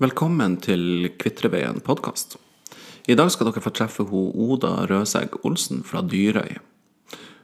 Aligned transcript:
Velkommen 0.00 0.54
til 0.64 1.10
Kvitreveien 1.20 1.82
podkast. 1.84 2.38
I 3.04 3.12
dag 3.20 3.28
skal 3.34 3.50
dere 3.50 3.60
få 3.60 3.70
treffe 3.76 4.06
ho 4.08 4.20
Oda 4.32 4.86
Røsegg 4.88 5.34
Olsen 5.44 5.82
fra 5.84 6.00
Dyrøy. 6.00 6.54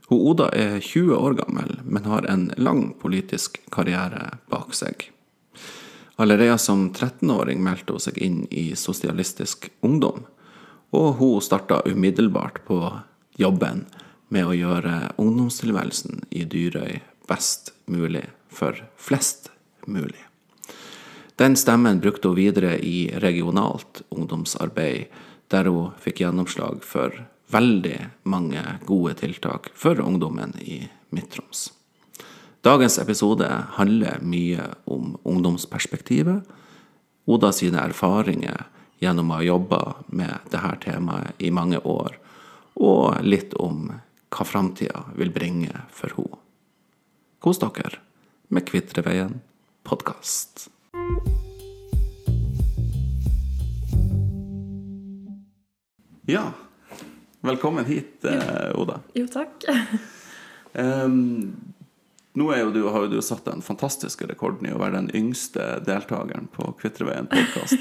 Ho 0.09 0.17
Oda 0.31 0.47
er 0.57 0.79
20 0.81 1.19
år 1.19 1.35
gammel, 1.37 1.75
men 1.85 2.09
har 2.09 2.25
en 2.33 2.47
lang 2.57 2.95
politisk 2.97 3.59
karriere 3.75 4.39
bak 4.49 4.73
seg. 4.73 5.05
Allerede 6.17 6.57
som 6.65 6.87
13-åring 6.95 7.61
meldte 7.61 7.93
hun 7.93 8.05
seg 8.07 8.17
inn 8.25 8.39
i 8.49 8.71
Sosialistisk 8.73 9.69
Ungdom, 9.85 10.25
og 10.97 11.21
hun 11.21 11.45
starta 11.45 11.83
umiddelbart 11.85 12.63
på 12.65 12.79
jobben 13.37 13.85
med 14.33 14.49
å 14.49 14.57
gjøre 14.57 14.95
ungdomstilværelsen 15.21 16.25
i 16.33 16.49
Dyrøy 16.49 17.03
best 17.29 17.75
mulig 17.85 18.25
for 18.49 18.81
flest 18.97 19.53
mulig. 19.85 20.25
Den 21.37 21.57
stemmen 21.57 22.01
brukte 22.01 22.29
hun 22.29 22.37
videre 22.37 22.79
i 22.79 23.11
regionalt 23.21 24.03
ungdomsarbeid, 24.09 25.07
der 25.53 25.69
hun 25.69 25.93
fikk 26.01 26.23
gjennomslag 26.25 26.81
for 26.85 27.13
veldig 27.53 27.99
mange 28.25 28.63
gode 28.89 29.15
tiltak 29.21 29.69
for 29.75 30.01
ungdommen 30.01 30.57
i 30.59 30.87
Midt-Troms. 31.15 31.71
Dagens 32.65 32.99
episode 32.99 33.47
handler 33.77 34.23
mye 34.25 34.73
om 34.85 35.19
ungdomsperspektivet, 35.23 36.43
Oda 37.27 37.51
sine 37.53 37.81
erfaringer 37.83 38.69
gjennom 39.03 39.33
å 39.33 39.41
ha 39.41 39.43
jobba 39.43 39.81
med 40.15 40.47
dette 40.53 40.77
temaet 40.85 41.43
i 41.43 41.51
mange 41.51 41.81
år, 41.83 42.15
og 42.79 43.19
litt 43.27 43.55
om 43.59 43.89
hva 44.31 44.47
framtida 44.47 45.03
vil 45.19 45.35
bringe 45.35 45.83
for 45.91 46.15
henne. 46.15 46.39
Kos 47.43 47.59
dere 47.63 47.99
med 48.49 48.67
Kvitreveien 48.67 49.41
podkast. 49.87 50.69
Ja, 56.29 56.53
velkommen 57.41 57.85
hit, 57.85 58.25
eh, 58.25 58.81
Oda. 58.81 59.01
Jo, 59.15 59.27
takk. 59.27 59.51
Um, 60.77 61.57
nå 62.37 62.51
jo 62.59 62.67
du, 62.71 62.83
har 62.93 63.07
jo 63.07 63.09
du 63.09 63.23
satt 63.25 63.47
den 63.47 63.63
fantastiske 63.65 64.27
rekorden 64.29 64.67
i 64.69 64.75
å 64.77 64.81
være 64.83 64.99
den 64.99 65.07
yngste 65.17 65.79
deltakeren 65.87 66.51
på 66.53 66.67
Kvitreveien 66.77 67.25
podkast. 67.31 67.81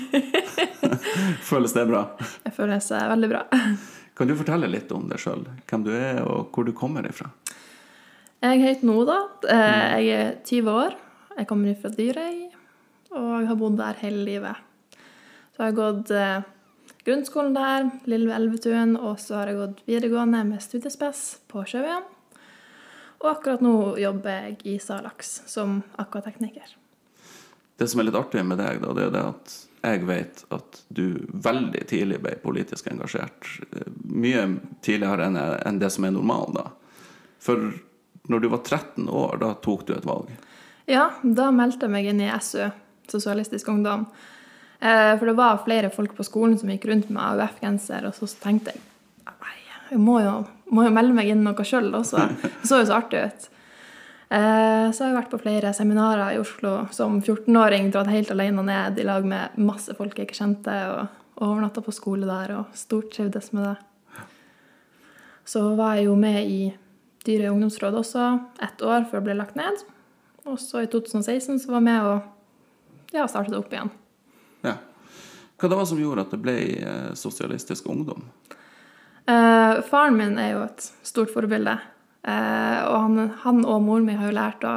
Føles 1.49 1.75
det 1.75 1.83
bra? 1.89 2.05
Jeg 2.45 2.55
føler 2.55 2.80
seg 2.80 3.03
veldig 3.11 3.30
bra. 3.33 3.41
Kan 4.16 4.31
du 4.31 4.36
fortelle 4.39 4.69
litt 4.71 4.93
om 4.95 5.09
deg 5.11 5.19
sjøl? 5.19 5.43
Hvem 5.67 5.83
du 5.83 5.91
er, 5.91 6.21
og 6.23 6.55
hvor 6.55 6.63
du 6.63 6.71
kommer 6.71 7.03
ifra? 7.11 7.27
Jeg 8.47 8.63
heter 8.63 8.88
Noda. 8.88 9.17
Eh, 9.43 9.99
Jeg 10.05 10.16
er 10.16 10.31
20 10.47 10.71
år. 10.86 10.95
Jeg 11.36 11.49
kommer 11.52 11.75
fra 11.83 11.91
Dyrøy, 11.99 12.44
og 13.36 13.44
jeg 13.44 13.52
har 13.52 13.59
bodd 13.59 13.78
der 13.80 14.00
hele 14.02 14.23
livet. 14.28 14.64
Så 15.55 15.61
jeg 15.61 15.72
har 15.72 15.78
gått 15.78 16.11
eh, 16.16 16.47
grunnskolen 17.08 17.55
der, 17.55 17.89
Lille 18.09 18.33
Elvetun, 18.36 18.95
og 18.97 19.19
så 19.22 19.39
har 19.42 19.52
jeg 19.52 19.59
gått 19.61 19.83
videregående 19.88 20.42
med 20.47 20.64
studiespes 20.64 21.25
på 21.52 21.64
Sjøveien. 21.69 22.08
Og 23.22 23.30
akkurat 23.31 23.61
nå 23.64 23.75
jobber 24.02 24.50
jeg 24.50 24.58
i 24.67 24.80
Salax 24.83 25.38
som 25.50 25.80
akvatekniker. 26.02 26.75
Det 27.80 27.88
som 27.92 28.00
er 28.02 28.09
litt 28.09 28.17
artig 28.19 28.44
med 28.47 28.59
deg, 28.59 28.81
da, 28.83 28.92
det 28.95 29.08
er 29.08 29.16
det 29.16 29.23
at 29.30 29.55
jeg 29.86 30.05
vet 30.08 30.42
at 30.55 30.80
du 30.97 31.05
veldig 31.30 31.83
tidlig 31.89 32.17
ble 32.23 32.33
politisk 32.42 32.88
engasjert. 32.92 33.49
eh, 33.72 33.92
Mye 34.16 34.47
tidligere 34.86 35.27
enn 35.66 35.80
det 35.81 35.92
som 35.94 36.08
er 36.08 36.16
normalen, 36.16 36.58
da. 36.58 36.72
For 37.39 37.70
når 38.31 38.42
du 38.42 38.47
var 38.49 38.64
13 38.66 39.09
år, 39.09 39.38
da 39.44 39.53
tok 39.61 39.86
du 39.88 39.94
et 39.94 40.08
valg. 40.08 40.31
Ja, 40.89 41.11
da 41.22 41.52
meldte 41.53 41.86
jeg 41.86 41.94
meg 41.94 42.08
inn 42.09 42.22
i 42.22 42.31
SU, 42.42 42.70
Sosialistisk 43.11 43.67
Ungdom. 43.71 44.05
Eh, 44.80 45.14
For 45.17 45.26
det 45.26 45.36
var 45.38 45.61
flere 45.66 45.89
folk 45.93 46.16
på 46.17 46.23
skolen 46.27 46.58
som 46.60 46.70
gikk 46.70 46.86
rundt 46.89 47.10
med 47.10 47.23
AUF-genser, 47.23 48.05
og 48.10 48.14
så 48.17 48.27
tenkte 48.43 48.73
jeg 48.76 48.82
nei, 49.26 49.58
jeg 49.92 49.99
må 50.02 50.20
jo, 50.23 50.38
må 50.73 50.83
jo 50.88 50.93
melde 50.93 51.14
meg 51.17 51.30
inn 51.32 51.44
noe 51.45 51.65
sjøl 51.67 51.92
også. 51.94 52.26
Det 52.42 52.70
så 52.70 52.82
jo 52.82 52.88
så 52.89 52.98
artig 52.99 53.21
ut. 53.26 53.49
Eh, 54.30 54.92
Så 54.92 55.04
har 55.04 55.11
jeg 55.11 55.17
vært 55.20 55.32
på 55.33 55.42
flere 55.44 55.73
seminarer 55.77 56.33
i 56.36 56.39
Oslo 56.42 56.88
som 56.92 57.21
14-åring, 57.21 57.92
dratt 57.94 58.10
helt 58.10 58.32
alene 58.33 58.64
ned 58.65 58.99
i 58.99 59.04
lag 59.08 59.26
med 59.26 59.58
masse 59.58 59.94
folk 59.95 60.17
jeg 60.17 60.27
ikke 60.27 60.39
kjente, 60.42 60.76
og 60.92 61.44
overnatta 61.45 61.82
på 61.83 61.92
skole 61.94 62.26
der 62.26 62.55
og 62.58 62.65
stortrivdes 62.73 63.52
med 63.54 63.65
det. 63.70 63.76
Så 65.45 65.61
var 65.77 65.95
jeg 65.95 66.05
jo 66.08 66.15
med 66.17 66.42
i 66.49 66.61
Dyrøy 67.26 67.49
ungdomsråd 67.52 67.95
også 67.99 68.23
ett 68.61 68.82
år 68.86 69.05
før 69.10 69.20
det 69.21 69.26
ble 69.27 69.36
lagt 69.38 69.55
ned. 69.58 69.83
Og 70.45 70.58
så 70.61 70.83
i 70.83 70.89
2016 70.89 71.60
så 71.60 71.70
var 71.71 71.82
jeg 71.82 71.88
med 71.89 72.08
og 72.10 72.21
ja, 73.15 73.27
startet 73.31 73.55
det 73.55 73.61
opp 73.61 73.73
igjen. 73.73 73.92
Ja. 74.65 74.76
Hva 75.55 75.71
det 75.71 75.80
var 75.80 75.87
som 75.87 76.02
gjorde 76.02 76.26
at 76.26 76.36
det 76.36 76.42
ble 76.43 76.55
eh, 76.83 77.11
Sosialistisk 77.17 77.87
Ungdom? 77.92 78.26
Eh, 79.26 79.81
faren 79.89 80.17
min 80.20 80.37
er 80.42 80.53
jo 80.53 80.64
et 80.67 80.87
stort 81.08 81.31
forbilde. 81.33 81.77
Eh, 82.26 82.80
og 82.86 82.95
han, 82.99 83.33
han 83.45 83.64
og 83.64 83.83
moren 83.86 84.08
min 84.08 84.20
har 84.20 84.31
jo 84.31 84.37
lært 84.37 84.67
å 84.67 84.76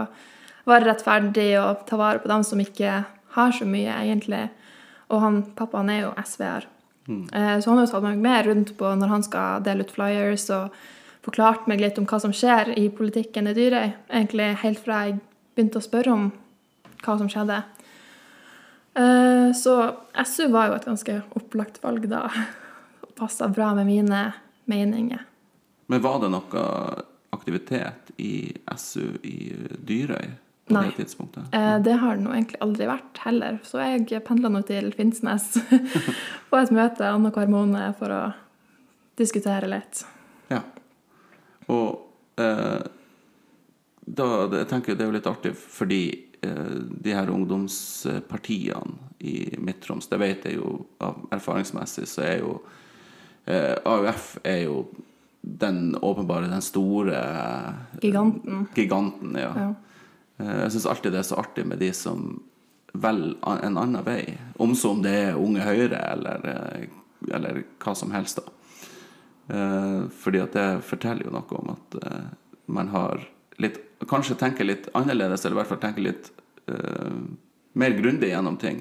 være 0.69 0.91
rettferdig 0.91 1.51
og 1.61 1.85
ta 1.89 1.99
vare 2.01 2.23
på 2.23 2.31
dem 2.31 2.45
som 2.47 2.61
ikke 2.63 3.03
har 3.37 3.55
så 3.57 3.69
mye, 3.69 3.93
egentlig. 4.05 4.47
Og 5.09 5.23
han, 5.25 5.43
pappaen 5.57 5.91
er 5.93 6.05
jo 6.07 6.17
SV-er. 6.21 6.69
Eh, 7.09 7.61
så 7.61 7.71
han 7.71 7.79
har 7.79 7.87
jo 7.87 7.93
tatt 7.93 8.05
meg 8.05 8.21
med 8.21 8.47
rundt 8.47 8.75
på 8.79 8.93
når 9.01 9.13
han 9.13 9.25
skal 9.25 9.65
dele 9.65 9.87
ut 9.87 9.95
flyers, 9.95 10.49
og 10.53 10.75
forklart 11.25 11.69
meg 11.71 11.81
litt 11.81 11.99
om 12.01 12.07
hva 12.09 12.21
som 12.21 12.35
skjer 12.37 12.75
i 12.79 12.89
politikken 12.93 13.49
i 13.49 13.57
Dyrøy. 13.57 13.95
Egentlig 14.13 14.51
helt 14.63 14.83
fra 14.85 15.07
jeg 15.07 15.19
begynte 15.57 15.81
å 15.81 15.85
spørre 15.85 16.15
om 16.15 16.29
hva 17.05 17.17
som 17.21 17.31
skjedde. 17.33 17.63
Eh, 18.99 19.53
så 19.53 19.97
SU 20.27 20.49
var 20.49 20.69
jo 20.69 20.79
et 20.79 20.89
ganske 20.89 21.21
opplagt 21.39 21.83
valg 21.85 22.09
da. 22.11 22.27
Og 23.05 23.15
Passa 23.19 23.49
bra 23.49 23.71
med 23.79 23.87
mine 23.87 24.25
meninger. 24.71 25.23
Men 25.89 26.03
var 26.05 26.19
det 26.21 26.33
noe 26.35 26.65
aktivitet 27.33 28.11
i 28.17 28.53
SU 28.77 29.17
i 29.23 29.55
Dyrøy 29.87 30.27
på 30.69 30.75
Nei. 30.75 30.85
det 30.89 30.99
tidspunktet? 31.05 31.47
Nei. 31.53 31.79
Det 31.85 31.95
har 32.03 32.19
det 32.19 32.27
nå 32.27 32.35
egentlig 32.35 32.61
aldri 32.65 32.89
vært 32.91 33.23
heller. 33.25 33.57
Så 33.65 33.81
jeg 33.81 34.21
pendla 34.27 34.51
nå 34.53 34.61
til 34.69 34.91
Finnsnes 34.97 35.55
på 36.51 36.61
et 36.61 36.75
møte 36.75 37.09
annenhver 37.09 37.49
måned 37.51 37.97
for 38.01 38.13
å 38.13 38.23
diskutere 39.19 39.71
litt. 39.71 40.05
Ja. 40.53 40.61
Og 41.73 42.41
eh, 42.41 42.85
da, 44.09 44.29
jeg 44.59 44.69
tenker 44.71 44.97
det 44.97 45.05
er 45.05 45.11
jo 45.11 45.17
litt 45.17 45.29
artig, 45.29 45.55
fordi 45.59 46.03
eh, 46.13 46.28
de 46.41 47.13
her 47.15 47.31
ungdomspartiene 47.31 48.95
i 49.19 49.55
Midt-Troms, 49.59 50.07
det 50.09 50.19
vet 50.21 50.45
jeg 50.47 50.59
jo 50.61 50.87
erfaringsmessig, 51.35 52.07
så 52.07 52.23
er 52.23 52.39
jo 52.45 52.53
eh, 53.47 53.75
AUF 53.85 54.37
er 54.47 54.61
jo 54.69 54.85
den 55.43 55.95
åpenbare, 56.03 56.49
den 56.51 56.63
store 56.63 57.19
Giganten. 58.03 58.67
giganten, 58.75 59.35
ja. 59.39 59.53
Ja. 59.57 59.75
Eh, 60.39 60.61
Jeg 60.65 60.73
syns 60.77 60.87
alltid 60.87 61.13
det 61.13 61.19
er 61.25 61.29
så 61.31 61.41
artig 61.43 61.67
med 61.67 61.79
de 61.83 61.93
som 61.97 62.43
velger 62.95 63.65
en 63.65 63.79
annen 63.79 64.05
vei. 64.07 64.39
Om 64.59 64.75
så 64.75 64.91
om 64.95 65.03
det 65.03 65.15
er 65.29 65.39
Unge 65.39 65.61
Høyre 65.67 65.99
eller, 66.13 66.47
eh, 66.47 66.87
eller 67.35 67.65
hva 67.83 67.95
som 67.97 68.11
helst, 68.15 68.39
da. 68.39 68.53
Eh, 69.55 70.07
Fordi 70.13 70.41
at 70.45 70.53
det 70.55 70.69
forteller 70.85 71.25
jo 71.27 71.35
noe 71.35 71.59
om 71.63 71.75
at 71.75 71.99
eh, 72.05 72.31
man 72.67 72.89
har 72.95 73.27
litt 73.63 73.85
Kanskje 74.09 74.37
tenke 74.39 74.63
litt 74.63 74.85
annerledes, 74.95 75.43
eller 75.43 75.57
i 75.57 75.59
hvert 75.59 75.71
fall 75.73 75.81
tenke 75.83 76.03
litt 76.05 76.29
uh, 76.71 77.17
mer 77.83 77.97
grundig 77.97 78.29
gjennom 78.31 78.55
ting. 78.63 78.77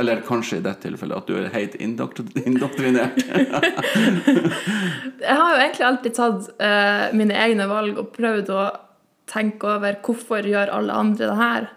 Eller 0.00 0.22
kanskje 0.24 0.62
i 0.62 0.62
dette 0.64 0.86
tilfellet 0.86 1.18
at 1.18 1.28
du 1.28 1.34
er 1.36 1.50
helt 1.52 1.74
indoktr- 1.76 2.32
indoktrinert. 2.48 3.18
Jeg 5.20 5.36
har 5.36 5.52
jo 5.52 5.58
egentlig 5.60 5.86
alltid 5.90 6.16
tatt 6.16 6.48
uh, 6.56 7.12
mine 7.12 7.36
egne 7.36 7.68
valg 7.68 8.00
og 8.00 8.08
prøvd 8.16 8.54
å 8.56 8.62
tenke 9.28 9.68
over 9.76 10.00
hvorfor 10.04 10.48
gjør 10.48 10.72
alle 10.72 10.96
andre 11.04 11.28
det 11.28 11.36
her. 11.38 11.68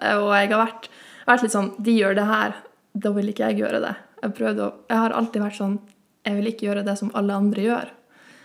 Eh, 0.00 0.16
og 0.16 0.32
jeg 0.34 0.50
har 0.52 0.62
vært, 0.62 0.90
vært 1.28 1.44
litt 1.44 1.54
sånn 1.54 1.72
De 1.82 1.94
gjør 1.96 2.18
det 2.18 2.26
her, 2.28 2.58
da 2.92 3.14
vil 3.16 3.30
ikke 3.32 3.50
jeg 3.50 3.62
gjøre 3.62 3.80
det. 3.84 3.94
Jeg, 4.20 4.34
å, 4.50 4.68
jeg 4.90 5.00
har 5.04 5.16
alltid 5.16 5.44
vært 5.44 5.56
sånn 5.56 5.78
Jeg 6.26 6.36
vil 6.36 6.50
ikke 6.50 6.66
gjøre 6.68 6.84
det 6.84 6.96
som 7.00 7.12
alle 7.16 7.36
andre 7.36 7.64
gjør. 7.64 7.94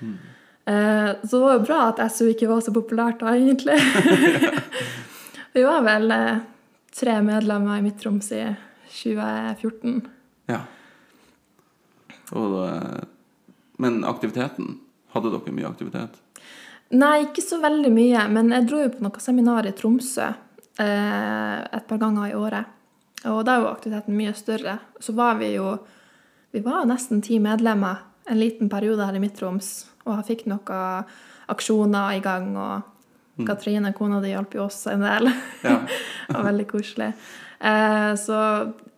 Eh, 0.04 0.35
så 0.66 1.38
det 1.38 1.42
var 1.44 1.54
jo 1.54 1.66
bra 1.68 1.80
at 1.92 2.00
SU 2.10 2.32
ikke 2.32 2.50
var 2.50 2.64
så 2.66 2.74
populært 2.74 3.20
da, 3.22 3.36
egentlig. 3.38 3.78
Vi 5.56 5.64
var 5.64 5.86
vel 5.86 6.12
eh, 6.12 6.40
tre 7.00 7.20
medlemmer 7.22 7.78
i 7.78 7.84
Midt-Troms 7.86 8.32
i 8.36 8.42
2014. 8.90 10.02
ja. 10.52 10.64
Og, 12.34 12.56
eh, 12.68 13.04
men 13.78 14.02
aktiviteten 14.08 14.80
Hadde 15.14 15.30
dere 15.32 15.54
mye 15.56 15.68
aktivitet? 15.70 16.18
Nei, 16.92 17.22
ikke 17.24 17.44
så 17.44 17.62
veldig 17.64 17.92
mye, 17.94 18.26
men 18.28 18.52
jeg 18.52 18.66
dro 18.68 18.82
jo 18.82 18.90
på 18.92 19.04
noe 19.06 19.22
seminar 19.24 19.68
i 19.70 19.72
Tromsø 19.78 20.26
eh, 20.28 21.60
et 21.64 21.86
par 21.88 22.02
ganger 22.02 22.34
i 22.34 22.36
året. 22.36 22.74
Og 23.32 23.40
da 23.48 23.56
var 23.56 23.64
jo 23.64 23.72
aktiviteten 23.72 24.18
mye 24.18 24.34
større. 24.36 24.76
Så 25.00 25.16
var 25.16 25.40
vi 25.40 25.54
jo 25.56 25.78
Vi 26.52 26.62
var 26.64 26.86
nesten 26.88 27.24
ti 27.24 27.40
medlemmer 27.40 28.04
en 28.28 28.40
liten 28.40 28.70
periode 28.72 29.08
her 29.08 29.16
i 29.16 29.20
Midt-Troms, 29.24 29.72
og 30.06 30.12
jeg 30.20 30.28
fikk 30.30 30.44
noen 30.52 31.10
aksjoner 31.52 32.18
i 32.18 32.22
gang, 32.26 32.54
og 32.58 33.46
Katrine, 33.46 33.92
kona 33.94 34.22
di, 34.24 34.32
hjalp 34.32 34.54
jo 34.56 34.64
oss 34.70 34.86
en 34.88 35.04
del. 35.04 35.28
Ja. 35.66 35.82
det 36.28 36.38
var 36.38 36.48
veldig 36.48 36.68
koselig. 36.70 37.12
Eh, 37.60 38.12
så 38.22 38.38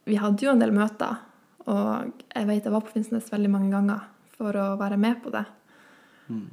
vi 0.05 0.19
hadde 0.21 0.45
jo 0.45 0.53
en 0.53 0.61
del 0.61 0.75
møter, 0.75 1.23
og 1.67 2.23
jeg 2.29 2.47
vet 2.47 2.67
jeg 2.67 2.73
var 2.73 2.85
på 2.85 2.93
Finnsnes 2.93 3.31
veldig 3.33 3.51
mange 3.51 3.71
ganger 3.73 4.05
for 4.37 4.55
å 4.55 4.67
være 4.79 4.99
med 5.01 5.17
på 5.23 5.33
det. 5.33 5.47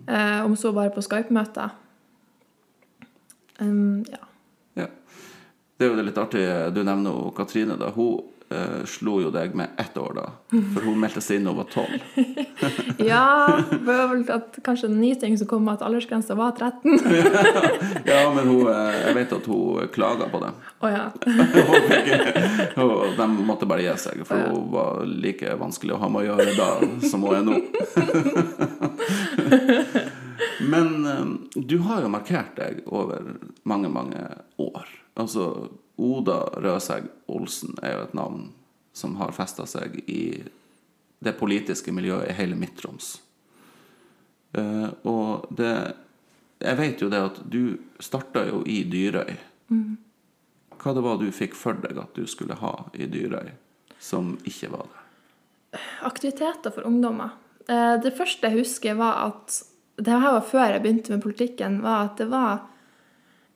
Eh, 0.07 0.45
om 0.45 0.57
så 0.57 0.73
bare 0.73 0.93
på 0.95 1.03
Skype-møter. 1.03 1.75
Um, 3.59 4.05
ja. 4.11 4.23
Ja. 4.75 4.87
Det 5.77 5.87
er 5.87 5.91
jo 5.91 6.03
litt 6.07 6.19
artig, 6.19 6.45
du 6.75 6.83
nevner 6.87 7.11
jo 7.11 7.31
Katrine. 7.37 7.77
da. 7.79 7.91
Hun 7.95 8.23
eh, 8.51 8.85
slo 8.87 9.21
jo 9.23 9.31
deg 9.35 9.55
med 9.57 9.69
ett 9.81 9.97
år, 9.99 10.13
da. 10.19 10.25
For 10.75 10.85
hun 10.87 10.99
meldte 11.01 11.21
seg 11.25 11.37
inn 11.41 11.45
da 11.49 11.53
hun 11.55 11.61
var 11.63 11.71
tolv. 11.73 12.01
ja, 13.11 13.23
det 13.71 13.81
var 13.87 14.09
vel 14.13 14.25
at 14.35 14.59
kanskje 14.67 14.89
en 14.91 14.99
ny 15.01 15.15
ting 15.21 15.39
som 15.41 15.49
kom, 15.51 15.69
at 15.73 15.83
aldersgrensa 15.87 16.37
var 16.39 16.53
13. 16.59 16.99
Ja, 18.11 18.29
men 18.35 18.47
hun, 18.51 18.67
eh, 18.69 18.99
jeg 19.09 19.15
vet 19.17 19.33
at 19.39 19.47
hun 19.49 19.89
klaga 19.95 20.29
på 20.33 20.41
det. 20.45 20.51
Å 20.85 20.91
ja. 20.93 21.05
Fikk- 21.89 22.75
hun- 22.77 23.15
De 23.19 23.27
måtte 23.49 23.67
bare 23.71 23.83
gi 23.87 23.95
seg, 23.99 24.25
for 24.29 24.37
Ja. 24.39 24.51
hun 24.53 24.69
var 24.75 25.05
like 25.09 25.55
vanskelig 25.61 25.95
å 25.97 26.01
ha 26.03 26.09
med 26.13 26.25
å 26.25 26.27
gjøre 26.35 26.57
da 26.59 26.69
som 27.09 27.25
hun 27.25 27.35
er 27.39 27.45
nå. 27.49 27.57
Men 30.61 31.07
eh, 31.07 31.25
du 31.55 31.79
har 31.87 32.03
jo 32.05 32.09
markert 32.13 32.57
deg 32.59 32.83
over 32.87 33.23
mange, 33.69 33.89
mange 33.93 34.21
år. 34.61 34.87
Altså, 35.21 35.69
Oda 35.97 36.39
Røseg 36.59 37.07
Olsen 37.31 37.77
er 37.83 37.93
jo 37.97 38.05
et 38.09 38.15
navn 38.19 38.49
som 38.95 39.17
har 39.21 39.33
festa 39.35 39.67
seg 39.67 40.01
i 40.11 40.43
det 41.25 41.33
politiske 41.39 41.93
miljøet 41.95 42.29
i 42.31 42.37
hele 42.39 42.57
Midt-Troms. 42.59 43.21
Eh, 44.55 44.89
og 45.09 45.47
det 45.51 45.95
Jeg 46.65 46.77
vet 46.79 47.01
jo 47.03 47.09
det 47.11 47.19
at 47.21 47.39
du 47.51 47.77
starta 48.01 48.45
jo 48.47 48.63
i 48.67 48.85
Dyrøy. 48.89 49.35
Hva 50.79 50.93
det 50.95 51.03
var 51.05 51.19
du 51.21 51.27
fikk 51.35 51.55
for 51.59 51.75
deg 51.83 51.99
at 51.99 52.15
du 52.15 52.27
skulle 52.31 52.55
ha 52.61 52.85
i 52.95 53.07
Dyrøy, 53.11 53.51
som 53.99 54.37
ikke 54.47 54.71
var 54.73 54.87
det? 54.87 55.81
Aktiviteter 56.07 56.71
for 56.71 56.87
ungdommer. 56.87 57.35
Eh, 57.69 57.97
Det 58.01 58.15
første 58.17 58.49
jeg 58.49 58.59
husker, 58.63 58.95
var 58.95 59.27
at 59.27 59.63
Det 59.97 60.11
her 60.11 60.33
var 60.33 60.41
før 60.43 60.73
jeg 60.73 60.83
begynte 60.83 61.11
med 61.11 61.23
politikken. 61.23 61.83
var 61.83 62.05
at 62.05 62.17
Det 62.17 62.29
var 62.31 62.63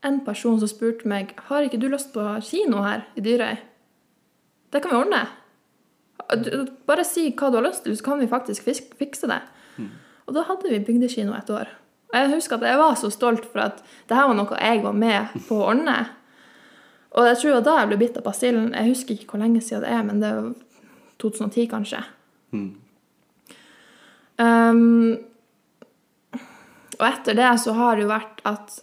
en 0.06 0.20
person 0.26 0.58
som 0.60 0.70
spurte 0.70 1.08
meg 1.10 1.34
har 1.48 1.66
ikke 1.66 1.80
du 1.80 1.88
lyst 1.90 2.12
på 2.14 2.22
kino 2.46 2.82
her 2.84 3.04
i 3.18 3.24
Dyrøy. 3.24 3.58
Det 4.72 4.82
kan 4.84 4.92
vi 4.92 5.00
ordne. 5.00 5.24
Bare 6.86 7.06
si 7.08 7.30
hva 7.32 7.50
du 7.50 7.58
har 7.58 7.66
lyst 7.66 7.86
til, 7.86 7.96
så 7.96 8.04
kan 8.10 8.20
vi 8.20 8.30
faktisk 8.30 8.68
fikse 8.98 9.30
det. 9.30 9.40
Og 10.28 10.36
da 10.36 10.44
hadde 10.44 10.68
vi 10.68 10.82
bygdekino 10.84 11.32
et 11.34 11.50
år. 11.50 11.70
Og 12.08 12.16
jeg 12.16 12.32
husker 12.34 12.56
at 12.56 12.68
jeg 12.68 12.80
var 12.80 12.94
så 13.00 13.10
stolt 13.12 13.46
for 13.48 13.64
at 13.64 13.82
det 14.08 14.16
her 14.16 14.28
var 14.28 14.36
noe 14.36 14.60
jeg 14.60 14.82
var 14.84 14.96
med 14.96 15.34
på 15.48 15.58
å 15.58 15.70
ordne. 15.72 15.96
Og 17.16 17.26
jeg 17.30 17.38
tror 17.40 17.50
det 17.50 17.56
var 17.58 17.66
da 17.66 17.76
jeg 17.80 17.90
ble 17.90 18.00
bitt 18.02 18.18
av 18.20 18.26
basillen. 18.26 18.68
Jeg 18.76 18.92
husker 18.92 19.16
ikke 19.16 19.32
hvor 19.32 19.42
lenge 19.42 19.62
siden 19.64 19.84
det 19.84 19.94
er, 19.94 20.04
men 20.04 20.20
det 20.22 20.32
var 20.36 20.50
2010 21.24 21.70
kanskje. 21.72 22.02
Um, 24.38 25.16
og 26.98 27.06
etter 27.08 27.36
det 27.38 27.48
så 27.64 27.74
har 27.76 27.96
det 27.96 28.04
jo 28.04 28.12
vært 28.12 28.44
at 28.48 28.78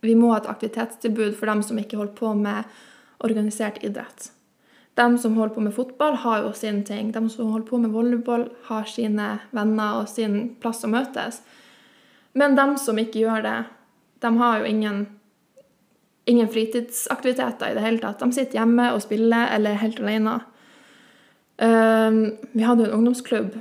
vi 0.00 0.16
må 0.16 0.32
ha 0.32 0.40
et 0.40 0.48
aktivitetstilbud 0.50 1.34
for 1.38 1.50
dem 1.50 1.62
som 1.64 1.78
ikke 1.80 1.98
holder 2.00 2.16
på 2.16 2.34
med 2.38 2.68
organisert 3.20 3.82
idrett. 3.84 4.30
De 4.98 5.06
som 5.18 5.36
holder 5.36 5.54
på 5.54 5.64
med 5.64 5.74
fotball, 5.76 6.16
har 6.22 6.42
jo 6.42 6.52
sin 6.56 6.82
ting. 6.84 7.12
De 7.12 7.22
som 7.30 7.52
holder 7.52 7.68
på 7.68 7.78
med 7.78 7.92
volleyball, 7.94 8.48
har 8.68 8.88
sine 8.88 9.28
venner 9.56 10.00
og 10.00 10.08
sin 10.08 10.56
plass 10.60 10.84
å 10.84 10.90
møtes. 10.90 11.40
Men 12.32 12.56
de 12.58 12.66
som 12.80 12.98
ikke 12.98 13.22
gjør 13.22 13.44
det, 13.46 13.56
de 14.20 14.30
har 14.38 14.60
jo 14.60 14.68
ingen, 14.68 15.00
ingen 16.28 16.50
fritidsaktiviteter 16.52 17.70
i 17.70 17.78
det 17.78 17.84
hele 17.84 18.02
tatt. 18.02 18.20
De 18.20 18.32
sitter 18.36 18.60
hjemme 18.60 18.90
og 18.94 19.02
spiller 19.04 19.54
eller 19.54 19.76
er 19.76 19.84
helt 19.84 20.02
alene. 20.02 20.36
Um, 21.60 22.22
vi 22.52 22.64
hadde 22.64 22.86
jo 22.86 22.90
en 22.90 23.00
ungdomsklubb 23.00 23.58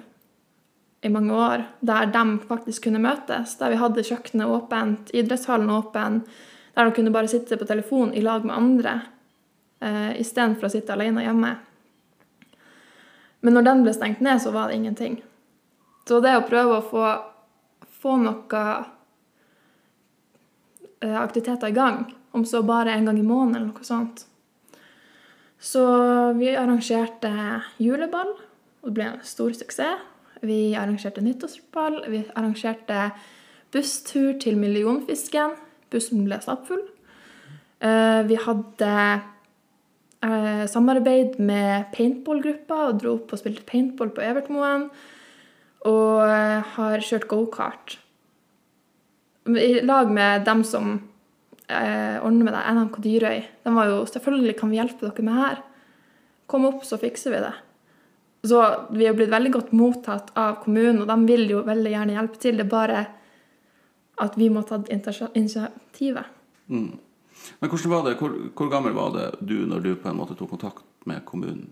i 1.01 1.09
mange 1.09 1.33
år 1.33 1.63
der 1.79 2.11
de 2.11 2.25
faktisk 2.47 2.83
kunne 2.87 3.01
møtes. 3.03 3.55
Der 3.59 3.71
vi 3.71 3.79
hadde 3.79 4.03
kjøkkenet 4.03 4.51
åpent, 4.51 5.13
idrettshallen 5.15 5.71
åpen, 5.71 6.21
der 6.75 6.85
de 6.85 6.95
kunne 6.95 7.13
bare 7.13 7.31
sitte 7.31 7.57
på 7.57 7.67
telefon 7.67 8.13
i 8.13 8.23
lag 8.23 8.45
med 8.45 8.55
andre 8.55 8.99
eh, 9.81 10.19
istedenfor 10.19 10.67
å 10.67 10.73
sitte 10.73 10.95
alene 10.95 11.23
hjemme. 11.23 11.55
Men 13.39 13.55
når 13.55 13.67
den 13.67 13.83
ble 13.85 13.95
stengt 13.95 14.23
ned, 14.23 14.41
så 14.43 14.51
var 14.51 14.67
det 14.67 14.79
ingenting. 14.79 15.19
Så 16.07 16.19
det 16.23 16.35
å 16.35 16.47
prøve 16.47 16.79
å 16.79 16.85
få, 16.85 17.05
få 18.01 18.17
noe 18.19 18.63
eh, 20.99 21.15
aktiviteter 21.15 21.71
i 21.71 21.77
gang, 21.77 22.03
om 22.35 22.43
så 22.45 22.61
bare 22.65 22.93
en 22.93 23.07
gang 23.07 23.19
i 23.19 23.25
måneden 23.25 23.55
eller 23.55 23.71
noe 23.71 23.87
sånt. 23.87 24.25
Så 25.59 25.83
vi 26.39 26.53
arrangerte 26.55 27.31
juleball, 27.83 28.31
og 28.79 28.91
det 28.91 28.95
ble 28.95 29.09
en 29.09 29.23
stor 29.27 29.55
suksess. 29.55 30.08
Vi 30.41 30.75
arrangerte 30.75 31.21
nyttårsball, 31.23 32.03
vi 32.07 32.23
arrangerte 32.35 33.09
busstur 33.73 34.37
til 34.41 34.57
Millionfisken. 34.59 35.57
Bussen 35.91 36.23
ble 36.25 36.39
stappfull. 36.41 36.85
Eh, 37.81 38.21
Vi 38.27 38.37
hadde 38.39 38.91
eh, 40.23 40.65
samarbeid 40.67 41.39
med 41.39 41.89
paintballgruppa 41.95 42.81
og 42.89 42.99
dro 43.01 43.15
opp 43.17 43.33
og 43.33 43.41
spilte 43.41 43.65
paintball 43.67 44.11
på 44.15 44.23
Evertmoen. 44.25 44.89
Og 45.89 46.25
eh, 46.25 46.73
har 46.75 47.05
kjørt 47.05 47.29
gokart. 47.31 47.97
I 49.49 49.79
lag 49.81 50.11
med 50.11 50.45
dem 50.45 50.63
som 50.67 50.99
ordner 51.69 52.47
med 52.47 52.53
det, 52.55 52.61
NMK 52.73 52.95
Dyrøy. 53.03 53.41
De 53.63 53.71
var 53.73 53.85
jo 53.85 54.05
'Selvfølgelig 54.05 54.57
kan 54.57 54.69
vi 54.69 54.77
hjelpe 54.77 55.05
dere 55.05 55.23
med 55.23 55.33
her'. 55.33 55.61
Kom 56.47 56.65
opp, 56.65 56.83
så 56.83 56.97
fikser 56.97 57.29
vi 57.29 57.37
det. 57.45 57.53
Så 58.43 58.61
vi 58.95 59.07
er 59.07 59.15
blitt 59.17 59.31
veldig 59.33 59.51
godt 59.51 59.71
mottatt 59.75 60.31
av 60.39 60.61
kommunen, 60.63 61.01
og 61.03 61.09
de 61.09 61.17
vil 61.27 61.49
jo 61.51 61.63
veldig 61.67 61.91
gjerne 61.91 62.15
hjelpe 62.15 62.39
til. 62.39 62.59
Det 62.59 62.65
er 62.65 62.71
bare 62.71 63.01
at 64.19 64.37
vi 64.39 64.47
må 64.51 64.63
ta 64.67 64.79
initiativet. 64.79 65.35
initiativet. 65.35 66.25
Men 67.59 67.69
hvordan 67.71 67.91
var 67.91 68.07
det, 68.07 68.15
hvor, 68.19 68.35
hvor 68.55 68.71
gammel 68.71 68.95
var 68.95 69.13
det 69.15 69.27
du 69.39 69.57
når 69.67 69.83
du 69.83 69.91
på 69.95 70.09
en 70.11 70.17
måte 70.19 70.35
tok 70.39 70.53
kontakt 70.55 70.83
med 71.09 71.23
kommunen 71.27 71.69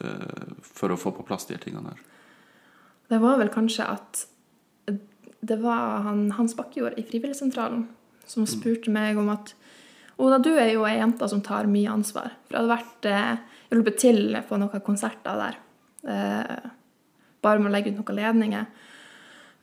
eh, 0.00 0.54
for 0.62 0.92
å 0.92 1.00
få 1.00 1.12
på 1.16 1.24
plass 1.26 1.48
de 1.48 1.58
tingene 1.60 1.92
her? 1.92 2.00
Det 3.08 3.20
var 3.22 3.38
vel 3.40 3.52
kanskje 3.54 3.86
at 3.86 4.24
det 5.46 5.58
var 5.62 6.02
han, 6.08 6.30
Hans 6.34 6.56
Bakkejord 6.58 6.96
i 6.98 7.04
Frivilligsentralen 7.06 7.86
som 8.26 8.46
spurte 8.48 8.90
meg 8.90 9.18
om 9.20 9.30
at 9.30 9.54
Oda, 10.16 10.38
du 10.40 10.54
er 10.56 10.70
jo 10.72 10.86
ei 10.88 10.94
jente 10.96 11.26
som 11.28 11.42
tar 11.44 11.66
mye 11.68 11.90
ansvar. 11.92 12.30
For 12.46 12.56
jeg 12.56 12.62
hadde 12.62 12.70
vært, 12.72 13.08
eh, 13.10 13.58
hjulpet 13.68 13.98
til 14.00 14.38
på 14.48 14.56
noen 14.56 14.80
konserter 14.80 15.36
der. 15.36 15.58
Eh, 16.06 16.68
bare 17.42 17.62
med 17.62 17.70
å 17.70 17.74
legge 17.74 17.92
ut 17.92 17.98
noen 17.98 18.20
ledninger. 18.20 18.66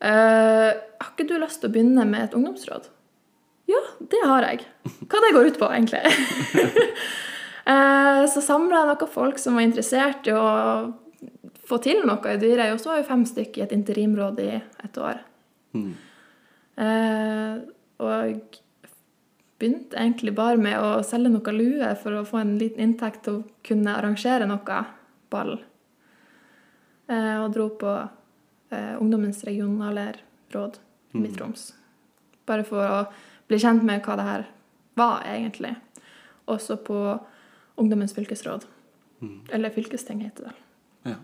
Eh, 0.03 0.69
har 0.99 1.11
ikke 1.13 1.27
du 1.29 1.37
lyst 1.39 1.61
til 1.61 1.71
å 1.71 1.73
begynne 1.75 2.05
med 2.07 2.27
et 2.27 2.35
ungdomsråd? 2.37 2.89
Ja, 3.71 3.79
det 4.11 4.23
har 4.27 4.47
jeg. 4.49 4.65
Hva 5.07 5.21
det 5.23 5.31
går 5.35 5.51
ut 5.51 5.59
på, 5.61 5.69
egentlig? 5.71 6.01
eh, 7.71 8.23
så 8.31 8.43
samla 8.43 8.81
jeg 8.81 8.91
noen 8.91 9.13
folk 9.13 9.39
som 9.39 9.55
var 9.55 9.67
interessert 9.67 10.27
i 10.27 10.35
å 10.35 10.47
få 11.63 11.79
til 11.83 12.03
noe 12.07 12.33
i 12.33 12.41
Dyrøy, 12.41 12.73
og 12.73 12.81
så 12.81 12.91
var 12.91 12.99
vi 12.99 13.07
fem 13.07 13.23
stykker 13.27 13.61
i 13.61 13.65
et 13.67 13.77
interimråd 13.77 14.41
i 14.43 14.49
et 14.59 14.99
år. 14.99 15.23
Eh, 16.83 17.55
og 18.03 18.59
begynte 19.61 19.95
egentlig 19.95 20.33
bare 20.35 20.59
med 20.59 20.75
å 20.75 21.03
selge 21.07 21.31
noe 21.31 21.55
lue 21.55 21.93
for 22.01 22.19
å 22.19 22.25
få 22.27 22.41
en 22.41 22.57
liten 22.59 22.83
inntekt 22.83 23.23
til 23.23 23.39
å 23.39 23.45
kunne 23.63 23.95
arrangere 23.95 24.49
noe 24.49 24.81
ball. 25.31 25.55
Eh, 27.07 27.37
og 27.43 27.51
dro 27.55 27.67
på 27.79 27.93
eh, 28.71 28.93
ungdommens 29.01 29.43
regionale 29.47 30.13
råd 30.53 30.79
i 31.13 31.23
Midt-Troms. 31.23 31.71
Bare 32.47 32.65
for 32.67 32.83
å 32.83 32.99
bli 33.49 33.59
kjent 33.59 33.83
med 33.85 34.03
hva 34.05 34.17
det 34.19 34.27
her 34.27 34.45
var, 34.99 35.23
egentlig. 35.27 35.73
Også 36.51 36.77
på 36.83 36.99
ungdommens 37.81 38.15
fylkesråd. 38.15 38.67
Eller 39.55 39.71
fylkesting, 39.71 40.21
heter 40.25 40.49
det. 40.49 40.53
Ja. 41.13 41.17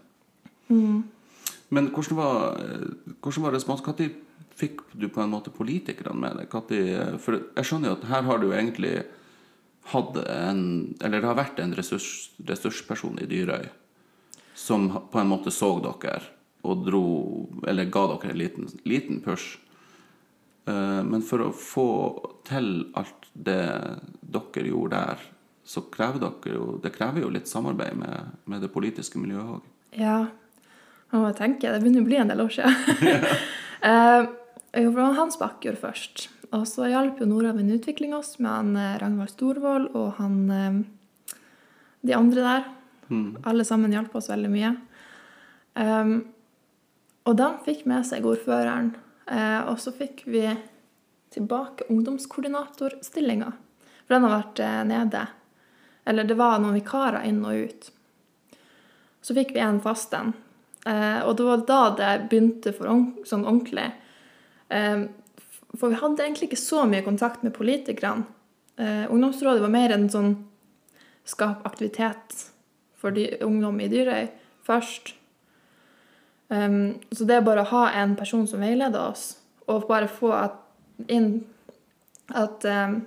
Men 1.70 1.90
hvordan 1.94 2.18
var, 2.18 2.60
hvordan 3.20 3.46
var 3.46 3.56
responsen? 3.56 3.92
Når 3.92 4.14
fikk 4.60 4.84
du 4.94 5.08
på 5.12 5.24
en 5.24 5.32
måte 5.32 5.52
politikerne 5.56 6.16
med 6.20 6.40
deg? 6.40 6.56
Eh, 6.76 7.18
for 7.22 7.40
jeg 7.40 7.68
skjønner 7.68 7.92
jo 7.92 7.98
at 8.00 8.08
her 8.12 8.28
har 8.28 8.42
du 8.42 8.50
egentlig 8.52 8.94
hatt 9.90 10.18
en 10.22 10.96
Eller 11.02 11.22
det 11.22 11.30
har 11.30 11.38
vært 11.40 11.60
en 11.64 11.72
ressurs, 11.74 12.32
ressursperson 12.46 13.20
i 13.24 13.28
Dyrøy 13.30 13.70
som 14.60 14.90
på 15.12 15.22
en 15.22 15.32
måte 15.32 15.54
så 15.56 15.72
dere 15.84 16.20
og 16.68 16.84
dro 16.84 17.04
Eller 17.68 17.88
ga 17.88 18.02
dere 18.12 18.34
en 18.34 18.40
liten, 18.40 18.66
liten 18.84 19.22
push. 19.24 19.58
Eh, 20.68 21.04
Men 21.04 21.24
for 21.24 21.46
å 21.46 21.54
få 21.56 21.90
til 22.48 22.90
alt 23.00 23.30
det 23.34 23.62
dere 24.20 24.68
gjorde 24.68 24.98
der, 24.98 25.24
så 25.64 25.86
krever 25.94 26.20
dere 26.26 26.58
jo 26.58 26.66
Det 26.84 26.92
krever 26.96 27.24
jo 27.24 27.32
litt 27.32 27.48
samarbeid 27.48 27.96
med, 27.96 28.36
med 28.46 28.62
det 28.66 28.72
politiske 28.74 29.22
miljøet 29.22 29.60
òg. 29.60 29.70
Ja, 29.96 30.20
må 31.14 31.30
jeg 31.30 31.40
tenke. 31.40 31.72
Det 31.72 31.80
begynner 31.82 32.04
å 32.04 32.10
bli 32.10 32.20
en 32.20 32.34
del 32.34 32.46
år 32.48 32.60
siden. 32.60 32.76
Eh, 33.80 34.26
jo, 34.76 34.90
for 34.92 35.14
Hans 35.16 35.38
Bakkjord 35.40 35.78
først. 35.80 36.26
Og 36.52 36.66
så 36.68 36.90
hjalp 36.92 37.22
jo 37.22 37.30
Nordavind 37.30 37.72
Utvikling 37.78 38.12
oss 38.18 38.34
med 38.44 38.50
han 38.52 38.74
eh, 38.76 38.98
Ragnvald 39.00 39.32
Storvold 39.32 39.94
og 39.96 40.18
han 40.18 40.36
eh, 40.52 41.38
de 42.04 42.18
andre 42.18 42.44
der. 42.44 42.66
Alle 43.44 43.66
sammen 43.66 43.94
hjalp 43.94 44.16
oss 44.16 44.30
veldig 44.30 44.50
mye. 44.54 44.74
Um, 45.74 46.20
og 47.30 47.38
de 47.38 47.48
fikk 47.66 47.86
med 47.90 48.06
seg 48.08 48.26
ordføreren. 48.26 48.94
Uh, 49.30 49.70
og 49.70 49.80
så 49.82 49.94
fikk 49.96 50.24
vi 50.30 50.46
tilbake 51.34 51.88
ungdomskoordinatorstillinga. 51.90 53.52
For 54.06 54.16
den 54.16 54.28
har 54.28 54.36
vært 54.36 54.62
uh, 54.66 54.82
nede. 54.90 55.24
Eller 56.10 56.28
det 56.30 56.38
var 56.40 56.60
noen 56.60 56.78
vikarer 56.80 57.26
inn 57.30 57.42
og 57.46 57.66
ut. 57.70 57.90
Så 59.22 59.36
fikk 59.38 59.54
vi 59.56 59.64
en 59.64 59.82
fast 59.84 60.14
en. 60.18 60.34
Uh, 60.88 61.26
og 61.28 61.36
det 61.38 61.48
var 61.50 61.66
da 61.70 61.82
det 61.98 62.12
begynte 62.32 62.74
for 62.74 62.90
sånn 63.28 63.46
ordentlig. 63.46 63.90
Eh, 64.70 65.08
for 65.82 65.90
vi 65.90 65.98
hadde 65.98 66.22
egentlig 66.22 66.52
ikke 66.52 66.62
så 66.62 66.84
mye 66.86 67.02
kontakt 67.02 67.42
med 67.42 67.56
politikerne. 67.56 68.28
Ungdomsrådet 68.80 69.64
var 69.64 69.72
mer 69.74 69.92
en 69.92 70.06
sånn 70.14 70.30
skap 71.28 71.66
aktivitet 71.68 72.36
for 73.00 73.16
de, 73.16 73.30
ungdom 73.46 73.80
i 73.82 73.90
Dyrøy 73.92 74.28
først. 74.68 75.16
Um, 76.50 76.98
så 77.14 77.28
det 77.30 77.38
er 77.38 77.46
bare 77.46 77.64
å 77.64 77.72
ha 77.72 77.84
en 78.02 78.16
person 78.18 78.48
som 78.50 78.64
veileder 78.64 79.12
oss, 79.12 79.38
og 79.70 79.88
bare 79.90 80.10
få 80.10 80.34
at, 80.34 80.56
inn 81.08 81.44
at 82.38 82.66
um, 82.66 83.02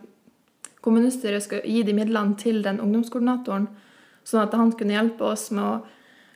kommunestyret 0.83 1.45
skal 1.45 1.67
gi 1.67 1.83
de 1.87 1.95
midlene 1.97 2.39
til 2.39 2.63
den 2.65 2.81
ungdomskoordinatoren, 2.83 3.67
sånn 4.27 4.45
at 4.45 4.55
han 4.59 4.71
kunne 4.79 4.95
hjelpe 4.95 5.27
oss 5.33 5.49
med 5.55 5.67
å 5.67 5.75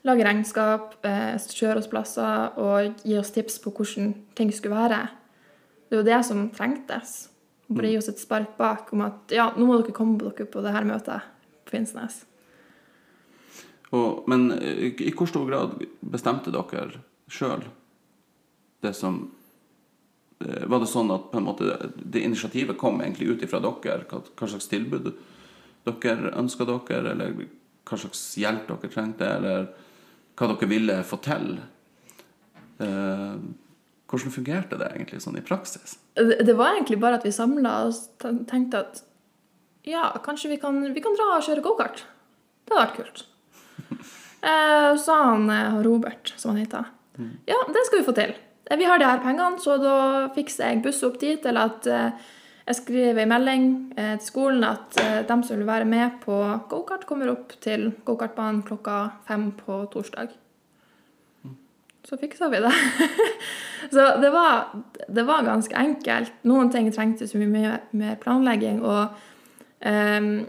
lage 0.06 0.26
regnskap, 0.26 0.94
eh, 1.06 1.34
kjøre 1.34 1.82
oss 1.82 1.88
plasser 1.90 2.58
og 2.62 3.02
gi 3.06 3.16
oss 3.18 3.32
tips 3.34 3.58
på 3.62 3.72
hvordan 3.74 4.12
ting 4.38 4.52
skulle 4.54 4.78
være. 4.78 5.00
Det 5.88 5.96
er 5.96 6.02
jo 6.02 6.06
det 6.06 6.20
som 6.26 6.44
trengtes. 6.54 7.28
Bare 7.68 7.90
gi 7.90 7.98
oss 7.98 8.08
et 8.12 8.22
spark 8.22 8.54
bak 8.58 8.92
om 8.94 9.02
at 9.06 9.34
ja, 9.34 9.48
nå 9.56 9.66
må 9.66 9.80
dere 9.80 9.94
komme 9.94 10.18
på 10.18 10.30
dere 10.30 10.46
på 10.46 10.62
det 10.62 10.74
her 10.74 10.86
møtet 10.86 11.26
på 11.66 11.74
Finnsnes. 11.74 12.22
Og, 13.94 14.24
men 14.30 14.50
eh, 14.56 14.88
i 15.06 15.12
hvor 15.14 15.28
stor 15.30 15.46
grad 15.48 15.76
bestemte 16.00 16.54
dere 16.54 17.02
sjøl 17.30 17.66
det 18.84 18.92
som 18.94 19.20
eh, 20.42 20.64
Var 20.66 20.82
det 20.82 20.90
sånn 20.90 21.12
at 21.14 21.30
på 21.30 21.40
en 21.40 21.46
måte, 21.46 21.76
det 21.96 22.24
initiativet 22.26 22.78
kom 22.80 23.00
egentlig 23.02 23.30
ut 23.30 23.44
ifra 23.46 23.62
dere? 23.62 24.06
Hva, 24.10 24.22
hva 24.26 24.50
slags 24.50 24.70
tilbud 24.72 25.12
dere 25.86 26.32
ønska 26.34 26.66
dere, 26.66 27.12
eller 27.12 27.36
hva 27.86 27.98
slags 28.00 28.22
hjelp 28.40 28.66
dere 28.72 28.90
trengte, 28.90 29.28
eller 29.38 29.68
hva 30.36 30.50
dere 30.50 30.70
ville 30.70 30.98
få 31.06 31.20
til? 31.24 31.54
Eh, 32.82 33.38
hvordan 34.06 34.34
fungerte 34.34 34.78
det 34.78 34.90
egentlig 34.94 35.22
sånn 35.22 35.38
i 35.38 35.44
praksis? 35.46 35.96
Det, 36.16 36.54
var 36.58 36.74
egentlig 36.74 36.98
bare 37.02 37.18
at 37.18 37.26
vi 37.26 37.34
samla 37.34 37.78
og 37.88 38.26
tenkte 38.50 38.82
at 38.84 39.00
ja, 39.86 40.10
kanskje 40.22 40.50
vi 40.54 40.60
kan, 40.62 40.78
vi 40.94 41.02
kan 41.02 41.14
dra 41.18 41.36
og 41.36 41.46
kjøre 41.46 41.64
gokart. 41.64 42.04
Det 42.66 42.74
hadde 42.74 42.82
vært 42.82 42.98
kult. 42.98 43.24
Eh, 44.46 44.92
så 44.94 45.00
sa 45.02 45.14
han 45.32 45.48
eh, 45.50 45.78
Robert, 45.82 46.30
som 46.38 46.52
han 46.52 46.60
heter, 46.60 46.84
ja, 47.48 47.56
det 47.72 47.80
skal 47.86 47.98
vi 47.98 48.04
få 48.06 48.12
til. 48.14 48.34
Eh, 48.70 48.76
Vi 48.78 48.84
har 48.86 48.98
de 49.00 49.08
her 49.08 49.18
pengene, 49.24 49.58
så 49.58 49.74
da 49.82 49.94
fikser 50.36 50.68
jeg 50.70 50.82
buss 50.84 51.00
opp 51.08 51.16
dit, 51.18 51.42
eller 51.50 51.72
at 51.72 51.88
jeg 52.68 52.76
skriver 52.78 53.22
en 53.24 53.32
melding 53.32 53.64
til 53.96 54.22
skolen 54.22 54.62
at 54.68 54.94
de 55.26 55.36
som 55.48 55.56
vil 55.58 55.66
være 55.66 55.88
med 55.88 56.20
på 56.22 56.36
gokart, 56.70 57.06
kommer 57.08 57.32
opp 57.32 57.56
til 57.64 57.88
gokartbanen 58.06 58.62
klokka 58.68 58.98
fem 59.26 59.48
på 59.64 59.80
torsdag. 59.90 60.30
Så 62.06 62.18
fiksa 62.20 62.46
vi 62.52 62.60
det. 62.62 62.74
så 63.94 64.04
det 64.22 64.30
var, 64.30 64.68
det 65.08 65.24
var 65.26 65.42
ganske 65.48 65.74
enkelt. 65.74 66.30
Noen 66.46 66.70
ting 66.70 66.92
trengte 66.94 67.26
så 67.26 67.40
mye 67.40 67.80
mer- 67.90 68.18
planlegging. 68.22 68.78
Og 68.86 69.08
ehm, 69.80 70.44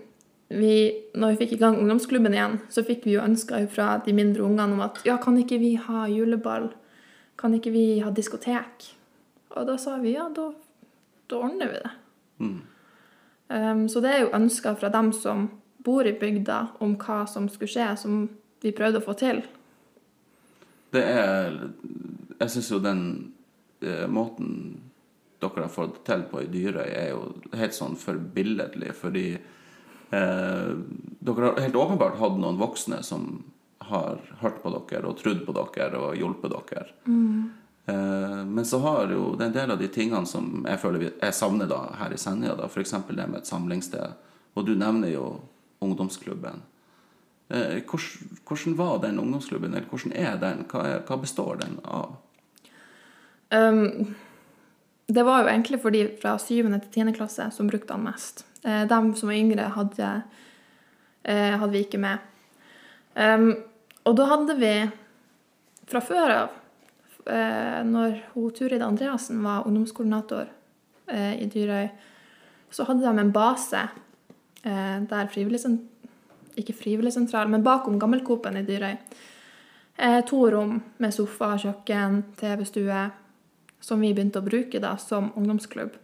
vi, 0.48 0.74
når 1.14 1.34
vi 1.34 1.40
fikk 1.42 1.58
i 1.58 1.60
gang 1.62 1.78
ungdomsklubben 1.82 2.36
igjen, 2.36 2.60
så 2.72 2.84
fikk 2.88 3.06
vi 3.08 3.18
jo 3.18 3.24
ønsker 3.24 3.68
fra 3.72 3.98
de 4.06 4.14
mindre 4.16 4.46
ungene 4.48 4.78
om 4.78 4.84
at 4.86 5.02
ja, 5.08 5.18
kan 5.22 5.38
ikke 5.40 5.60
vi 5.60 5.74
ha 5.82 6.06
juleball? 6.08 6.70
Kan 7.38 7.56
ikke 7.58 7.74
vi 7.76 8.00
ha 8.00 8.14
diskotek? 8.16 8.88
Og 9.58 9.68
da 9.68 9.76
sa 9.82 9.98
vi 10.00 10.16
ja, 10.16 10.30
da, 10.34 10.50
da 11.28 11.42
ordner 11.44 11.72
vi 11.72 11.84
det. 11.84 11.94
Ehm, 13.50 13.88
så 13.90 14.02
det 14.04 14.14
er 14.14 14.26
jo 14.26 14.36
ønsker 14.36 14.78
fra 14.80 14.92
dem 14.94 15.12
som 15.16 15.50
bor 15.84 16.08
i 16.08 16.16
bygda 16.20 16.60
om 16.84 16.96
hva 17.00 17.24
som 17.30 17.48
skulle 17.52 17.72
skje, 17.72 17.92
som 18.00 18.26
vi 18.64 18.74
prøvde 18.76 19.02
å 19.02 19.06
få 19.06 19.16
til. 19.20 19.44
Det 20.96 21.04
er 21.04 21.58
Jeg 22.38 22.54
syns 22.54 22.68
jo 22.70 22.78
den 22.80 23.00
eh, 23.82 24.06
måten 24.06 24.52
dere 25.42 25.64
har 25.64 25.72
fått 25.74 26.04
til 26.06 26.22
på 26.30 26.44
i 26.44 26.50
Dyrøy, 26.54 26.86
er 26.86 27.08
jo 27.10 27.32
helt 27.58 27.74
sånn 27.74 27.96
forbilledlig, 27.98 28.92
fordi 28.94 29.40
dere 30.10 31.46
har 31.50 31.62
helt 31.62 31.76
åpenbart 31.76 32.20
hatt 32.20 32.38
noen 32.40 32.60
voksne 32.60 33.02
som 33.04 33.44
har 33.88 34.20
hørt 34.42 34.62
på 34.64 34.72
dere 34.74 35.10
og 35.10 35.18
trodd 35.20 35.46
på 35.48 35.56
dere 35.56 36.00
og 36.00 36.18
hjulpet 36.20 36.54
dere. 36.54 36.86
Eh, 37.88 38.46
men 38.46 38.66
så 38.66 38.80
har 38.80 39.12
jo 39.12 39.36
det 39.36 39.46
er 39.46 39.48
en 39.48 39.58
del 39.58 39.72
av 39.72 39.80
de 39.80 39.88
tingene 39.88 40.28
som 40.28 40.66
jeg 40.68 40.80
føler 40.82 41.06
jeg 41.08 41.36
savner 41.36 41.70
da 41.72 41.86
her 42.02 42.12
i 42.12 42.20
Senja, 42.20 42.56
da, 42.60 42.68
f.eks. 42.68 42.96
det 43.08 43.28
med 43.28 43.40
et 43.40 43.48
samlingssted. 43.48 44.18
Og 44.58 44.66
du 44.68 44.74
nevner 44.76 45.14
jo 45.14 45.28
ungdomsklubben. 45.80 46.66
Eh, 47.48 47.80
hvordan, 47.88 48.76
var 48.76 49.00
den 49.06 49.20
ungdomsklubben, 49.20 49.74
eller 49.74 49.88
hvordan 49.88 50.16
er 50.20 50.40
den? 50.42 50.66
Hva 50.68 51.20
består 51.22 51.62
den 51.64 51.80
av? 51.86 52.18
Um, 53.56 54.16
det 55.08 55.24
var 55.24 55.42
jo 55.42 55.48
egentlig 55.48 55.80
for 55.82 55.96
de 55.96 56.04
fra 56.22 56.36
7. 56.40 56.68
til 56.68 57.06
10. 57.06 57.14
klasse 57.16 57.48
som 57.56 57.68
brukte 57.70 57.96
han 57.96 58.04
mest. 58.04 58.44
Eh, 58.64 58.84
de 58.88 59.00
som 59.16 59.30
var 59.30 59.36
yngre, 59.36 59.70
hadde, 59.76 60.10
eh, 61.24 61.56
hadde 61.60 61.72
vi 61.72 61.84
ikke 61.86 62.02
med. 62.02 62.18
Og 64.06 64.16
da 64.16 64.26
hadde 64.26 64.56
vi 64.60 64.74
fra 65.88 66.00
før 66.00 66.32
av, 66.32 66.50
eh, 67.26 67.84
når 67.84 68.22
hun 68.34 68.52
Turid 68.52 68.82
Andreassen 68.82 69.42
var 69.44 69.66
ungdomskoordinator 69.66 70.48
i 71.10 71.46
Dyrøy, 71.48 71.90
så 72.70 72.84
hadde 72.84 73.02
de 73.02 73.20
en 73.20 73.32
base 73.32 73.90
der 74.64 75.30
frivilligsent- 75.32 75.88
ikke 76.58 76.74
frivilligsentral, 76.74 77.48
men 77.48 77.64
bakom 77.64 78.00
Gammelkopen 78.00 78.58
i 78.58 78.64
Dyrøy. 78.64 78.98
To 80.28 80.50
rom 80.50 80.84
med 80.98 81.14
sofa, 81.14 81.56
kjøkken, 81.58 82.24
TV-stue, 82.36 83.12
som 83.84 84.02
vi 84.02 84.14
begynte 84.14 84.42
å 84.42 84.46
bruke 84.46 84.82
da 84.84 84.96
som 85.02 85.32
ungdomsklubb. 85.38 85.96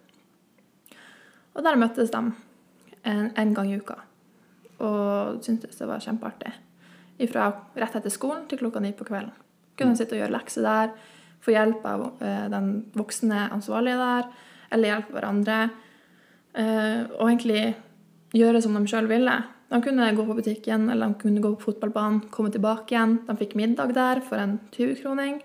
Og 1.54 1.66
der 1.66 1.80
møttes 1.80 2.12
de 2.14 2.22
en, 3.04 3.32
en 3.36 3.54
gang 3.56 3.72
i 3.72 3.80
uka. 3.80 3.98
Og 4.84 5.42
syntes 5.46 5.78
det 5.80 5.90
var 5.90 6.04
kjempeartig. 6.04 6.54
Fra 7.30 7.50
rett 7.78 7.98
etter 8.00 8.14
skolen 8.14 8.48
til 8.50 8.60
klokka 8.62 8.82
ni 8.84 8.92
på 8.98 9.08
kvelden. 9.08 9.34
Kunne 9.78 9.98
sitte 9.98 10.18
og 10.18 10.24
gjøre 10.24 10.36
lekser 10.36 10.66
der, 10.66 10.92
få 11.44 11.54
hjelp 11.54 11.86
av 11.88 12.04
eh, 12.24 12.46
den 12.52 12.70
voksne 12.98 13.48
ansvarlige 13.54 14.00
der, 14.00 14.28
eller 14.74 14.92
hjelpe 14.92 15.16
hverandre. 15.16 15.58
Eh, 16.54 17.02
og 17.18 17.26
egentlig 17.28 17.74
gjøre 18.38 18.62
som 18.64 18.78
de 18.78 18.90
sjøl 18.90 19.10
ville. 19.10 19.38
De 19.74 19.80
kunne 19.82 20.12
gå 20.14 20.26
på 20.28 20.38
butikken 20.38 20.90
eller 20.94 21.10
de 21.10 21.22
kunne 21.22 21.42
gå 21.42 21.54
på 21.56 21.72
fotballbanen, 21.72 22.28
komme 22.34 22.54
tilbake 22.54 22.94
igjen. 22.94 23.18
De 23.28 23.38
fikk 23.40 23.56
middag 23.58 23.96
der 23.98 24.22
for 24.26 24.42
en 24.42 24.60
20-kroning. 24.76 25.42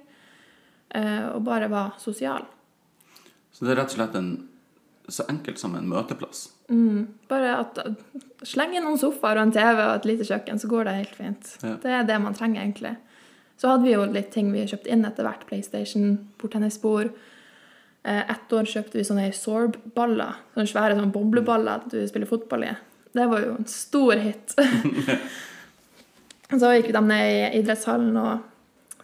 Eh, 0.94 1.26
og 1.32 1.42
bare 1.46 1.68
var 1.72 1.96
sosial. 2.02 2.46
Så 3.52 3.64
det 3.64 3.74
er 3.74 3.82
rett 3.82 3.92
og 3.92 3.98
slett 3.98 4.16
en, 4.18 4.30
så 5.08 5.26
enkelt 5.28 5.58
som 5.58 5.74
en 5.74 5.88
møteplass. 5.90 6.48
Bare 7.28 7.54
at 7.62 7.78
Sleng 8.46 8.74
inn 8.76 8.84
noen 8.84 9.00
sofaer 9.00 9.40
og 9.40 9.48
en 9.48 9.52
TV 9.54 9.80
og 9.82 9.94
et 9.96 10.04
lite 10.06 10.26
kjøkken, 10.28 10.60
så 10.62 10.68
går 10.70 10.84
det 10.86 10.92
helt 10.98 11.16
fint. 11.16 11.48
Ja. 11.64 11.72
Det 11.82 11.94
er 11.96 12.04
det 12.06 12.18
man 12.22 12.36
trenger, 12.38 12.62
egentlig. 12.62 12.92
Så 13.58 13.72
hadde 13.72 13.88
vi 13.88 13.96
jo 13.96 14.04
litt 14.06 14.28
ting 14.30 14.52
vi 14.52 14.62
kjøpte 14.62 14.92
inn 14.94 15.02
etter 15.08 15.26
hvert. 15.26 15.42
PlayStation, 15.48 16.12
bordtennisbord. 16.38 17.10
Eh, 18.06 18.20
Ett 18.30 18.54
år 18.54 18.68
kjøpte 18.70 19.00
vi 19.00 19.06
sånne 19.08 19.32
Sorb-baller. 19.34 20.38
Sånne 20.54 20.70
svære 20.70 20.94
sånne 20.94 21.10
bobleballer 21.14 21.88
du 21.90 21.98
spiller 22.06 22.30
fotball 22.30 22.68
i. 22.68 22.76
Det 23.18 23.26
var 23.26 23.42
jo 23.42 23.56
en 23.56 23.66
stor 23.72 24.22
hit. 24.22 24.54
så 26.60 26.72
gikk 26.76 26.92
vi 26.92 26.96
dem 27.00 27.10
ned 27.10 27.32
i 27.32 27.58
idrettshallen 27.58 28.22
og 28.22 28.46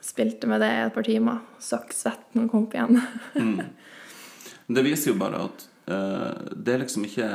spilte 0.04 0.48
med 0.50 0.62
det 0.62 0.70
i 0.70 0.82
et 0.84 0.94
par 0.94 1.06
timer. 1.06 1.42
Sakk 1.62 1.94
svett 1.96 2.34
når 2.34 2.46
vi 2.46 2.52
kom 2.52 2.66
opp 2.68 2.76
igjen. 2.76 3.64
Det 4.64 4.80
viser 4.80 5.10
jo 5.10 5.18
bare 5.20 5.42
at 5.44 5.62
uh, 5.92 6.52
det 6.56 6.72
er 6.72 6.78
liksom 6.80 7.02
ikke 7.04 7.26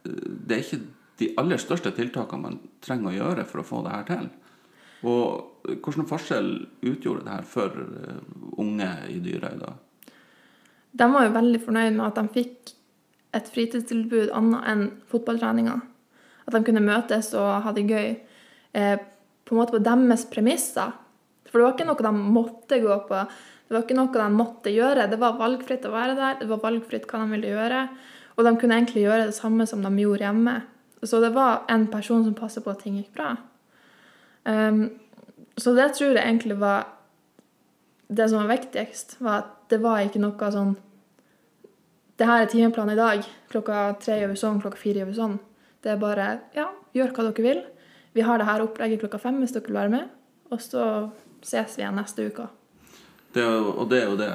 Det 0.00 0.54
er 0.54 0.62
ikke 0.62 0.78
de 1.20 1.26
aller 1.36 1.60
største 1.60 1.90
tiltakene 1.92 2.40
man 2.40 2.54
trenger 2.80 3.10
å 3.10 3.16
gjøre 3.18 3.44
for 3.44 3.60
å 3.60 3.66
få 3.68 3.82
det 3.84 3.92
her 3.92 4.06
til. 4.08 4.30
Og 5.04 5.66
hvilken 5.68 6.08
forskjell 6.08 6.48
utgjorde 6.88 7.26
det 7.26 7.34
her 7.34 7.44
for 7.48 7.76
eh, 7.76 8.22
unge 8.60 8.88
i 9.12 9.18
Dyrøy 9.20 9.58
da? 9.60 9.74
De 10.96 11.08
var 11.12 11.26
jo 11.26 11.34
veldig 11.36 11.60
fornøyd 11.60 11.98
med 11.98 12.06
at 12.06 12.18
de 12.18 12.34
fikk 12.38 12.72
et 13.36 13.52
fritidstilbud 13.52 14.32
annet 14.36 14.66
enn 14.72 14.86
fotballtreninga. 15.12 15.76
At 16.48 16.56
de 16.56 16.62
kunne 16.66 16.82
møtes 16.84 17.30
og 17.38 17.50
ha 17.66 17.72
det 17.76 17.86
gøy 17.86 18.08
eh, 18.10 18.96
på 18.96 19.54
en 19.54 19.60
måte 19.60 19.76
på 19.76 19.84
deres 19.84 20.24
premisser. 20.32 20.96
For 21.50 21.58
det 21.58 21.66
var 21.66 21.74
ikke 21.74 21.88
noe 21.88 22.06
de 22.06 22.32
måtte 22.38 22.78
gå 22.82 22.96
på. 23.08 23.22
Det 23.66 23.76
var 23.76 23.84
ikke 23.84 23.98
noe 23.98 24.14
de 24.14 24.28
måtte 24.34 24.72
gjøre. 24.74 25.08
Det 25.10 25.18
var 25.20 25.38
valgfritt 25.38 25.86
å 25.86 25.92
være 25.94 26.16
der. 26.18 26.40
Det 26.40 26.48
var 26.50 26.62
valgfritt 26.62 27.06
hva 27.10 27.22
de 27.22 27.34
ville 27.34 27.52
gjøre. 27.52 27.84
Og 28.36 28.46
de 28.46 28.52
kunne 28.58 28.78
egentlig 28.78 29.04
gjøre 29.04 29.28
det 29.28 29.36
samme 29.36 29.66
som 29.68 29.82
de 29.84 29.90
gjorde 30.00 30.26
hjemme. 30.26 30.56
Så 31.02 31.20
det 31.22 31.32
var 31.34 31.64
en 31.72 31.86
person 31.90 32.24
som 32.24 32.36
passet 32.36 32.64
på 32.64 32.72
at 32.72 32.82
ting 32.84 32.98
gikk 32.98 33.12
bra. 33.16 33.34
Um, 34.44 34.88
så 35.60 35.74
det 35.76 35.90
tror 35.96 36.14
jeg 36.14 36.24
egentlig 36.24 36.56
var 36.56 36.86
Det 38.08 38.24
som 38.30 38.40
var 38.40 38.56
viktigst, 38.56 39.20
var 39.20 39.36
at 39.38 39.50
det 39.70 39.78
var 39.84 40.00
ikke 40.00 40.22
noe 40.22 40.48
sånn 40.50 40.72
Det 42.18 42.26
her 42.26 42.42
er 42.42 42.48
timeplanen 42.50 42.96
i 42.96 42.98
dag. 42.98 43.26
Klokka 43.52 43.82
tre 44.00 44.16
gjør 44.18 44.32
vi 44.32 44.40
sånn, 44.40 44.60
klokka 44.62 44.80
fire 44.80 45.02
gjør 45.02 45.10
vi 45.12 45.18
sånn. 45.18 45.36
Det 45.82 45.92
er 45.92 46.00
bare 46.00 46.30
Ja, 46.56 46.70
gjør 46.96 47.12
hva 47.14 47.28
dere 47.28 47.44
vil. 47.44 47.62
Vi 48.12 48.24
har 48.26 48.38
det 48.38 48.48
her 48.48 48.64
opplegget 48.64 49.04
klokka 49.04 49.20
fem 49.22 49.38
hvis 49.40 49.54
dere 49.54 49.68
vil 49.68 49.78
være 49.78 49.94
med. 49.94 50.08
Og 50.50 50.60
så 50.64 50.82
ses 51.42 51.76
vi 51.78 51.84
igjen 51.84 51.98
neste 51.98 52.26
uke. 52.30 52.48
Det 53.32 53.44
er 53.44 53.68
og 53.68 53.84
det 53.90 54.00
er 54.00 54.08
jo 54.10 54.16
det, 54.18 54.30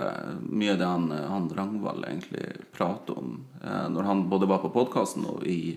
mye 0.48 0.78
det 0.80 0.88
han, 0.88 1.10
han 1.12 1.50
Rangvald 1.52 2.06
egentlig 2.08 2.46
prater 2.76 3.18
om 3.20 3.42
eh, 3.64 3.88
når 3.92 4.08
han 4.08 4.24
både 4.32 4.48
var 4.48 4.64
på 4.64 4.72
podkasten 4.72 5.28
og 5.28 5.44
i, 5.44 5.76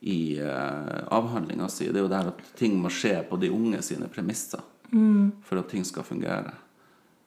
i 0.00 0.20
eh, 0.40 0.96
avhandlinga 1.12 1.68
si. 1.68 1.90
Det 1.90 2.00
er 2.00 2.06
jo 2.06 2.12
det 2.12 2.22
her 2.22 2.32
at 2.32 2.42
ting 2.56 2.80
må 2.80 2.92
skje 2.92 3.18
på 3.28 3.36
de 3.42 3.52
unge 3.52 3.82
sine 3.84 4.08
premisser 4.08 4.64
for 5.46 5.60
at 5.60 5.68
ting 5.70 5.84
skal 5.86 6.02
fungere. 6.02 6.50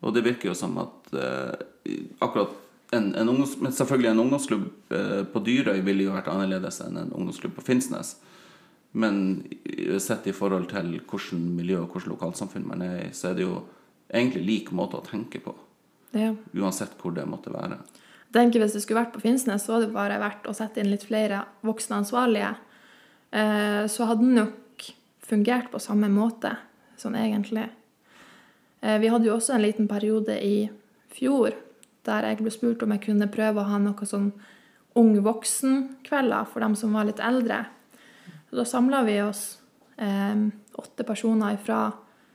Og 0.03 0.11
det 0.15 0.25
virker 0.25 0.49
jo 0.49 0.57
som 0.57 0.75
at 0.81 1.13
eh, 1.15 1.95
akkurat 2.19 2.51
en, 2.93 3.15
en 3.15 3.29
ungdoms, 3.29 3.55
men 3.61 3.71
selvfølgelig 3.71 4.11
en 4.11 4.19
ungdomsklubb 4.19 4.65
eh, 4.89 5.23
på 5.33 5.41
Dyrøy 5.45 5.79
ville 5.85 6.07
jo 6.07 6.15
vært 6.15 6.29
annerledes 6.31 6.81
enn 6.83 6.99
en 6.99 7.13
ungdomsklubb 7.13 7.55
på 7.57 7.65
Finnsnes. 7.65 8.17
Men 8.93 9.43
sett 10.01 10.27
i 10.29 10.35
forhold 10.35 10.67
til 10.69 10.91
hvilket 10.93 11.33
miljø 11.33 11.81
og 11.81 11.93
hvilket 11.93 12.11
lokalsamfunn 12.11 12.67
man 12.69 12.83
er 12.85 12.97
i, 13.07 13.11
så 13.15 13.31
er 13.31 13.39
det 13.39 13.47
jo 13.47 13.55
egentlig 14.13 14.43
lik 14.45 14.71
måte 14.75 14.99
å 14.99 15.05
tenke 15.05 15.41
på. 15.41 15.55
Ja. 16.13 16.33
Uansett 16.53 16.93
hvor 17.01 17.15
det 17.15 17.25
måtte 17.25 17.53
være. 17.53 17.79
Jeg 18.33 18.37
tenker 18.37 18.63
Hvis 18.63 18.75
det 18.77 18.83
skulle 18.83 19.01
vært 19.01 19.13
på 19.13 19.21
Finnsnes, 19.21 19.65
så 19.65 19.75
hadde 19.75 19.89
det 19.89 19.97
bare 19.97 20.21
vært 20.21 20.45
å 20.49 20.55
sette 20.57 20.81
inn 20.81 20.91
litt 20.93 21.05
flere 21.05 21.43
voksne 21.65 21.99
ansvarlige. 22.01 22.53
Eh, 23.33 23.83
så 23.89 24.07
hadde 24.09 24.25
den 24.25 24.37
nok 24.37 24.87
fungert 25.25 25.71
på 25.73 25.81
samme 25.81 26.09
måte, 26.13 26.55
sånn 27.01 27.17
egentlig. 27.17 27.67
Eh, 28.81 28.97
vi 29.01 29.09
hadde 29.09 29.29
jo 29.29 29.37
også 29.37 29.55
en 29.55 29.65
liten 29.65 29.89
periode 29.89 30.37
i 30.37 30.67
fjor 31.13 31.53
der 32.03 32.25
jeg 32.27 32.41
ble 32.41 32.51
spurt 32.51 32.83
om 32.83 32.91
jeg 32.93 33.05
kunne 33.05 33.29
prøve 33.31 33.61
å 33.61 33.69
ha 33.69 33.77
noe 33.79 34.07
sånn 34.07 34.33
ung 34.99 35.13
voksen-kvelder 35.25 36.49
for 36.51 36.65
dem 36.65 36.75
som 36.77 36.93
var 36.93 37.07
litt 37.07 37.21
eldre. 37.23 37.63
Så 38.53 38.57
da 38.57 38.65
samla 38.65 39.03
vi 39.03 39.21
oss 39.21 39.59
eh, 39.97 40.35
åtte 40.73 41.03
personer 41.03 41.55
fra 41.57 41.91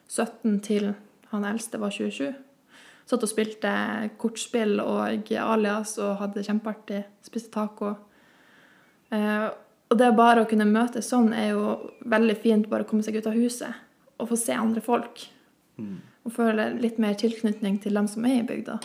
17 0.09 0.57
til 0.67 0.89
han 1.31 1.45
eldste 1.47 1.79
var 1.79 1.93
27. 1.95 2.33
Satt 3.07 3.23
og 3.23 3.31
spilte 3.31 3.71
kortspill 4.19 4.81
og 4.83 5.31
alias 5.39 5.93
og 6.03 6.17
hadde 6.19 6.41
det 6.41 6.49
kjempeartig. 6.49 7.05
Spiste 7.23 7.55
taco. 7.55 7.93
Eh, 9.15 9.47
og 9.87 10.03
det 10.03 10.11
bare 10.19 10.43
å 10.43 10.51
kunne 10.51 10.67
møtes 10.67 11.13
sånn 11.15 11.31
er 11.39 11.53
jo 11.53 11.77
veldig 12.03 12.39
fint, 12.43 12.67
bare 12.67 12.83
å 12.83 12.91
komme 12.91 13.07
seg 13.07 13.21
ut 13.21 13.31
av 13.31 13.39
huset 13.39 13.79
og 14.19 14.33
få 14.33 14.43
se 14.43 14.59
andre 14.59 14.83
folk. 14.83 15.23
Og 15.79 16.35
føle 16.35 16.73
litt 16.83 16.99
mer 16.99 17.15
tilknytning 17.15 17.79
til 17.79 17.95
dem 17.95 18.11
som 18.11 18.27
er 18.27 18.41
i 18.41 18.47
bygda. 18.51 18.81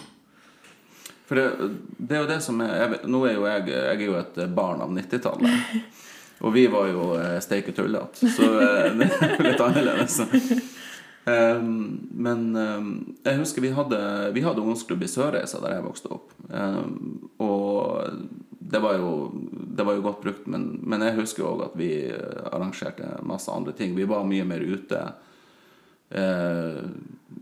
For 1.25 1.41
det, 1.41 1.73
det 1.97 2.13
er 2.13 2.27
jo 2.27 2.31
det 2.35 2.41
som 2.45 2.61
er 2.61 2.77
jeg, 2.77 3.05
Nå 3.09 3.25
er 3.25 3.39
jo 3.39 3.49
jeg, 3.49 3.69
jeg 3.73 3.97
er 3.97 4.09
jo 4.11 4.21
et 4.21 4.43
barn 4.53 4.85
av 4.85 4.93
90-tallet. 4.93 5.79
Og 6.41 6.53
vi 6.55 6.65
var 6.71 6.89
jo 6.89 7.11
eh, 7.19 7.37
steike 7.43 7.75
tullete, 7.75 8.29
så 8.33 8.47
eh, 8.59 8.89
det 8.99 9.09
er 9.11 9.35
jo 9.37 9.45
litt 9.45 9.61
annerledes. 9.63 10.17
Um, 11.23 12.09
men 12.11 12.49
um, 12.51 12.87
jeg 13.23 13.39
husker 13.39 13.63
vi 13.63 13.69
hadde, 13.71 13.99
vi 14.35 14.41
hadde 14.43 14.59
ungdomsklubb 14.59 15.05
i 15.05 15.07
Sørreisa 15.07 15.61
der 15.63 15.77
jeg 15.77 15.85
vokste 15.85 16.09
opp. 16.11 16.33
Um, 16.51 17.29
og 17.39 18.17
det 18.73 18.79
var, 18.79 18.97
jo, 18.97 19.31
det 19.51 19.83
var 19.83 19.95
jo 19.95 20.01
godt 20.01 20.21
brukt, 20.23 20.47
men, 20.49 20.65
men 20.83 21.05
jeg 21.05 21.17
husker 21.19 21.45
òg 21.45 21.61
at 21.67 21.75
vi 21.77 21.91
eh, 22.09 22.45
arrangerte 22.49 23.19
masse 23.27 23.51
andre 23.53 23.73
ting. 23.77 23.93
Vi 23.93 24.07
var 24.09 24.25
mye 24.25 24.45
mer 24.49 24.63
ute. 24.65 25.01
Eh, 26.09 26.79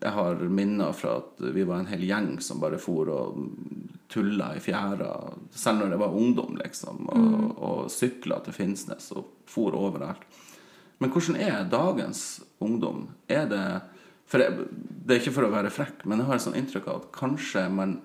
jeg 0.02 0.14
har 0.18 0.44
minner 0.52 0.92
fra 0.98 1.20
at 1.22 1.44
vi 1.56 1.64
var 1.68 1.80
en 1.80 1.92
hel 1.92 2.04
gjeng 2.10 2.34
som 2.44 2.60
bare 2.60 2.82
for 2.82 3.12
og 3.14 3.40
tulla 4.12 4.52
i 4.58 4.62
fjæra, 4.64 5.10
selv 5.56 5.82
når 5.82 5.94
det 5.94 6.00
var 6.02 6.16
ungdom, 6.18 6.58
liksom, 6.60 7.06
og, 7.14 7.58
og 7.58 7.80
sykla 7.92 8.42
til 8.46 8.56
Finnsnes 8.56 9.12
og 9.16 9.32
for 9.50 9.76
overalt. 9.78 10.24
Men 11.02 11.10
hvordan 11.14 11.40
er 11.42 11.66
dagens 11.72 12.42
ungdom? 12.62 13.08
Er 13.32 13.48
det 13.50 13.66
for 14.32 14.40
jeg, 14.40 14.68
Det 15.08 15.16
er 15.16 15.20
ikke 15.20 15.34
for 15.36 15.48
å 15.48 15.52
være 15.52 15.74
frekk, 15.74 16.06
men 16.06 16.22
jeg 16.22 16.30
har 16.30 16.38
et 16.38 16.44
sånt 16.46 16.60
inntrykk 16.60 16.88
av 16.88 17.02
at 17.02 17.10
kanskje 17.16 17.66
man 17.74 17.98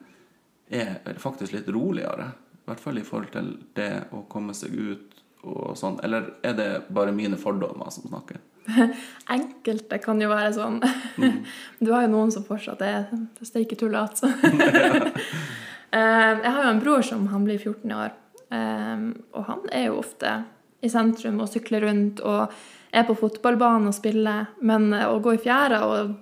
er 0.66 1.19
faktisk 1.23 1.55
litt 1.55 1.69
roligere. 1.71 2.33
I 2.57 2.71
hvert 2.71 2.83
fall 2.83 2.99
i 2.99 3.05
forhold 3.07 3.31
til 3.35 3.53
det 3.79 4.09
å 4.16 4.25
komme 4.31 4.57
seg 4.57 4.75
ut 4.75 5.21
og 5.47 5.77
sånn. 5.79 6.01
Eller 6.03 6.33
er 6.42 6.57
det 6.59 6.71
bare 6.90 7.14
mine 7.14 7.38
fordommer 7.38 7.92
som 7.95 8.09
snakker? 8.09 8.40
Enkelte 9.37 10.01
kan 10.03 10.21
jo 10.23 10.33
være 10.33 10.55
sånn. 10.57 10.81
Du 11.85 11.92
har 11.92 12.07
jo 12.07 12.12
noen 12.16 12.33
som 12.35 12.47
fortsatt 12.49 12.83
er 12.83 13.07
steike 13.47 13.79
tullete. 13.79 14.33
Eh, 15.96 16.38
jeg 16.42 16.52
har 16.52 16.64
jo 16.64 16.70
en 16.74 16.82
bror 16.82 17.04
som 17.06 17.26
han 17.32 17.44
blir 17.46 17.59
14 17.59 17.92
år. 17.92 18.12
Eh, 18.50 19.04
Og 19.32 19.44
han 19.44 19.62
er 19.72 19.87
jo 19.88 20.00
ofte 20.02 20.32
i 20.85 20.90
sentrum 20.92 21.40
og 21.40 21.48
sykler 21.48 21.87
rundt 21.87 22.20
og 22.20 22.52
er 22.92 23.06
på 23.09 23.16
fotballbanen 23.16 23.88
og 23.88 23.96
spiller. 23.96 24.50
Men 24.61 24.92
eh, 24.92 25.06
å 25.09 25.20
gå 25.24 25.37
i 25.37 25.42
fjæra 25.42 25.85
og 25.87 26.16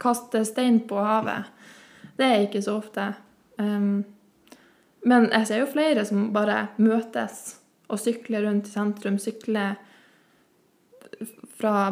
kaste 0.00 0.44
stein 0.48 0.80
på 0.88 0.96
havet, 0.96 1.50
det 2.16 2.24
er 2.26 2.46
ikke 2.46 2.62
så 2.64 2.78
ofte. 2.80 3.02
Men 3.60 5.26
jeg 5.28 5.46
ser 5.48 5.60
jo 5.60 5.66
flere 5.68 6.06
som 6.08 6.30
bare 6.32 6.70
møtes 6.80 7.58
og 7.92 8.00
sykler 8.00 8.46
rundt 8.46 8.68
i 8.68 8.72
sentrum. 8.72 9.18
Sykler 9.20 9.76
fra 11.60 11.90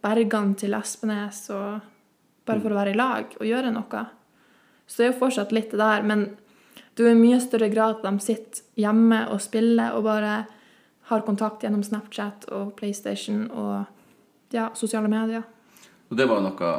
Bergan 0.00 0.54
til 0.56 0.76
Espenes 0.78 1.42
og 1.52 1.84
bare 2.48 2.64
for 2.64 2.72
å 2.72 2.80
være 2.80 2.94
i 2.94 2.96
lag 2.96 3.36
og 3.36 3.48
gjøre 3.48 3.74
noe. 3.76 4.06
Så 4.90 4.98
det 4.98 5.06
er 5.06 5.12
jo 5.12 5.20
fortsatt 5.20 5.52
litt 5.54 5.70
det 5.70 5.78
der, 5.78 6.02
men 6.02 6.24
du 6.98 7.04
er 7.06 7.14
i 7.14 7.20
mye 7.20 7.38
større 7.40 7.70
grad 7.70 8.00
at 8.00 8.08
de 8.08 8.24
sitter 8.24 8.64
hjemme 8.80 9.22
og 9.30 9.38
spiller 9.40 9.94
og 9.94 10.02
bare 10.08 10.32
har 11.10 11.22
kontakt 11.26 11.62
gjennom 11.62 11.84
Snapchat 11.86 12.48
og 12.54 12.74
PlayStation 12.78 13.44
og 13.54 13.86
ja, 14.54 14.68
sosiale 14.74 15.10
medier. 15.10 15.46
Og 16.10 16.18
det 16.18 16.26
var 16.26 16.42
noe 16.42 16.74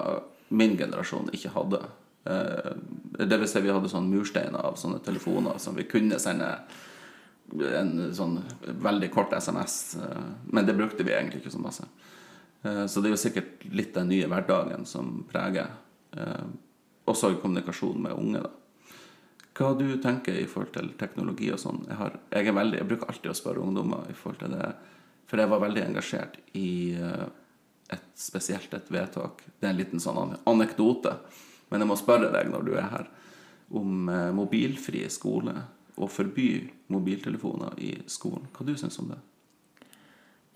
min 0.51 0.75
generasjon 0.79 1.31
ikke 1.31 1.53
hadde. 1.55 1.81
Eh, 2.27 2.71
Det 3.21 3.37
vil 3.37 3.47
si 3.47 3.61
vi 3.61 3.71
hadde 3.71 3.89
sånne 3.91 4.11
mursteiner 4.11 4.65
av 4.65 4.75
sånne 4.79 4.99
telefoner 5.03 5.59
som 5.59 5.75
vi 5.75 5.87
kunne 5.87 6.19
sende 6.19 6.49
en 7.51 8.13
sånn 8.15 8.37
veldig 8.61 9.09
kort 9.11 9.33
SMS, 9.33 9.95
eh, 9.99 10.25
men 10.51 10.67
det 10.67 10.75
brukte 10.75 11.03
vi 11.07 11.15
egentlig 11.15 11.41
ikke 11.41 11.55
så 11.55 11.63
masse. 11.63 11.87
Eh, 12.63 12.85
Så 12.87 13.01
det 13.01 13.09
er 13.09 13.15
jo 13.15 13.23
sikkert 13.23 13.71
litt 13.71 13.93
den 13.93 14.09
nye 14.09 14.27
hverdagen 14.27 14.85
som 14.85 15.23
preger 15.31 15.71
også 17.11 17.33
i 17.33 17.39
kommunikasjon 17.41 18.01
med 18.03 18.17
unge. 18.17 18.41
da. 18.41 18.51
Hva 19.57 19.73
du 19.77 19.85
tenker 20.01 20.37
i 20.39 20.47
forhold 20.49 20.71
til 20.73 20.93
teknologi 20.99 21.51
og 21.53 21.59
sånn? 21.61 21.83
Jeg, 21.89 22.17
jeg, 22.31 22.55
jeg 22.55 22.87
bruker 22.87 23.11
alltid 23.11 23.33
å 23.33 23.37
spørre 23.37 23.63
ungdommer 23.63 24.07
i 24.09 24.15
forhold 24.17 24.39
til 24.41 24.55
det, 24.55 24.71
for 25.29 25.39
jeg 25.39 25.51
var 25.51 25.63
veldig 25.63 25.83
engasjert 25.85 26.37
i 26.57 26.71
eh, 26.95 27.25
et 27.91 28.07
spesielt 28.19 28.73
et 28.73 28.91
vedtak. 28.91 29.43
Det 29.59 29.67
er 29.67 29.73
en 29.73 29.79
liten 29.79 30.03
sånn 30.03 30.37
anekdote, 30.47 31.17
men 31.71 31.83
jeg 31.83 31.91
må 31.91 31.99
spørre 31.99 32.31
deg 32.33 32.49
når 32.51 32.67
du 32.67 32.73
er 32.77 32.89
her, 32.93 33.09
om 33.75 34.09
eh, 34.11 34.31
mobilfri 34.35 35.03
skole 35.11 35.55
og 36.01 36.11
forby 36.11 36.49
mobiltelefoner 36.91 37.77
i 37.83 37.93
skolen. 38.11 38.47
Hva 38.55 38.67
du 38.67 38.73
syns 38.79 38.99
om 39.03 39.11
det? 39.11 39.19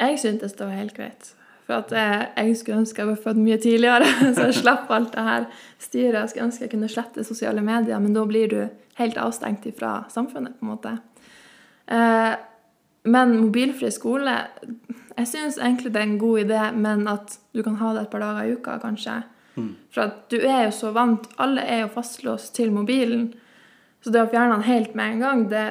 Jeg 0.01 0.19
syntes 0.23 0.55
det 0.55 0.67
var 0.67 0.75
helt 0.75 0.95
greit. 0.95 1.35
For 1.65 1.73
at 1.82 1.91
jeg, 1.91 2.25
jeg 2.38 2.58
skulle 2.60 2.80
ønske 2.84 3.01
jeg 3.01 3.08
var 3.10 3.21
født 3.23 3.38
mye 3.41 3.58
tidligere, 3.58 4.06
så 4.38 4.47
jeg 4.51 4.58
slapp 4.62 4.91
alt 4.93 5.13
det 5.15 5.23
her 5.25 5.45
styret. 5.82 6.19
Jeg 6.19 6.30
skulle 6.30 6.45
ønske 6.49 6.63
jeg 6.67 6.71
kunne 6.75 6.89
slette 6.93 7.23
sosiale 7.25 7.62
medier, 7.65 7.99
men 7.99 8.13
da 8.13 8.25
blir 8.30 8.49
du 8.51 8.60
helt 8.99 9.17
avstengt 9.17 9.65
fra 9.80 9.95
samfunnet, 10.13 10.60
på 10.60 10.65
en 10.67 10.71
måte. 10.75 10.93
Eh, 11.88 12.36
men 13.06 13.36
mobilfri 13.38 13.91
skole 13.93 14.32
Jeg 15.17 15.28
syns 15.30 15.58
egentlig 15.62 15.91
det 15.93 15.99
er 16.01 16.08
en 16.10 16.17
god 16.19 16.39
idé, 16.41 16.62
men 16.73 17.04
at 17.08 17.36
du 17.54 17.62
kan 17.63 17.75
ha 17.80 17.91
det 17.93 18.01
et 18.06 18.10
par 18.13 18.23
dager 18.23 18.47
i 18.49 18.56
uka, 18.58 18.78
kanskje. 18.82 19.19
For 19.93 20.01
at 20.04 20.15
du 20.34 20.38
er 20.41 20.65
jo 20.65 20.71
så 20.75 20.89
vant 20.91 21.30
Alle 21.39 21.62
er 21.63 21.86
jo 21.86 21.91
fastlåst 21.93 22.54
til 22.58 22.73
mobilen. 22.75 23.30
Så 24.04 24.12
det 24.12 24.19
å 24.25 24.28
fjerne 24.30 24.58
den 24.58 24.65
helt 24.67 24.95
med 24.99 25.13
en 25.13 25.21
gang, 25.23 25.45
det, 25.49 25.62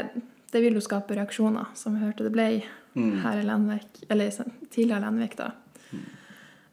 det 0.55 0.63
vil 0.65 0.75
jo 0.79 0.81
skape 0.83 1.15
reaksjoner, 1.19 1.69
som 1.77 1.95
vi 1.99 2.07
hørte 2.07 2.25
det 2.25 2.33
ble 2.33 2.47
her 2.95 3.41
i 3.41 3.45
Lenvik. 3.45 4.05
Eller 4.09 4.31
i- 4.31 4.69
tidligere 4.71 5.03
Lenvik, 5.05 5.37
da. 5.37 5.51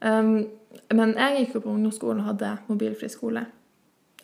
Um, 0.01 0.47
men 0.91 1.15
jeg 1.17 1.37
gikk 1.37 1.55
jo 1.57 1.63
på 1.65 1.73
ungdomsskolen 1.73 2.23
og 2.23 2.31
hadde 2.33 2.51
mobilfri 2.67 3.09
skole. 3.11 3.45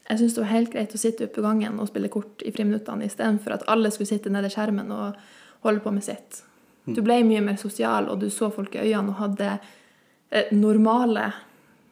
Jeg 0.08 0.20
syntes 0.20 0.38
det 0.38 0.44
var 0.44 0.54
helt 0.54 0.72
greit 0.74 0.96
å 0.96 1.00
sitte 1.02 1.26
ute 1.26 1.36
på 1.36 1.44
gangen 1.44 1.80
og 1.80 1.90
spille 1.90 2.12
kort 2.12 2.44
i 2.48 2.54
friminuttene 2.56 3.08
istedenfor 3.08 3.58
at 3.58 3.66
alle 3.72 3.92
skulle 3.92 4.10
sitte 4.10 4.32
nede 4.32 4.48
i 4.48 4.54
skjermen 4.54 4.94
og 4.96 5.18
holde 5.66 5.84
på 5.84 5.92
med 5.92 6.06
sitt. 6.06 6.44
Du 6.88 7.02
ble 7.04 7.20
mye 7.28 7.42
mer 7.44 7.58
sosial, 7.60 8.08
og 8.08 8.22
du 8.22 8.30
så 8.32 8.48
folk 8.54 8.78
i 8.78 8.86
øynene 8.86 9.12
og 9.12 9.20
hadde 9.20 9.50
eh, 10.32 10.54
normale 10.56 11.26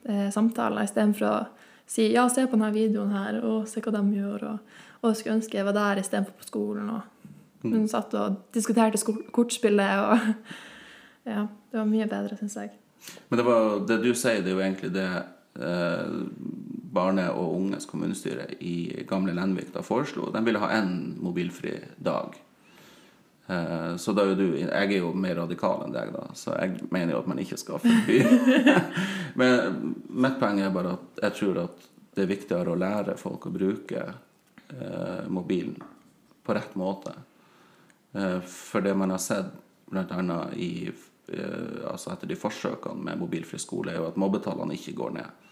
eh, 0.08 0.30
samtaler 0.32 0.88
istedenfor 0.88 1.28
å 1.28 1.36
si 1.86 2.08
'ja, 2.14 2.30
se 2.30 2.46
på 2.48 2.56
denne 2.56 2.72
videoen 2.72 3.12
her', 3.12 3.44
og 3.44 3.68
'se 3.68 3.82
hva 3.82 3.92
de 3.92 4.04
gjør', 4.16 4.44
og 4.54 4.60
og 5.06 5.16
skulle 5.16 5.36
ønske 5.36 5.58
jeg 5.58 5.66
var 5.66 5.74
der 5.74 6.02
istedenfor 6.02 6.34
på 6.40 6.48
skolen', 6.48 6.90
og 6.90 7.02
hun 7.62 7.88
satt 7.88 8.14
og 8.14 8.36
diskuterte 8.54 8.98
kortspillet, 9.32 10.00
og 10.00 10.18
ja, 11.34 11.48
det 11.72 11.80
var 11.80 11.86
mye 11.86 12.08
bedre, 12.08 12.38
syns 12.38 12.56
jeg. 12.56 12.72
Men 13.30 13.38
det, 13.38 13.46
var, 13.48 13.80
det 13.88 14.00
du 14.04 14.12
sier, 14.14 14.42
det 14.42 14.52
er 14.52 14.58
jo 14.58 14.64
egentlig 14.66 14.92
det 14.96 15.10
eh, 15.62 16.16
barne- 16.96 17.30
og 17.34 17.56
unges 17.58 17.86
kommunestyre 17.90 18.48
i 18.60 19.06
gamle 19.08 19.36
Lenvik 19.36 19.74
da 19.74 19.84
foreslo. 19.86 20.32
De 20.34 20.44
ville 20.46 20.62
ha 20.62 20.72
én 20.78 21.16
mobilfri 21.22 21.76
dag. 21.98 22.38
Eh, 23.48 23.96
så 24.02 24.14
da 24.16 24.24
er 24.24 24.32
jo 24.32 24.38
du 24.40 24.58
Jeg 24.58 24.72
er 24.72 24.98
jo 24.98 25.12
mer 25.14 25.36
radikal 25.38 25.84
enn 25.86 25.94
deg, 25.94 26.14
da, 26.16 26.30
så 26.34 26.56
jeg 26.58 26.88
mener 26.90 27.14
jo 27.14 27.20
at 27.22 27.28
man 27.30 27.42
ikke 27.44 27.60
skal 27.62 27.82
forby. 27.84 28.22
Men 29.40 29.92
mitt 30.10 30.40
poeng 30.42 30.62
er 30.64 30.74
bare 30.74 30.96
at 30.98 31.26
jeg 31.28 31.38
tror 31.42 31.62
at 31.68 31.90
det 32.16 32.24
er 32.24 32.32
viktigere 32.32 32.72
å 32.72 32.80
lære 32.80 33.18
folk 33.20 33.50
å 33.50 33.54
bruke 33.54 34.02
eh, 34.08 35.26
mobilen 35.28 35.76
på 36.46 36.56
rett 36.56 36.78
måte. 36.80 37.14
Eh, 38.16 38.40
for 38.48 38.86
det 38.86 38.96
man 38.98 39.12
har 39.14 39.22
sett 39.22 39.52
bl.a. 39.92 40.40
i 40.56 40.88
altså 41.90 42.12
etter 42.14 42.30
de 42.30 42.38
forsøkene 42.38 43.02
med 43.08 43.18
mobilfri 43.18 43.58
skole, 43.62 43.92
er 43.92 43.98
jo 43.98 44.10
at 44.12 44.20
mobbetallene 44.22 44.76
ikke 44.78 44.94
går 45.00 45.16
ned. 45.16 45.46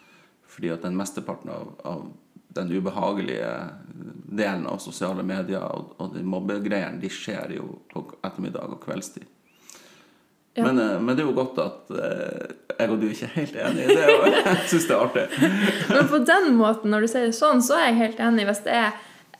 Fordi 0.53 0.69
at 0.69 0.83
den 0.85 0.97
mesteparten 0.97 1.49
av, 1.49 1.71
av 1.87 2.03
den 2.53 2.71
ubehagelige 2.71 3.69
delen 4.37 4.67
av 4.69 4.77
sosiale 4.83 5.23
medier 5.25 5.63
og, 5.65 5.95
og 5.97 6.13
de 6.13 6.23
mobbegreiene, 6.25 7.01
de 7.01 7.09
skjer 7.09 7.55
jo 7.57 7.79
på 7.89 8.05
ettermiddag 8.21 8.75
og 8.75 8.81
kveldstid. 8.83 9.25
Ja. 10.53 10.67
Men, 10.67 10.79
eh, 10.79 10.99
men 11.01 11.15
det 11.15 11.23
er 11.23 11.31
jo 11.31 11.37
godt 11.37 11.57
at 11.63 11.93
eh, 11.97 12.51
jeg 12.77 12.91
og 12.93 12.99
du 13.01 13.07
ikke 13.09 13.25
er 13.25 13.37
helt 13.39 13.55
enige 13.57 13.87
i 13.87 13.95
det, 13.97 14.17
og 14.19 14.27
jeg 14.29 14.57
syns 14.71 14.85
det 14.89 14.95
er 14.95 15.05
artig. 15.07 15.23
Men 15.89 16.11
på 16.11 16.19
den 16.29 16.51
måten, 16.59 16.93
når 16.93 17.05
du 17.05 17.09
sier 17.09 17.25
det 17.29 17.37
sånn, 17.37 17.63
så 17.65 17.79
er 17.79 17.87
jeg 17.87 18.01
helt 18.01 18.21
enig. 18.27 18.45
Hvis 18.49 18.61
det 18.67 18.75
er 18.77 18.91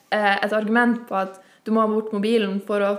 eh, 0.10 0.34
et 0.34 0.56
argument 0.58 1.04
på 1.10 1.20
at 1.22 1.38
du 1.64 1.74
må 1.76 1.84
ha 1.84 1.92
bort 1.92 2.10
mobilen 2.16 2.58
for 2.66 2.82
å 2.82 2.92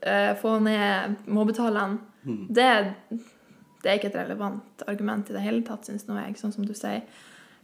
eh, 0.00 0.32
få 0.40 0.56
ned 0.64 1.28
mobbetallene, 1.28 2.00
det, 2.24 2.70
det 3.82 3.90
er 3.90 3.98
ikke 3.98 4.10
et 4.12 4.18
relevant 4.20 4.84
argument 4.86 5.30
i 5.30 5.36
det 5.36 5.44
hele 5.44 5.62
tatt, 5.66 5.86
syns 5.88 6.06
nå 6.08 6.18
jeg, 6.20 6.38
sånn 6.40 6.54
som 6.54 6.66
du 6.66 6.74
sier. 6.78 7.02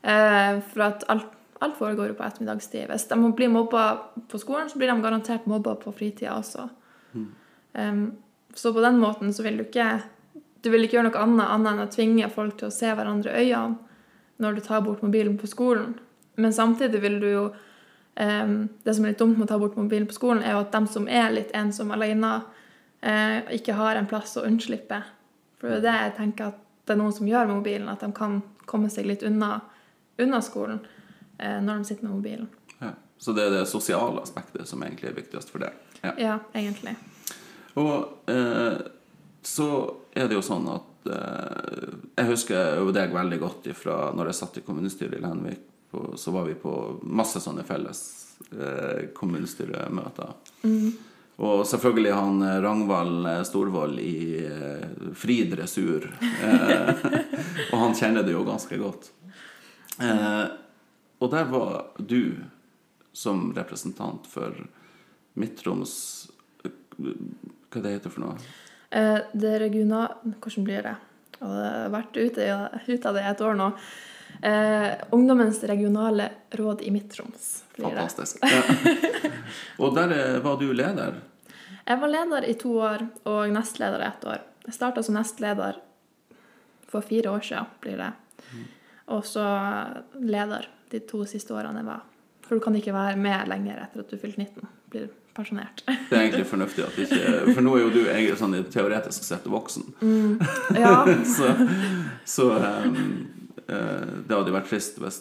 Eh, 0.02 0.58
for 0.72 0.86
at 0.88 1.06
alt, 1.12 1.30
alt 1.62 1.78
foregår 1.78 2.12
jo 2.12 2.18
på 2.18 2.26
ettermiddagstid. 2.26 2.86
Hvis 2.90 3.08
de 3.10 3.18
blir 3.38 3.52
mobba 3.52 3.84
på 4.30 4.40
skolen, 4.40 4.70
så 4.70 4.78
blir 4.78 4.90
de 4.92 5.00
garantert 5.02 5.46
mobba 5.50 5.76
på 5.78 5.94
fritida 5.94 6.36
også. 6.38 6.68
Um, 7.78 8.12
så 8.54 8.72
på 8.74 8.80
den 8.80 8.98
måten 8.98 9.32
så 9.34 9.42
vil 9.42 9.58
du 9.58 9.66
ikke 9.66 10.00
du 10.62 10.70
vil 10.72 10.84
ikke 10.84 10.96
gjøre 10.98 11.10
noe 11.10 11.22
annet, 11.22 11.46
annet 11.46 11.70
enn 11.70 11.84
å 11.84 11.92
tvinge 11.92 12.28
folk 12.34 12.56
til 12.58 12.68
å 12.68 12.74
se 12.74 12.90
hverandre 12.90 13.34
i 13.36 13.52
øynene 13.52 13.78
når 14.42 14.54
du 14.54 14.60
tar 14.62 14.82
bort 14.86 15.02
mobilen 15.02 15.34
på 15.38 15.48
skolen. 15.50 15.96
Men 16.38 16.52
samtidig 16.54 17.00
vil 17.02 17.16
du 17.18 17.26
jo 17.26 17.44
um, 17.50 18.68
Det 18.84 18.94
som 18.94 19.04
er 19.04 19.12
litt 19.12 19.18
dumt 19.18 19.38
med 19.38 19.48
å 19.48 19.50
ta 19.50 19.58
bort 19.58 19.78
mobilen 19.78 20.06
på 20.06 20.14
skolen, 20.14 20.42
er 20.42 20.54
jo 20.54 20.62
at 20.62 20.74
de 20.74 20.82
som 20.90 21.08
er 21.10 21.32
litt 21.34 21.54
ensomme 21.58 21.94
alene, 21.94 22.40
eh, 23.00 23.40
ikke 23.58 23.76
har 23.78 23.98
en 23.98 24.08
plass 24.10 24.36
å 24.38 24.44
unnslippe. 24.48 25.00
For 25.58 25.70
det 25.70 25.78
er 25.78 25.84
det 25.86 25.96
jeg 26.02 26.16
tenker 26.20 26.52
at 26.52 26.62
det 26.88 26.94
er 26.94 27.00
noen 27.02 27.12
som 27.12 27.28
gjør 27.28 27.48
med 27.48 27.60
mobilen, 27.60 27.88
at 27.92 28.00
de 28.04 28.08
kan 28.16 28.40
komme 28.68 28.88
seg 28.92 29.08
litt 29.08 29.24
unna, 29.26 29.58
unna 30.20 30.40
skolen 30.44 30.80
eh, 31.38 31.58
når 31.60 31.82
de 31.82 31.90
sitter 31.90 32.08
med 32.08 32.14
mobilen. 32.16 32.48
Ja. 32.78 32.94
Så 33.18 33.34
det 33.36 33.48
er 33.48 33.56
det 33.58 33.64
sosiale 33.68 34.22
aspektet 34.22 34.68
som 34.70 34.82
egentlig 34.86 35.10
er 35.10 35.18
viktigst 35.18 35.52
for 35.52 35.64
deg. 35.64 35.76
Ja. 36.00 36.12
Ja, 36.18 36.36
egentlig. 36.56 36.94
Og 37.78 38.30
eh, 38.30 38.78
så 39.42 39.68
er 40.14 40.28
det 40.28 40.38
jo 40.38 40.44
sånn 40.44 40.66
at 40.70 41.10
eh, 41.12 41.90
Jeg 42.18 42.30
husker 42.32 42.80
jo 42.80 42.92
deg 42.94 43.14
veldig 43.14 43.38
godt 43.42 43.68
fra 43.78 44.08
når 44.16 44.30
jeg 44.30 44.38
satt 44.40 44.58
i 44.60 44.64
kommunestyret 44.66 45.18
i 45.18 45.22
Lenvik. 45.22 45.64
På, 45.88 46.10
så 46.20 46.34
var 46.34 46.44
vi 46.44 46.52
på 46.58 46.72
masse 47.08 47.40
sånne 47.40 47.62
felles 47.64 48.00
eh, 48.52 49.06
kommunestyremøter. 49.16 50.34
Og 51.38 51.66
selvfølgelig 51.70 52.14
han 52.16 52.40
Rangvald 52.62 53.26
Ragnvald 53.26 53.98
eh, 53.98 54.04
i 54.04 54.46
eh, 54.46 55.12
fri 55.14 55.36
dressur. 55.50 56.08
Eh, 56.42 56.88
og 57.70 57.76
han 57.78 57.94
kjenner 57.94 58.26
det 58.26 58.34
jo 58.34 58.42
ganske 58.46 58.78
godt. 58.80 59.12
Eh, 60.02 60.44
og 61.18 61.30
der 61.30 61.46
var 61.50 61.92
du 61.98 62.40
som 63.14 63.52
representant 63.54 64.26
for 64.30 64.54
Midt-Troms 65.38 65.94
eh, 66.66 66.74
Hva 66.98 67.82
det 67.82 67.94
heter 67.96 68.14
for 68.14 68.26
noe? 68.26 68.50
Eh, 68.90 69.18
det 69.34 69.58
regionale 69.62 70.34
Hvordan 70.42 70.66
blir 70.66 70.86
det? 70.86 70.96
Jeg 71.38 71.48
har 71.54 71.90
vært 71.94 72.18
ute, 72.18 72.46
ute 72.88 73.10
av 73.10 73.14
det 73.14 73.26
et 73.30 73.42
år 73.46 73.58
nå. 73.58 73.70
Eh, 74.42 74.90
ungdommens 75.10 75.62
regionale 75.64 76.28
råd 76.50 76.82
i 76.82 76.90
Midt-Troms. 76.90 77.64
Fantastisk. 77.76 78.38
Ja. 78.42 78.62
Og 79.82 79.94
der 79.96 80.14
eh, 80.18 80.38
var 80.44 80.58
du 80.60 80.72
leder. 80.72 81.20
Jeg 81.88 82.00
var 82.00 82.12
leder 82.12 82.44
i 82.44 82.54
to 82.60 82.74
år 82.84 83.06
og 83.24 83.52
nestleder 83.52 84.02
i 84.02 84.08
ett 84.10 84.24
år. 84.28 84.42
Jeg 84.66 84.76
starta 84.76 85.02
som 85.02 85.16
nestleder 85.16 85.78
for 86.88 87.00
fire 87.00 87.30
år 87.32 87.40
siden, 87.46 87.70
blir 87.80 87.96
det. 87.96 88.10
Og 89.08 89.24
så 89.24 89.44
leder 90.20 90.68
de 90.92 91.00
to 91.08 91.22
siste 91.28 91.56
årene 91.56 91.80
jeg 91.80 91.88
var. 91.88 92.02
For 92.44 92.56
du 92.56 92.64
kan 92.64 92.76
ikke 92.76 92.92
være 92.92 93.16
med 93.20 93.48
lenger 93.48 93.80
etter 93.86 94.04
at 94.04 94.12
du 94.12 94.20
fylte 94.20 94.40
19. 94.44 94.68
Blir 94.92 95.08
pensjonert. 95.36 95.82
Det 95.86 96.16
er 96.16 96.26
egentlig 96.26 96.46
fornuftig 96.50 96.84
at 96.84 97.00
ikke 97.04 97.54
For 97.54 97.64
nå 97.64 97.74
er 97.76 97.82
jo 97.84 97.90
du 97.94 98.00
egentlig 98.04 98.38
sånn 98.40 98.56
teoretisk 98.72 99.24
sett 99.24 99.48
voksen. 99.48 99.88
Ja, 100.82 101.04
Så, 101.24 101.52
så 102.28 102.50
eh, 102.58 102.88
det 103.68 104.32
hadde 104.32 104.52
vært 104.54 104.70
trist 104.70 104.96
hvis 104.96 105.18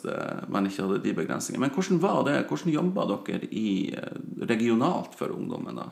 man 0.48 0.68
ikke 0.70 0.86
hadde 0.86 1.02
de 1.04 1.14
begrensningene. 1.18 1.66
Men 1.66 1.74
hvordan 1.76 2.00
var 2.00 2.22
det? 2.24 2.38
Hvordan 2.48 2.72
jobba 2.72 3.08
dere 3.12 3.50
i, 3.52 3.92
eh, 3.92 4.20
regionalt 4.48 5.18
for 5.20 5.34
ungdommen 5.36 5.76
da? 5.76 5.90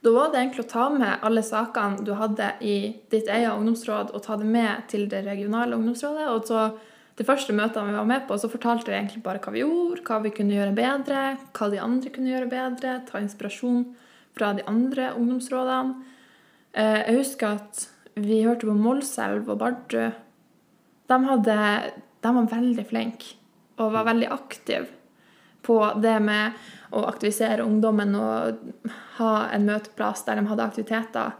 Da 0.00 0.12
var 0.14 0.30
det 0.30 0.40
egentlig 0.40 0.64
å 0.64 0.70
ta 0.70 0.88
med 0.88 1.18
alle 1.26 1.42
sakene 1.42 2.04
du 2.04 2.14
hadde 2.14 2.54
i 2.62 2.94
ditt 3.10 3.26
eget 3.26 3.50
ungdomsråd, 3.52 4.14
og 4.14 4.22
ta 4.22 4.36
det 4.36 4.46
med 4.46 4.86
til 4.88 5.08
det 5.08 5.24
regionale 5.26 5.76
ungdomsrådet. 5.76 6.28
Og 6.30 6.46
så 6.46 6.78
de 7.16 7.24
første 7.24 7.52
møtene 7.52 7.90
vi 7.90 7.98
var 7.98 8.06
med 8.08 8.26
på, 8.28 8.38
så 8.38 8.48
fortalte 8.48 8.88
vi 8.88 8.96
egentlig 8.96 9.22
bare 9.22 9.42
hva 9.42 9.52
vi 9.52 9.60
gjorde, 9.60 10.04
hva 10.06 10.22
vi 10.22 10.30
kunne 10.30 10.54
gjøre 10.56 10.78
bedre, 10.78 11.36
hva 11.52 11.70
de 11.70 11.82
andre 11.82 12.14
kunne 12.14 12.32
gjøre 12.32 12.48
bedre, 12.48 12.94
ta 13.10 13.18
inspirasjon 13.18 13.84
fra 14.38 14.54
de 14.54 14.62
andre 14.70 15.12
ungdomsrådene. 15.18 15.94
Eh, 16.72 17.02
Jeg 17.10 17.18
husker 17.18 17.58
at 17.58 17.88
vi 18.14 18.44
hørte 18.44 18.66
på 18.66 18.74
Målselv 18.74 19.50
og 19.50 19.58
Bardu. 19.58 20.12
De, 21.10 21.18
hadde, 21.26 21.58
de 22.22 22.32
var 22.36 22.48
veldig 22.54 22.86
flinke 22.86 23.36
og 23.80 23.94
var 23.96 24.06
veldig 24.06 24.28
aktive 24.30 24.86
på 25.66 25.76
det 26.00 26.16
med 26.24 26.56
å 26.96 27.04
aktivisere 27.08 27.64
ungdommen 27.66 28.14
og 28.16 28.90
ha 29.18 29.32
en 29.52 29.66
møteplass 29.68 30.24
der 30.26 30.40
de 30.40 30.48
hadde 30.48 30.66
aktiviteter. 30.66 31.32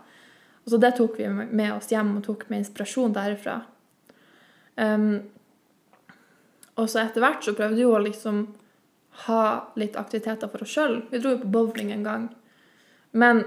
Og 0.64 0.72
så 0.72 0.80
det 0.80 0.92
tok 0.98 1.18
vi 1.18 1.28
med 1.30 1.72
oss 1.72 1.90
hjem 1.92 2.16
og 2.18 2.24
tok 2.26 2.46
med 2.50 2.62
inspirasjon 2.62 3.14
derifra. 3.16 3.60
Um, 4.76 5.22
og 6.76 6.88
så 6.88 7.02
etter 7.02 7.24
hvert 7.24 7.44
så 7.44 7.56
prøvde 7.56 7.80
vi 7.80 7.88
å 7.88 8.00
liksom 8.00 8.44
ha 9.26 9.44
litt 9.80 9.96
aktiviteter 10.00 10.48
for 10.52 10.64
oss 10.64 10.76
sjøl. 10.76 11.00
Vi 11.10 11.20
dro 11.20 11.34
jo 11.34 11.42
på 11.42 11.52
bowling 11.56 11.90
en 11.96 12.06
gang. 12.06 12.28
Men 13.10 13.44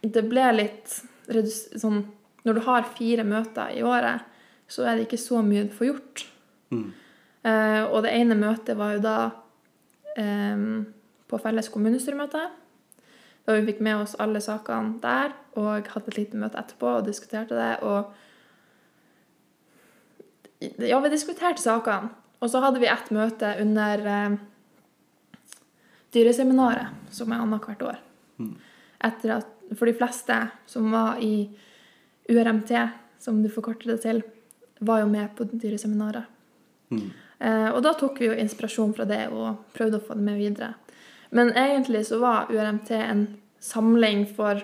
det 0.00 0.22
ble 0.30 0.46
litt 0.54 1.00
sånn 1.76 2.04
Når 2.40 2.56
du 2.56 2.60
har 2.64 2.86
fire 2.96 3.24
møter 3.28 3.74
i 3.76 3.82
året, 3.84 4.22
så 4.70 4.86
er 4.86 4.96
det 4.96 5.08
ikke 5.08 5.20
så 5.20 5.42
mye 5.42 5.66
du 5.66 5.74
får 5.74 5.90
gjort. 5.90 6.24
Eh, 6.70 7.82
og 7.88 8.02
det 8.04 8.12
ene 8.14 8.36
møtet 8.38 8.78
var 8.78 8.94
jo 8.94 9.02
da 9.04 9.16
eh, 10.20 10.64
på 11.30 11.40
felles 11.42 11.70
kommunestyremøte. 11.72 12.42
Da 13.46 13.56
vi 13.56 13.66
fikk 13.66 13.80
med 13.82 14.04
oss 14.04 14.18
alle 14.22 14.42
sakene 14.44 15.00
der, 15.02 15.34
og 15.58 15.88
hadde 15.90 16.12
et 16.12 16.18
lite 16.20 16.38
møte 16.38 16.60
etterpå 16.60 16.86
og 16.98 17.06
diskuterte 17.08 17.56
det. 17.58 17.72
Og 17.82 18.00
ja, 20.86 21.00
vi 21.00 21.12
diskuterte 21.12 21.62
sakene. 21.62 22.12
Og 22.40 22.48
så 22.48 22.60
hadde 22.64 22.80
vi 22.80 22.88
ett 22.88 23.10
møte 23.12 23.56
under 23.60 24.06
eh, 24.08 24.36
dyreseminaret, 26.14 26.94
som 27.12 27.32
er 27.32 27.42
annethvert 27.42 27.82
år. 27.84 27.98
Etter 29.04 29.34
at, 29.40 29.50
for 29.76 29.88
de 29.88 29.96
fleste 29.96 30.36
som 30.68 30.88
var 30.92 31.20
i 31.24 31.50
URMT, 32.30 32.72
som 33.20 33.42
du 33.42 33.50
forkorter 33.52 33.92
det 33.92 34.00
til, 34.04 34.22
var 34.80 35.02
jo 35.02 35.08
med 35.10 35.32
på 35.36 35.46
dyreseminaret. 35.52 36.24
Eh, 37.38 37.68
og 37.70 37.80
da 37.84 37.94
tok 37.96 38.20
vi 38.20 38.28
jo 38.28 38.36
inspirasjon 38.36 38.92
fra 38.96 39.06
det 39.08 39.26
og 39.32 39.72
prøvde 39.76 40.00
å 40.00 40.04
få 40.04 40.16
det 40.18 40.26
med 40.26 40.40
videre. 40.40 40.74
Men 41.30 41.52
egentlig 41.54 42.02
så 42.08 42.18
var 42.20 42.50
URMT 42.50 42.90
en 42.96 43.26
samling 43.62 44.26
for 44.28 44.60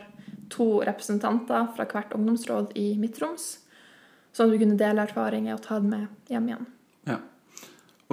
to 0.53 0.81
representanter 0.87 1.69
fra 1.77 1.87
hvert 1.91 2.15
ungdomsråd 2.17 2.75
i 2.79 2.89
Midt-Troms, 3.01 3.47
sånn 4.35 4.49
at 4.49 4.55
vi 4.55 4.61
kunne 4.63 4.79
dele 4.81 5.07
erfaringer 5.07 5.57
og 5.57 5.63
ta 5.65 5.79
det 5.81 5.91
med 5.91 6.33
hjem 6.33 6.51
igjen. 6.51 6.67
Ja. 7.07 7.21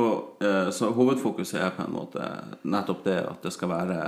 Og, 0.01 0.43
eh, 0.43 0.69
så 0.73 0.91
hovedfokuset 0.93 1.61
er 1.61 1.73
på 1.75 1.85
en 1.85 1.95
måte 1.95 2.29
nettopp 2.63 3.03
det 3.07 3.19
at 3.25 3.43
det 3.45 3.53
skal 3.53 3.73
være 3.73 3.99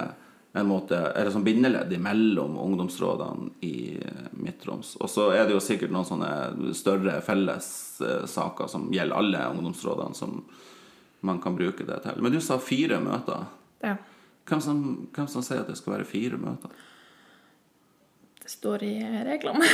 en 0.56 0.68
måte, 0.70 0.96
er 0.96 1.28
det 1.28 1.34
sånn 1.34 1.44
bindeledd 1.44 1.92
mellom 2.00 2.56
ungdomsrådene 2.64 3.50
i 3.68 3.98
eh, 4.00 4.28
Midt-Troms. 4.40 4.94
Og 5.04 5.12
så 5.12 5.28
er 5.36 5.44
det 5.44 5.56
jo 5.56 5.64
sikkert 5.64 5.92
noen 5.92 6.08
sånne 6.08 6.72
større 6.78 7.18
felles 7.26 7.68
eh, 8.00 8.24
som 8.30 8.88
gjelder 8.94 9.20
alle 9.20 9.42
ungdomsrådene, 9.52 10.16
som 10.16 10.38
man 11.26 11.42
kan 11.44 11.58
bruke 11.58 11.84
det 11.84 12.00
til. 12.06 12.24
Men 12.24 12.32
du 12.32 12.40
sa 12.44 12.56
fire 12.62 13.02
møter. 13.04 13.50
Ja. 13.84 13.98
Hvem 14.48 14.62
som, 14.64 14.82
hvem 15.16 15.28
som 15.28 15.44
sier 15.44 15.66
at 15.66 15.72
det 15.72 15.76
skal 15.80 15.98
være 15.98 16.08
fire 16.08 16.40
møter? 16.40 16.72
Det 18.46 18.54
står 18.54 18.88
i 18.88 18.96
reglene. 19.26 19.68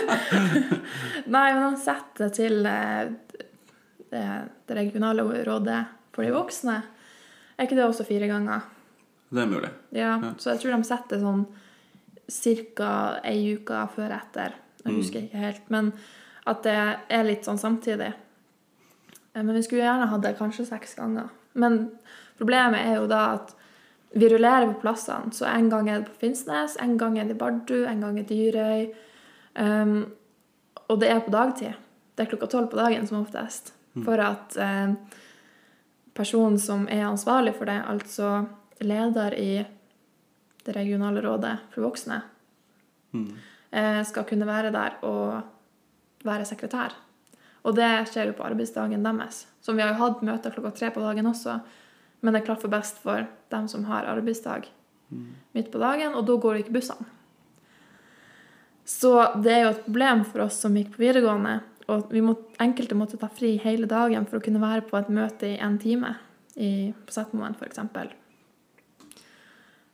Nei, 1.34 1.46
men 1.52 1.62
han 1.66 1.80
setter 1.82 2.32
til 2.32 2.64
eh, 2.70 3.10
det, 4.14 4.26
det 4.64 4.80
regionale 4.80 5.28
rådet 5.44 5.82
for 6.14 6.24
de 6.24 6.32
voksne. 6.32 6.80
Er 7.58 7.68
ikke 7.68 7.76
det 7.76 7.90
også 7.90 8.08
fire 8.08 8.30
ganger? 8.30 8.64
Det 9.30 9.42
er 9.42 9.50
mulig. 9.50 9.70
Ja, 9.94 10.14
så 10.38 10.54
jeg 10.54 10.62
tror 10.62 10.74
de 10.74 10.88
setter 10.88 11.20
sånn 11.22 11.44
ca. 12.76 12.90
ei 13.26 13.54
uke 13.54 13.84
før 13.94 14.14
etter. 14.16 14.56
Jeg 14.84 14.96
husker 14.96 15.22
ikke 15.24 15.44
helt. 15.44 15.70
Men 15.70 15.92
at 16.50 16.62
det 16.66 16.76
er 17.12 17.26
litt 17.26 17.46
sånn 17.46 17.60
samtidig. 17.60 18.12
Eh, 19.34 19.42
Men 19.42 19.54
vi 19.54 19.62
skulle 19.62 19.84
gjerne 19.84 20.08
hatt 20.10 20.22
det 20.22 20.36
kanskje 20.38 20.66
seks 20.66 20.96
ganger. 20.98 21.28
Men 21.54 21.90
problemet 22.38 22.80
er 22.86 23.00
jo 23.00 23.06
da 23.10 23.34
at 23.34 23.54
vi 24.12 24.28
rullerer 24.28 24.72
på 24.72 24.80
plassene. 24.82 25.32
Så 25.32 25.46
en 25.46 25.68
gang 25.70 25.88
er 25.88 26.00
det 26.00 26.10
på 26.10 26.26
Finnsnes, 26.26 26.76
en 26.82 26.96
gang 26.98 27.18
er 27.18 27.28
det 27.28 27.36
i 27.36 27.38
Bardu, 27.38 27.84
en 27.86 28.00
gang 28.00 28.18
er 28.18 28.26
det 28.26 28.34
Dyrøy. 28.34 28.88
Um, 29.54 30.12
og 30.88 31.00
det 31.00 31.10
er 31.10 31.20
på 31.22 31.30
dagtid. 31.30 31.76
Det 32.16 32.24
er 32.24 32.30
klokka 32.32 32.48
tolv 32.50 32.70
på 32.72 32.78
dagen 32.80 33.06
som 33.06 33.20
oftest. 33.22 33.72
For 34.04 34.18
at 34.22 34.56
eh, 34.56 34.92
personen 36.14 36.58
som 36.62 36.84
er 36.88 37.08
ansvarlig 37.08 37.54
for 37.56 37.66
det, 37.66 37.78
altså 37.90 38.46
leder 38.80 39.36
i 39.38 39.52
det 40.64 40.74
regionale 40.76 41.22
rådet 41.24 41.56
for 41.72 41.84
voksne, 41.88 42.20
mm. 43.12 43.30
skal 44.06 44.26
kunne 44.28 44.48
være 44.48 44.72
der 44.74 44.98
og 45.06 46.26
være 46.26 46.48
sekretær. 46.48 46.96
Og 47.64 47.76
det 47.76 47.88
skjer 48.08 48.30
jo 48.30 48.36
på 48.38 48.44
arbeidsdagen 48.46 49.04
deres. 49.04 49.44
Som 49.60 49.76
vi 49.76 49.84
har 49.84 49.92
jo 49.92 50.00
hatt 50.00 50.24
møter 50.24 50.52
klokka 50.54 50.72
tre 50.76 50.90
på 50.94 51.02
dagen 51.04 51.28
også, 51.28 51.58
men 52.20 52.34
det 52.34 52.42
er 52.42 52.48
klart 52.50 52.62
for 52.64 52.72
best 52.72 53.00
for 53.04 53.24
dem 53.52 53.68
som 53.68 53.86
har 53.88 54.08
arbeidsdag 54.08 54.68
midt 55.56 55.72
på 55.72 55.80
dagen, 55.80 56.14
og 56.14 56.26
da 56.28 56.36
går 56.38 56.60
ikke 56.60 56.76
bussene. 56.76 57.08
Så 58.86 59.12
det 59.42 59.52
er 59.54 59.60
jo 59.64 59.74
et 59.74 59.84
problem 59.84 60.24
for 60.26 60.46
oss 60.46 60.58
som 60.62 60.74
gikk 60.76 60.94
på 60.94 61.04
videregående, 61.04 61.60
og 61.90 62.10
vi 62.14 62.22
må, 62.24 62.36
enkelte 62.62 62.96
måtte 62.98 63.18
ta 63.20 63.28
fri 63.32 63.56
hele 63.62 63.88
dagen 63.90 64.26
for 64.26 64.38
å 64.38 64.44
kunne 64.44 64.62
være 64.62 64.86
på 64.86 64.98
et 64.98 65.12
møte 65.14 65.50
i 65.50 65.60
en 65.62 65.78
time 65.82 66.14
i, 66.54 66.90
på 66.90 67.14
Setermoen 67.14 67.56
f.eks. 67.58 67.82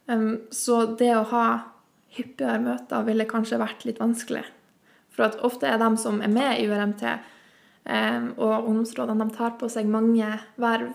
Um, 0.07 0.47
så 0.55 0.85
det 0.99 1.12
å 1.16 1.25
ha 1.33 1.47
hyppigere 2.16 2.62
møter 2.62 3.07
ville 3.07 3.29
kanskje 3.29 3.61
vært 3.61 3.87
litt 3.88 4.01
vanskelig. 4.03 4.45
For 5.14 5.29
at 5.29 5.40
ofte 5.47 5.69
er 5.69 5.81
de 5.81 5.90
som 6.01 6.21
er 6.23 6.33
med 6.33 6.61
i 6.61 6.66
URMT 6.69 7.05
um, 7.09 8.29
og 8.37 8.69
ungdomsrådene, 8.69 9.27
de 9.27 9.37
tar 9.37 9.57
på 9.61 9.71
seg 9.73 9.88
mange 9.90 10.29
verv. 10.61 10.92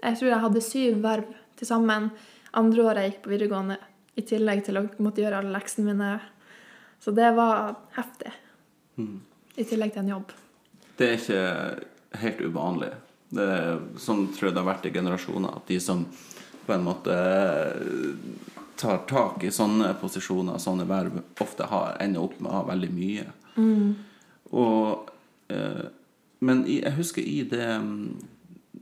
Jeg 0.00 0.20
tror 0.20 0.30
jeg 0.30 0.44
hadde 0.46 0.64
syv 0.64 1.02
verv 1.04 1.34
til 1.58 1.68
sammen 1.68 2.10
andre 2.54 2.86
året 2.86 3.02
jeg 3.02 3.12
gikk 3.12 3.24
på 3.24 3.32
videregående, 3.34 3.78
i 4.14 4.22
tillegg 4.22 4.62
til 4.66 4.78
å 4.78 4.84
måtte 5.02 5.24
gjøre 5.24 5.40
alle 5.42 5.54
leksene 5.56 5.90
mine. 5.90 6.10
Så 7.02 7.10
det 7.14 7.32
var 7.34 7.74
heftig. 7.96 8.30
I 9.58 9.66
tillegg 9.66 9.94
til 9.94 10.04
en 10.04 10.12
jobb. 10.14 10.30
Det 10.94 11.08
er 11.08 11.16
ikke 11.18 12.20
helt 12.22 12.44
uvanlig. 12.46 12.92
Det 13.34 13.48
er, 13.56 13.80
sånn 13.98 14.28
tror 14.34 14.48
jeg 14.48 14.54
det 14.54 14.62
har 14.62 14.70
vært 14.70 14.86
i 14.86 14.94
generasjoner. 14.94 15.58
At 15.58 15.66
de 15.66 15.80
som 15.82 16.04
på 16.64 16.72
en 16.76 16.86
måte 16.86 17.16
tar 18.76 19.02
tak 19.08 19.44
i 19.44 19.52
sånne 19.54 19.94
posisjoner, 20.00 20.58
sånne 20.62 20.86
verv, 20.88 21.20
ofte 21.40 21.68
har, 21.70 21.96
ender 22.02 22.24
opp 22.24 22.38
med 22.40 22.50
å 22.50 22.56
ha 22.58 22.62
veldig 22.68 22.90
mye. 22.94 23.26
Og, 24.54 25.10
eh, 25.48 25.84
men 26.44 26.64
i, 26.66 26.80
jeg 26.82 26.96
husker 26.98 27.22
i 27.22 27.42
det 27.48 27.68
mm, 27.80 28.30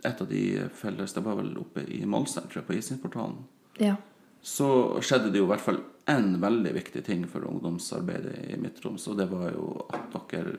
Et 0.02 0.20
av 0.24 0.26
de 0.26 0.40
felles 0.74 1.12
Det 1.14 1.20
var 1.22 1.36
vel 1.38 1.50
oppe 1.60 1.84
i 1.84 2.00
Målsenteret, 2.08 2.64
på 2.66 2.74
Isinsportalen. 2.74 3.36
Ja. 3.78 3.94
Så 4.42 4.66
skjedde 5.04 5.30
det 5.30 5.38
jo 5.38 5.46
i 5.46 5.50
hvert 5.52 5.62
fall 5.62 5.78
én 6.10 6.40
veldig 6.42 6.72
viktig 6.74 7.04
ting 7.06 7.22
for 7.30 7.46
ungdomsarbeidet 7.46 8.32
i 8.50 8.56
Midt-Troms, 8.58 9.04
og 9.12 9.20
det 9.20 9.28
var 9.30 9.52
jo 9.54 9.68
at 9.94 10.16
dere 10.32 10.56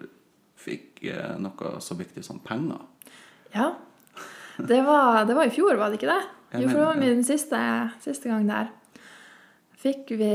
fikk 0.63 1.03
eh, 1.11 1.33
noe 1.43 1.73
så 1.83 1.97
viktig 1.99 2.23
som 2.23 2.39
penger. 2.45 2.79
Ja. 3.51 3.73
Det 4.57 4.79
var, 4.85 5.25
det 5.27 5.35
var 5.35 5.49
i 5.49 5.51
fjor, 5.51 5.75
var 5.81 5.91
det 5.91 5.99
ikke 5.99 6.13
det? 6.13 6.21
Jo, 6.53 6.69
for 6.69 6.77
det 6.77 6.85
var 6.85 7.01
min 7.01 7.23
siste, 7.25 7.59
siste 8.05 8.29
gang 8.29 8.47
der. 8.47 8.71
Fikk 9.83 10.13
vi 10.15 10.31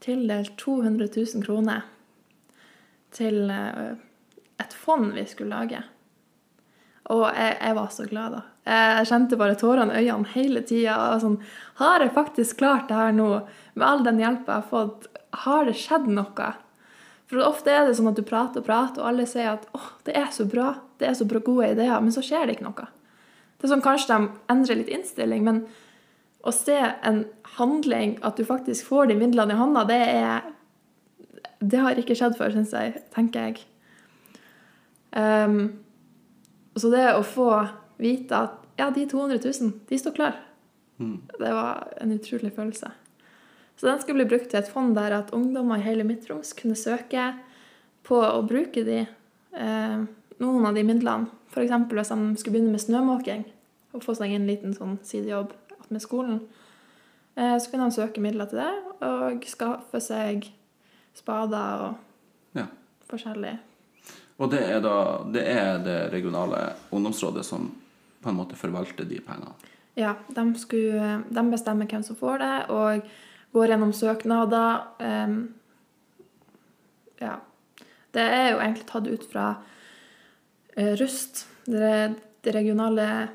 tildelt 0.00 0.54
200 0.56 1.08
000 1.16 1.44
kroner 1.44 1.82
til 3.12 3.50
eh, 3.52 3.90
et 4.60 4.76
fond 4.76 5.10
vi 5.12 5.26
skulle 5.28 5.52
lage. 5.52 5.82
Og 7.12 7.26
jeg, 7.28 7.56
jeg 7.58 7.76
var 7.76 7.90
så 7.92 8.06
glad 8.08 8.36
da. 8.36 8.40
Jeg 8.70 9.08
kjente 9.10 9.38
bare 9.40 9.58
tårene 9.58 9.98
i 9.98 10.06
øynene 10.06 10.32
hele 10.32 10.62
tida. 10.64 10.96
Sånn, 11.20 11.40
har 11.80 12.04
jeg 12.04 12.14
faktisk 12.16 12.60
klart 12.60 12.88
det 12.88 12.96
her 12.96 13.12
nå? 13.16 13.28
Med 13.74 13.86
all 13.86 14.04
den 14.06 14.20
hjelpa 14.22 14.56
jeg 14.56 14.62
har 14.62 14.70
fått, 14.70 15.08
har 15.44 15.68
det 15.68 15.76
skjedd 15.80 16.08
noe? 16.12 16.48
For 17.30 17.44
ofte 17.44 17.74
er 17.74 17.84
det 17.86 17.98
sånn 17.98 18.10
at 18.10 18.18
du 18.18 18.24
prater 18.26 18.62
og 18.62 18.68
prater, 18.70 19.02
og 19.02 19.10
alle 19.10 19.26
sier 19.28 19.52
at 19.52 19.68
åh, 19.76 19.92
det 20.08 20.16
er 20.18 20.32
så 20.34 20.46
bra, 20.50 20.72
det 21.02 21.10
er 21.10 21.18
så 21.18 21.28
bra 21.28 21.42
gode 21.44 21.68
ideer, 21.74 22.00
men 22.02 22.14
så 22.14 22.24
skjer 22.24 22.46
det 22.46 22.56
ikke 22.56 22.68
noe. 22.70 22.88
Det 23.60 23.68
er 23.68 23.74
sånn 23.74 23.84
Kanskje 23.84 24.16
de 24.16 24.30
endrer 24.50 24.80
litt 24.80 24.90
innstilling, 24.96 25.44
men 25.46 25.62
å 26.40 26.52
se 26.54 26.76
en 26.78 27.24
handling, 27.58 28.16
at 28.24 28.38
du 28.38 28.46
faktisk 28.48 28.88
får 28.88 29.10
de 29.10 29.18
midlene 29.20 29.54
i 29.54 29.60
hånda, 29.60 29.84
det 29.88 30.00
er 30.06 30.48
Det 31.60 31.76
har 31.76 31.98
ikke 32.00 32.14
skjedd 32.16 32.38
før, 32.38 32.54
syns 32.54 32.70
jeg, 32.72 33.02
tenker 33.12 33.50
jeg. 33.50 33.58
Um, 35.12 35.82
så 36.72 36.88
det 36.88 37.02
å 37.12 37.20
få 37.20 37.50
vite 38.00 38.32
at 38.32 38.54
ja, 38.80 38.86
de 38.88 39.04
200 39.04 39.42
000, 39.44 39.74
de 39.90 39.98
står 40.00 40.14
klar, 40.16 40.38
det 41.36 41.52
var 41.52 41.92
en 42.00 42.14
utrolig 42.16 42.54
følelse. 42.56 42.88
Så 43.76 43.86
den 43.86 44.00
skulle 44.00 44.22
bli 44.22 44.30
brukt 44.32 44.48
til 44.52 44.60
et 44.60 44.72
fond 44.72 44.96
der 44.96 45.14
at 45.16 45.34
ungdommer 45.36 45.80
i 45.80 45.84
hele 45.84 46.04
Midt-Troms 46.04 46.54
kunne 46.56 46.76
søke 46.76 47.30
på 48.08 48.18
å 48.20 48.42
bruke 48.44 48.84
de, 48.84 49.06
eh, 49.56 50.00
noen 50.40 50.66
av 50.68 50.74
de 50.76 50.84
midlene. 50.84 51.28
F.eks. 51.52 51.72
hvis 51.92 52.12
de 52.12 52.40
skulle 52.40 52.56
begynne 52.56 52.72
med 52.72 52.80
snømåking 52.80 53.46
og 53.92 54.04
få 54.04 54.14
seg 54.16 54.32
en 54.32 54.48
liten 54.48 54.72
sånn 54.76 54.98
sidejobb 55.04 55.52
med 55.90 56.02
skolen. 56.02 56.40
Eh, 57.34 57.58
så 57.58 57.70
kunne 57.70 57.88
de 57.88 57.96
søke 57.96 58.22
midler 58.22 58.48
til 58.50 58.60
det 58.62 59.06
og 59.06 59.44
skaffe 59.48 60.00
seg 60.02 60.50
spader 61.14 61.86
og 61.88 61.94
Ja. 62.58 62.66
forskjellig. 63.10 63.58
Og 64.38 64.50
det 64.50 64.62
er 64.70 64.80
da 64.80 65.22
det, 65.32 65.44
er 65.46 65.78
det 65.84 66.12
regionale 66.12 66.74
ungdomsrådet 66.90 67.44
som 67.44 67.70
på 68.22 68.28
en 68.28 68.36
måte 68.36 68.56
forvalter 68.56 69.04
de 69.04 69.20
pengene. 69.20 69.52
Ja, 69.96 70.14
de, 70.28 70.44
skulle, 70.58 71.24
de 71.28 71.50
bestemmer 71.50 71.86
hvem 71.86 72.02
som 72.02 72.16
får 72.16 72.38
det, 72.38 72.70
og 72.70 73.02
går 73.52 73.66
gjennom 73.66 73.92
søknader. 73.92 74.86
Um, 75.00 75.54
ja. 77.20 77.36
Det 78.14 78.22
er 78.22 78.50
jo 78.52 78.60
egentlig 78.60 78.86
tatt 78.86 79.08
ut 79.10 79.26
fra 79.32 79.48
uh, 80.78 80.94
Rust. 81.00 81.46
Det, 81.66 82.14
det 82.42 82.54
regionale 82.54 83.28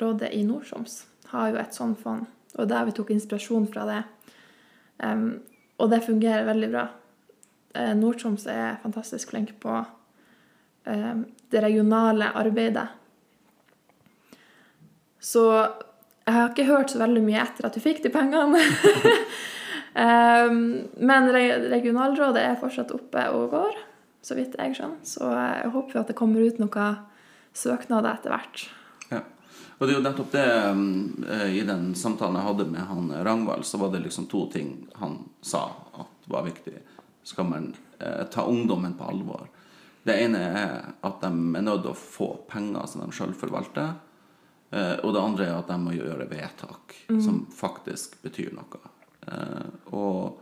rådet 0.00 0.32
i 0.32 0.42
Nord-Troms 0.44 1.06
har 1.32 1.50
jo 1.50 1.60
et 1.60 1.76
sånt 1.76 2.00
fond, 2.00 2.26
og 2.58 2.68
der 2.68 2.86
vi 2.88 2.94
tok 2.96 3.12
inspirasjon 3.14 3.68
fra 3.72 3.86
det. 3.88 4.02
Um, 5.02 5.40
og 5.82 5.90
det 5.90 6.04
fungerer 6.06 6.46
veldig 6.46 6.70
bra. 6.70 6.86
Eh, 7.74 7.94
Nord-Troms 7.96 8.44
er 8.52 8.76
fantastisk 8.82 9.32
flink 9.32 9.54
på 9.62 9.78
ehm, 10.84 11.24
det 11.50 11.62
regionale 11.64 12.28
arbeidet. 12.36 12.86
Så 15.22 15.46
jeg 15.52 16.34
har 16.34 16.50
ikke 16.50 16.68
hørt 16.68 16.92
så 16.92 17.00
veldig 17.00 17.22
mye 17.24 17.40
etter 17.42 17.66
at 17.66 17.74
du 17.74 17.80
fikk 17.82 18.02
de 18.04 18.12
pengene. 18.12 18.60
um, 20.04 20.60
men 21.00 21.30
regionalrådet 21.32 22.44
er 22.44 22.60
fortsatt 22.60 22.92
oppe 22.94 23.24
og 23.32 23.48
går, 23.54 23.80
så 24.22 24.36
vidt 24.38 24.58
jeg 24.58 24.76
skjønner. 24.76 25.00
Så 25.06 25.32
jeg 25.32 25.72
håper 25.74 26.02
at 26.02 26.12
det 26.12 26.18
kommer 26.18 26.44
ut 26.44 26.60
noen 26.62 27.00
søknader 27.56 28.12
etter 28.12 28.34
hvert. 28.34 28.66
Og 29.82 29.88
det 29.88 29.96
er 29.96 29.98
jo 29.98 30.02
nettopp 30.04 30.28
det 30.30 30.46
mm, 30.78 31.24
eh, 31.26 31.48
I 31.58 31.62
den 31.66 31.88
samtalen 31.98 32.36
jeg 32.38 32.46
hadde 32.46 32.66
med 32.70 32.84
han 32.86 33.08
Ragnvald, 33.26 33.64
så 33.66 33.80
var 33.82 33.90
det 33.90 34.04
liksom 34.04 34.28
to 34.30 34.44
ting 34.52 34.76
han 35.00 35.16
sa 35.42 35.64
at 35.98 36.28
var 36.30 36.46
viktig. 36.46 36.76
Skal 37.26 37.48
man 37.50 37.66
eh, 37.98 38.22
ta 38.30 38.44
ungdommen 38.46 38.94
på 38.94 39.08
alvor? 39.10 39.48
Det 40.06 40.14
ene 40.22 40.38
er 40.38 40.76
at 41.02 41.18
de 41.24 41.32
er 41.34 41.66
nødt 41.66 41.82
til 41.82 41.90
å 41.90 41.98
få 41.98 42.30
penger 42.50 42.86
som 42.92 43.02
de 43.02 43.16
sjøl 43.16 43.34
forvalter. 43.34 43.96
Eh, 44.70 44.96
og 45.02 45.16
det 45.16 45.26
andre 45.26 45.48
er 45.50 45.58
at 45.58 45.74
de 45.74 45.82
må 45.82 45.98
gjøre 45.98 46.30
vedtak 46.30 46.94
som 47.10 47.42
faktisk 47.50 48.20
betyr 48.22 48.54
noe. 48.54 48.86
Eh, 49.26 49.70
og 49.98 50.38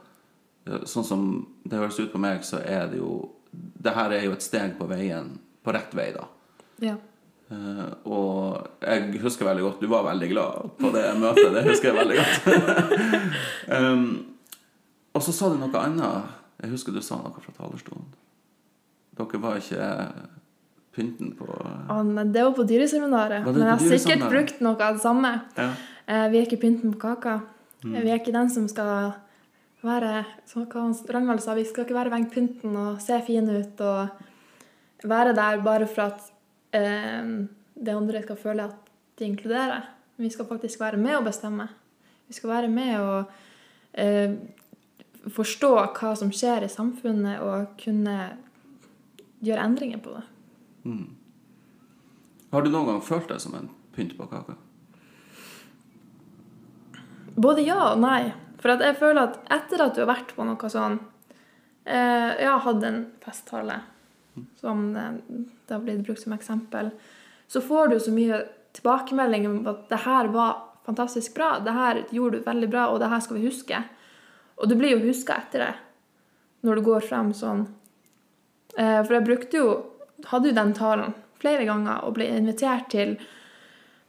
eh, 0.69 0.85
sånn 0.85 1.07
som 1.15 1.29
det 1.65 1.81
høres 1.81 1.97
ut 1.97 2.13
på 2.13 2.21
meg, 2.21 2.45
så 2.45 2.61
er 2.61 2.93
det 2.93 3.01
jo 3.01 3.37
Det 3.51 3.91
her 3.97 4.13
er 4.15 4.29
jo 4.29 4.37
et 4.37 4.45
steg 4.45 4.77
på 4.79 4.87
veien, 4.87 5.33
på 5.65 5.73
rett 5.75 5.97
vei, 5.97 6.13
da. 6.15 6.29
Ja. 6.85 7.01
Eh, 7.51 7.87
og 8.07 8.67
jeg 8.79 9.23
husker 9.25 9.49
veldig 9.49 9.65
godt 9.65 9.81
Du 9.83 9.89
var 9.91 10.05
veldig 10.07 10.27
glad 10.31 10.69
på 10.79 10.91
det 10.95 11.07
møtet. 11.19 11.49
Det 11.57 11.65
husker 11.67 11.91
jeg 11.91 11.97
veldig 11.99 12.19
godt. 12.21 12.45
um, 13.77 14.05
og 15.15 15.25
så 15.27 15.35
sa 15.35 15.51
du 15.51 15.57
noe 15.59 15.83
annet. 15.83 16.37
Jeg 16.63 16.75
husker 16.77 16.95
du 16.95 17.01
sa 17.03 17.19
noe 17.19 17.43
fra 17.43 17.55
talerstolen. 17.57 18.07
Dere 19.19 19.41
var 19.43 19.59
ikke 19.59 19.89
pynten 20.95 21.35
på 21.39 21.49
Å, 21.51 22.01
nei, 22.07 22.29
det 22.33 22.45
var 22.47 22.55
på 22.55 22.67
dyreseminaret. 22.69 23.43
Var 23.45 23.57
Men 23.57 23.67
jeg 23.67 23.73
har 23.75 23.99
sikkert 23.99 24.29
brukt 24.31 24.63
noe 24.63 24.79
av 24.79 25.01
det 25.01 25.05
samme. 25.05 25.35
Ja. 25.59 25.73
Uh, 26.07 26.27
Vi 26.31 26.39
er 26.39 26.47
ikke 26.47 26.63
pynten 26.63 26.95
på 26.95 27.03
kaka. 27.03 27.41
Mm. 27.83 27.99
Vi 27.99 28.07
er 28.13 28.21
ikke 28.21 28.37
den 28.37 28.51
som 28.53 28.71
skal 28.71 29.11
være 29.83 30.25
som 30.47 30.67
Ragnvald 30.69 31.41
sa, 31.41 31.55
vi 31.57 31.65
skal 31.65 31.87
ikke 31.87 31.97
være 31.97 32.13
veggpynten 32.13 32.75
og 32.77 32.99
se 33.01 33.17
fine 33.25 33.63
ut 33.63 33.81
og 33.81 35.09
være 35.09 35.33
der 35.33 35.63
bare 35.65 35.87
for 35.89 36.11
at 36.11 36.27
eh, 36.77 37.33
de 37.75 37.97
andre 37.97 38.23
skal 38.25 38.39
føle 38.41 38.69
at 38.71 38.91
de 39.19 39.29
inkluderer. 39.29 39.89
Vi 40.21 40.31
skal 40.33 40.49
faktisk 40.49 40.81
være 40.81 41.01
med 41.01 41.19
å 41.19 41.25
bestemme. 41.25 41.69
Vi 42.29 42.37
skal 42.37 42.53
være 42.53 42.71
med 42.73 42.97
å 43.01 43.15
eh, 43.93 44.35
forstå 45.31 45.73
hva 45.97 46.15
som 46.17 46.33
skjer 46.33 46.65
i 46.65 46.73
samfunnet, 46.73 47.41
og 47.45 47.77
kunne 47.81 48.17
gjøre 49.45 49.65
endringer 49.65 50.03
på 50.05 50.15
det. 50.17 50.25
Har 52.51 52.65
du 52.65 52.71
noen 52.73 52.89
gang 52.89 53.01
følt 53.05 53.29
deg 53.31 53.41
som 53.43 53.55
en 53.59 53.71
pynt 53.97 54.17
på 54.19 54.29
kaka? 54.31 54.57
Både 57.41 57.65
ja 57.65 57.79
og 57.93 58.01
nei. 58.03 58.33
For 58.61 58.77
jeg 58.77 58.99
føler 59.01 59.23
at 59.29 59.39
etter 59.57 59.85
at 59.85 59.97
du 59.97 60.03
har 60.03 60.11
vært 60.11 60.35
på 60.37 60.45
noe 60.45 60.69
sånn 60.69 60.99
eh, 61.89 62.31
Jeg 62.37 62.49
har 62.51 62.61
hatt 62.67 62.83
en 62.85 62.99
festtale 63.25 63.79
som 64.61 64.93
det, 64.95 65.07
det 65.67 65.75
har 65.75 65.85
blitt 65.85 66.05
brukt 66.07 66.23
som 66.23 66.35
eksempel. 66.37 66.91
Så 67.51 67.63
får 67.65 67.89
du 67.89 68.01
så 68.01 68.15
mye 68.15 68.45
tilbakemelding 68.77 69.49
om 69.49 69.61
at 69.71 69.89
det 69.91 70.03
her 70.05 70.31
var 70.31 70.59
fantastisk 70.87 71.35
bra, 71.35 71.59
det 71.65 71.75
her 71.75 72.05
gjorde 72.11 72.39
du 72.39 72.47
veldig 72.47 72.69
bra, 72.71 72.89
og 72.91 73.01
det 73.01 73.11
her 73.11 73.23
skal 73.25 73.39
vi 73.39 73.47
huske. 73.47 73.83
Og 74.61 74.69
du 74.69 74.77
blir 74.79 74.95
jo 74.97 75.05
huska 75.09 75.39
etter 75.41 75.67
det 75.67 75.73
når 76.67 76.81
du 76.81 76.87
går 76.91 77.07
frem 77.09 77.33
sånn. 77.37 77.65
Eh, 78.77 79.01
for 79.01 79.17
jeg 79.17 79.27
brukte 79.29 79.63
jo 79.63 79.71
Hadde 80.29 80.51
jo 80.51 80.53
den 80.53 80.75
talen 80.77 81.15
flere 81.41 81.65
ganger 81.65 82.03
og 82.05 82.19
ble 82.19 82.27
invitert 82.29 82.91
til 82.93 83.15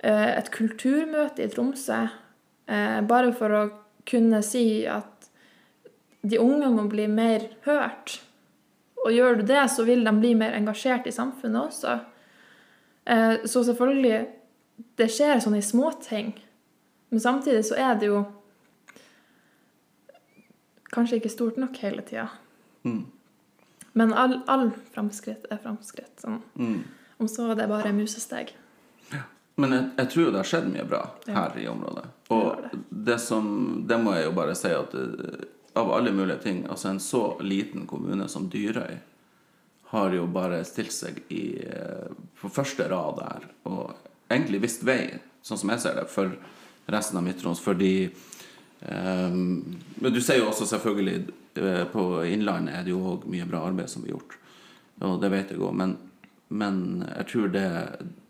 eh, 0.04 0.32
et 0.34 0.50
kulturmøte 0.52 1.46
i 1.46 1.48
Tromsø. 1.48 2.02
Eh, 2.68 2.98
bare 3.08 3.32
for 3.32 3.56
å 3.56 3.62
kunne 4.04 4.42
si 4.44 4.84
at 4.92 5.30
de 6.28 6.42
unge 6.44 6.68
må 6.74 6.84
bli 6.92 7.08
mer 7.08 7.48
hørt. 7.64 8.18
Og 9.06 9.12
gjør 9.16 9.40
du 9.40 9.46
det, 9.50 9.64
så 9.74 9.84
vil 9.88 10.04
de 10.06 10.12
bli 10.20 10.36
mer 10.38 10.54
engasjert 10.58 11.08
i 11.10 11.14
samfunnet 11.16 11.62
også. 11.72 12.00
Eh, 13.06 13.36
så 13.46 13.64
selvfølgelig 13.66 14.28
Det 14.98 15.08
skjer 15.12 15.40
sånne 15.44 15.62
småting. 15.62 16.32
Men 17.10 17.20
samtidig 17.20 17.66
så 17.68 17.76
er 17.78 17.96
det 18.00 18.08
jo 18.08 18.22
kanskje 20.92 21.20
ikke 21.20 21.30
stort 21.32 21.58
nok 21.62 21.78
hele 21.84 22.02
tida. 22.02 22.28
Mm. 22.84 23.06
Men 23.94 24.14
all, 24.14 24.40
all 24.48 24.70
framskritt 24.94 25.46
er 25.52 25.60
framskritt. 25.64 26.14
Sånn. 26.24 26.40
Mm. 26.56 26.82
Om 27.22 27.30
så 27.30 27.52
det 27.54 27.66
er 27.66 27.72
bare 27.72 27.94
musesteg. 27.96 28.54
Men 29.60 29.76
jeg, 29.76 29.88
jeg 30.00 30.10
tror 30.14 30.30
det 30.32 30.40
har 30.40 30.48
skjedd 30.48 30.70
mye 30.72 30.86
bra 30.88 31.02
Ja. 31.28 31.34
her 31.36 31.58
i 31.60 31.68
området. 31.68 32.06
Og 32.34 32.62
det. 32.64 32.80
det 32.90 33.18
som 33.22 33.84
Det 33.88 33.98
må 34.00 34.16
jeg 34.16 34.26
jo 34.30 34.32
bare 34.38 34.56
si 34.58 34.72
at 34.74 34.94
eh, 34.96 35.44
av 35.74 35.92
alle 35.94 36.12
mulige 36.12 36.38
ting 36.38 36.66
Altså, 36.70 36.90
en 36.90 37.00
så 37.00 37.38
liten 37.42 37.88
kommune 37.88 38.28
som 38.28 38.50
Dyrøy 38.50 38.98
har 39.92 40.14
jo 40.16 40.24
bare 40.32 40.64
stilt 40.64 40.94
seg 40.96 41.18
i 41.36 41.60
eh, 41.68 42.12
på 42.40 42.50
første 42.50 42.88
rad 42.88 43.18
der 43.20 43.48
og 43.68 43.92
egentlig 44.32 44.62
visst 44.64 44.86
vei, 44.88 45.18
sånn 45.44 45.60
som 45.60 45.74
jeg 45.74 45.84
ser 45.84 45.98
det, 46.00 46.06
for 46.08 46.32
resten 46.92 47.20
av 47.20 47.26
Midt-Troms. 47.26 47.60
Fordi 47.60 48.08
um, 48.88 49.76
Men 50.00 50.16
du 50.16 50.22
ser 50.24 50.40
jo 50.40 50.48
også 50.48 50.70
selvfølgelig 50.72 51.18
eh, 51.60 51.84
På 51.92 52.24
Innlandet 52.24 52.78
er 52.78 52.88
det 52.88 52.94
jo 52.94 53.04
òg 53.18 53.28
mye 53.28 53.50
bra 53.50 53.66
arbeid 53.68 53.92
som 53.92 54.06
blir 54.06 54.16
gjort. 54.16 54.38
Og 55.04 55.20
det 55.20 55.34
vet 55.34 55.52
jeg 55.52 55.60
òg. 55.60 55.76
Men, 55.76 55.98
men 56.48 57.04
jeg 57.10 57.28
tror 57.34 57.52
det 57.52 57.68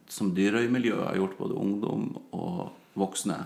som 0.09 0.33
Dyrøy-miljøet 0.35 1.11
har 1.11 1.19
gjort, 1.21 1.37
både 1.37 1.61
ungdom 1.61 2.07
og 2.33 2.71
voksne, 2.99 3.37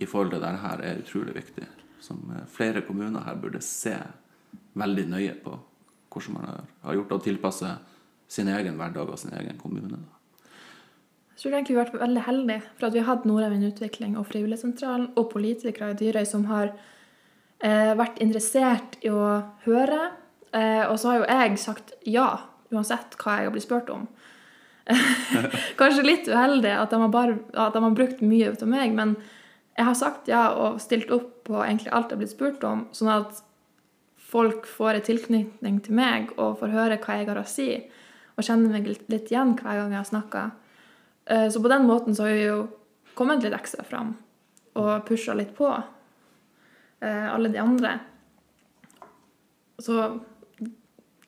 i 0.00 0.06
forhold 0.06 0.32
til 0.32 0.42
dette 0.42 0.72
er 0.86 1.02
utrolig 1.02 1.34
viktig. 1.34 1.66
Som 2.00 2.30
eh, 2.34 2.44
flere 2.52 2.84
kommuner 2.86 3.26
her 3.26 3.38
burde 3.40 3.62
se 3.64 3.96
veldig 4.78 5.06
nøye 5.10 5.34
på 5.42 5.56
hvordan 6.08 6.34
man 6.34 6.46
har, 6.82 6.94
gjort 6.96 7.16
og 7.18 7.24
tilpasse 7.24 7.72
sin 8.28 8.48
egen 8.48 8.78
hverdag 8.80 9.10
og 9.12 9.18
sin 9.20 9.34
egen 9.36 9.58
kommune. 9.60 10.00
Jeg 11.38 11.42
tror 11.42 11.54
egentlig 11.54 11.74
vi 11.74 11.78
har 11.78 11.86
vært 11.86 12.00
veldig 12.00 12.22
heldige 12.26 12.62
for 12.66 12.88
at 12.88 12.94
vi 12.94 13.02
har 13.02 13.10
hatt 13.12 13.26
Nordavind 13.28 13.68
Utvikling 13.68 14.16
og 14.18 14.26
Frivilligsentralen 14.26 15.12
og 15.20 15.28
politikere 15.30 15.92
i 15.92 15.98
Dyrøy 16.00 16.26
som 16.26 16.48
har 16.50 16.72
eh, 17.62 17.92
vært 17.98 18.18
interessert 18.24 18.98
i 19.06 19.12
å 19.12 19.42
høre. 19.68 20.00
Eh, 20.50 20.84
og 20.88 20.98
så 20.98 21.12
har 21.12 21.20
jo 21.20 21.28
jeg 21.28 21.60
sagt 21.62 21.94
ja, 22.08 22.28
uansett 22.74 23.14
hva 23.20 23.38
jeg 23.38 23.48
har 23.48 23.54
blitt 23.54 23.68
spurt 23.68 23.92
om. 23.94 24.08
Kanskje 25.80 26.06
litt 26.06 26.28
uheldig 26.30 26.72
at 26.74 26.90
de 26.90 27.00
har, 27.04 27.12
bare, 27.12 27.38
at 27.52 27.76
de 27.76 27.84
har 27.84 27.96
brukt 27.96 28.24
mye 28.24 28.54
av 28.54 28.70
meg, 28.70 28.96
men 28.96 29.14
jeg 29.78 29.86
har 29.86 29.94
sagt 29.94 30.26
ja 30.30 30.42
og 30.58 30.80
stilt 30.82 31.10
opp 31.14 31.44
på 31.46 31.60
egentlig 31.62 31.92
alt 31.94 32.10
jeg 32.10 32.16
har 32.18 32.22
blitt 32.24 32.34
spurt 32.34 32.64
om, 32.66 32.86
sånn 32.92 33.12
at 33.14 33.42
folk 34.28 34.66
får 34.68 34.98
en 34.98 35.04
tilknytning 35.06 35.78
til 35.86 35.94
meg 35.96 36.32
og 36.36 36.58
får 36.60 36.74
høre 36.74 36.98
hva 37.00 37.18
jeg 37.20 37.28
har 37.30 37.38
å 37.40 37.44
si, 37.48 37.68
og 38.36 38.44
kjenner 38.44 38.74
meg 38.74 38.88
litt, 38.90 39.30
igjen 39.30 39.54
hver 39.56 39.78
gang 39.78 39.94
jeg 39.94 40.02
har 40.02 40.08
snakka. 40.10 40.42
Eh, 41.30 41.46
Så 41.48 41.62
på 41.62 41.70
den 41.70 41.86
måten 41.88 42.14
så 42.14 42.26
har 42.26 42.34
vi 42.36 42.44
jo 42.48 42.58
kommet 43.14 43.42
litt 43.42 43.54
ekstra 43.56 43.86
fram 43.86 44.16
og 44.78 45.06
pusha 45.08 45.34
litt 45.34 45.54
på 45.56 45.70
eh, 45.70 47.26
alle 47.32 47.48
de 47.54 47.58
andre. 47.62 47.94
Så 49.78 49.94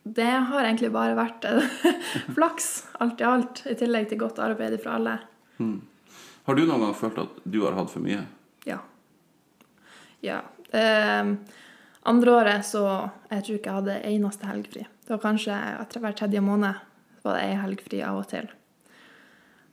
det 0.03 0.27
har 0.27 0.65
egentlig 0.67 0.91
bare 0.93 1.17
vært 1.19 1.47
flaks, 2.37 2.69
alt 3.01 3.21
i 3.23 3.27
alt, 3.27 3.63
i 3.71 3.79
tillegg 3.79 4.11
til 4.11 4.21
godt 4.21 4.43
arbeid 4.43 4.77
fra 4.83 4.99
alle. 4.99 5.17
Har 6.47 6.57
du 6.59 6.63
noen 6.67 6.85
gang 6.85 6.95
følt 6.99 7.19
at 7.23 7.41
du 7.45 7.63
har 7.65 7.79
hatt 7.79 7.91
for 7.93 8.03
mye? 8.05 8.23
Ja. 8.69 8.79
Ja. 10.21 10.43
Eh, 10.73 11.35
andre 12.03 12.33
året 12.33 12.67
så 12.67 12.85
Jeg 13.31 13.45
tror 13.45 13.57
ikke 13.57 13.71
jeg 13.71 13.79
hadde 13.81 13.99
eneste 14.11 14.49
helgfri. 14.49 14.87
Det 15.05 15.13
var 15.15 15.23
kanskje 15.23 15.57
etter 15.81 16.03
hver 16.03 16.17
tredje 16.19 16.41
måned 16.45 16.87
var 17.23 17.37
det 17.37 17.45
ei 17.45 17.61
helgfri 17.61 18.01
av 18.07 18.23
og 18.23 18.29
til. 18.31 18.49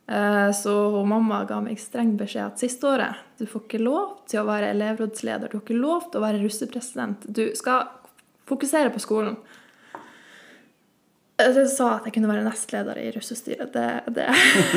Eh, 0.08 0.50
så 0.56 0.74
mamma 1.04 1.42
ga 1.44 1.60
meg 1.60 1.80
streng 1.80 2.14
beskjed 2.16 2.46
at 2.46 2.62
siste 2.62 2.88
året 2.88 3.18
du 3.36 3.44
får 3.46 3.66
ikke 3.66 3.80
lov 3.82 4.14
til 4.30 4.40
å 4.40 4.48
være 4.48 4.70
elevrådsleder, 4.72 5.50
du 5.50 5.58
har 5.58 5.64
ikke 5.64 5.76
lov 5.76 6.08
til 6.08 6.20
å 6.20 6.24
være 6.24 6.40
russepresident. 6.42 7.26
Du 7.28 7.44
skal 7.58 7.86
fokusere 8.48 8.92
på 8.94 9.02
skolen. 9.04 9.36
Jeg 11.38 11.68
sa 11.70 11.90
at 11.98 12.08
jeg 12.08 12.16
kunne 12.16 12.30
være 12.30 12.46
nestleder 12.46 12.98
i 12.98 13.10
russestyret. 13.14 13.70
Det, 13.74 14.14
det, 14.16 14.26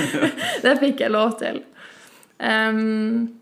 det 0.66 0.76
fikk 0.84 1.02
jeg 1.02 1.14
lov 1.16 1.38
til. 1.40 1.64
Em, 2.38 3.41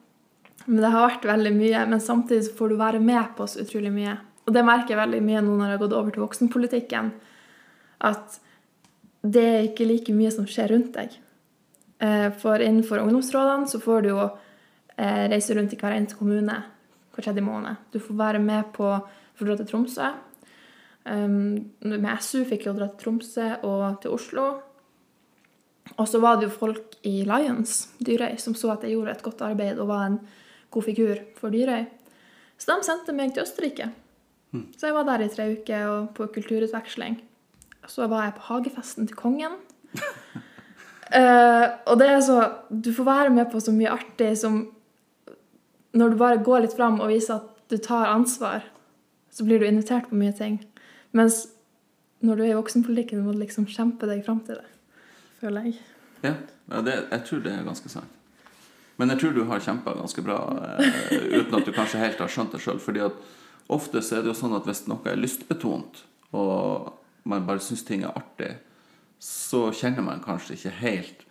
men 0.66 0.82
det 0.84 0.92
har 0.94 1.08
vært 1.08 1.28
veldig 1.30 1.54
mye. 1.56 1.86
Men 1.92 2.04
samtidig 2.04 2.48
så 2.48 2.58
får 2.58 2.70
du 2.70 2.80
være 2.80 3.00
med 3.04 3.32
på 3.38 3.48
så 3.48 3.64
utrolig 3.64 3.92
mye. 3.96 4.18
Og 4.46 4.54
det 4.56 4.66
merker 4.66 4.96
jeg 4.96 5.02
veldig 5.02 5.22
mye 5.26 5.42
nå 5.46 5.56
når 5.56 5.66
jeg 5.66 5.78
har 5.78 5.84
gått 5.84 5.98
over 5.98 6.16
til 6.16 6.26
voksenpolitikken. 6.26 7.12
At 8.10 8.40
det 9.22 9.46
er 9.46 9.68
ikke 9.68 9.88
like 9.88 10.16
mye 10.16 10.32
som 10.34 10.48
skjer 10.50 10.72
rundt 10.74 10.94
deg. 10.96 11.16
Eh, 12.00 12.30
For 12.40 12.64
innenfor 12.64 13.04
ungdomsrådene 13.04 13.68
så 13.70 13.82
får 13.84 14.06
du 14.06 14.12
jo 14.14 14.22
eh, 14.24 15.26
reise 15.32 15.56
rundt 15.58 15.76
i 15.76 15.80
hver 15.80 15.98
eneste 15.98 16.20
kommune 16.20 16.58
hver 17.14 17.28
tredje 17.28 17.44
måned. 17.44 17.76
Du 17.92 18.00
får 18.00 18.16
være 18.16 18.40
med 18.40 18.72
på 18.76 18.88
for 19.36 19.46
å 19.46 19.50
dra 19.50 19.60
til 19.60 19.70
Tromsø. 19.70 20.10
Um, 21.10 21.72
med 21.80 22.10
SU 22.22 22.44
fikk 22.48 22.68
jeg 22.68 22.76
dra 22.76 22.90
til 22.92 23.00
Tromsø 23.04 23.48
og 23.68 24.02
til 24.04 24.16
Oslo. 24.16 24.48
Og 25.98 26.08
så 26.08 26.20
var 26.22 26.38
det 26.38 26.48
jo 26.48 26.58
folk 26.60 27.00
i 27.08 27.24
Lions, 27.28 27.90
Dyrøy, 28.04 28.38
som 28.40 28.56
så 28.56 28.74
at 28.76 28.84
jeg 28.86 28.96
gjorde 28.96 29.16
et 29.16 29.26
godt 29.26 29.42
arbeid 29.48 29.80
og 29.80 29.90
var 29.90 30.06
en 30.06 30.20
god 30.72 30.86
figur 30.86 31.24
for 31.40 31.54
Dyrøy. 31.54 31.88
Så 32.60 32.70
de 32.72 32.86
sendte 32.86 33.16
meg 33.16 33.34
til 33.34 33.46
Østerrike. 33.46 33.90
Så 34.78 34.90
jeg 34.90 34.96
var 34.96 35.06
der 35.06 35.24
i 35.26 35.30
tre 35.30 35.52
uker 35.54 35.86
og 35.88 36.10
på 36.18 36.26
kulturutveksling. 36.34 37.20
Så 37.88 38.08
var 38.10 38.26
jeg 38.26 38.36
på 38.38 38.48
hagefesten 38.50 39.08
til 39.08 39.18
kongen. 39.18 39.54
uh, 41.14 41.68
og 41.90 41.96
det 42.02 42.10
er 42.10 42.20
så 42.22 42.52
Du 42.70 42.94
får 42.94 43.04
være 43.04 43.30
med 43.30 43.46
på 43.52 43.60
så 43.60 43.72
mye 43.72 43.90
artig 43.90 44.38
som 44.38 44.72
Når 45.94 46.10
du 46.10 46.18
bare 46.18 46.44
går 46.44 46.60
litt 46.60 46.76
fram 46.78 47.00
og 47.00 47.10
viser 47.10 47.40
at 47.40 47.48
du 47.70 47.78
tar 47.78 48.06
ansvar, 48.06 48.62
så 49.32 49.44
blir 49.46 49.60
du 49.60 49.66
invitert 49.66 50.10
på 50.10 50.16
mye 50.16 50.34
ting. 50.34 50.60
Mens 51.12 51.48
når 52.22 52.36
du 52.36 52.44
er 52.44 52.52
i 52.52 52.58
voksenpolitikken, 52.58 53.24
må 53.24 53.34
du 53.34 53.40
liksom 53.40 53.66
kjempe 53.70 54.06
deg 54.10 54.24
fram 54.26 54.40
til 54.46 54.58
det. 54.58 54.70
Føler 55.40 55.66
jeg. 55.66 55.80
Ja, 56.24 56.34
ja 56.70 56.82
det, 56.86 56.96
jeg 57.12 57.26
tror 57.26 57.44
det 57.46 57.54
er 57.54 57.66
ganske 57.66 57.90
sant. 57.90 58.19
Men 59.00 59.14
jeg 59.14 59.22
tror 59.22 59.36
du 59.36 59.44
har 59.48 59.64
kjempa 59.64 59.96
ganske 59.96 60.24
bra 60.26 60.38
eh, 60.76 61.14
uten 61.40 61.56
at 61.56 61.68
du 61.68 61.72
kanskje 61.76 62.02
helt 62.02 62.20
har 62.20 62.32
skjønt 62.32 62.56
det 62.56 62.60
sjøl. 62.64 62.82
fordi 62.84 63.06
at 63.06 63.20
ofte 63.72 64.02
så 64.04 64.18
er 64.18 64.26
det 64.26 64.34
jo 64.34 64.40
sånn 64.42 64.58
at 64.58 64.68
hvis 64.68 64.88
noe 64.92 65.08
er 65.08 65.20
lystbetont, 65.20 66.02
og 66.36 66.92
man 67.30 67.46
bare 67.48 67.64
syns 67.64 67.86
ting 67.88 68.04
er 68.04 68.18
artig, 68.18 68.58
så 69.24 69.70
kjenner 69.76 70.04
man 70.04 70.24
kanskje 70.24 70.58
ikke 70.58 70.76
helt 70.82 71.24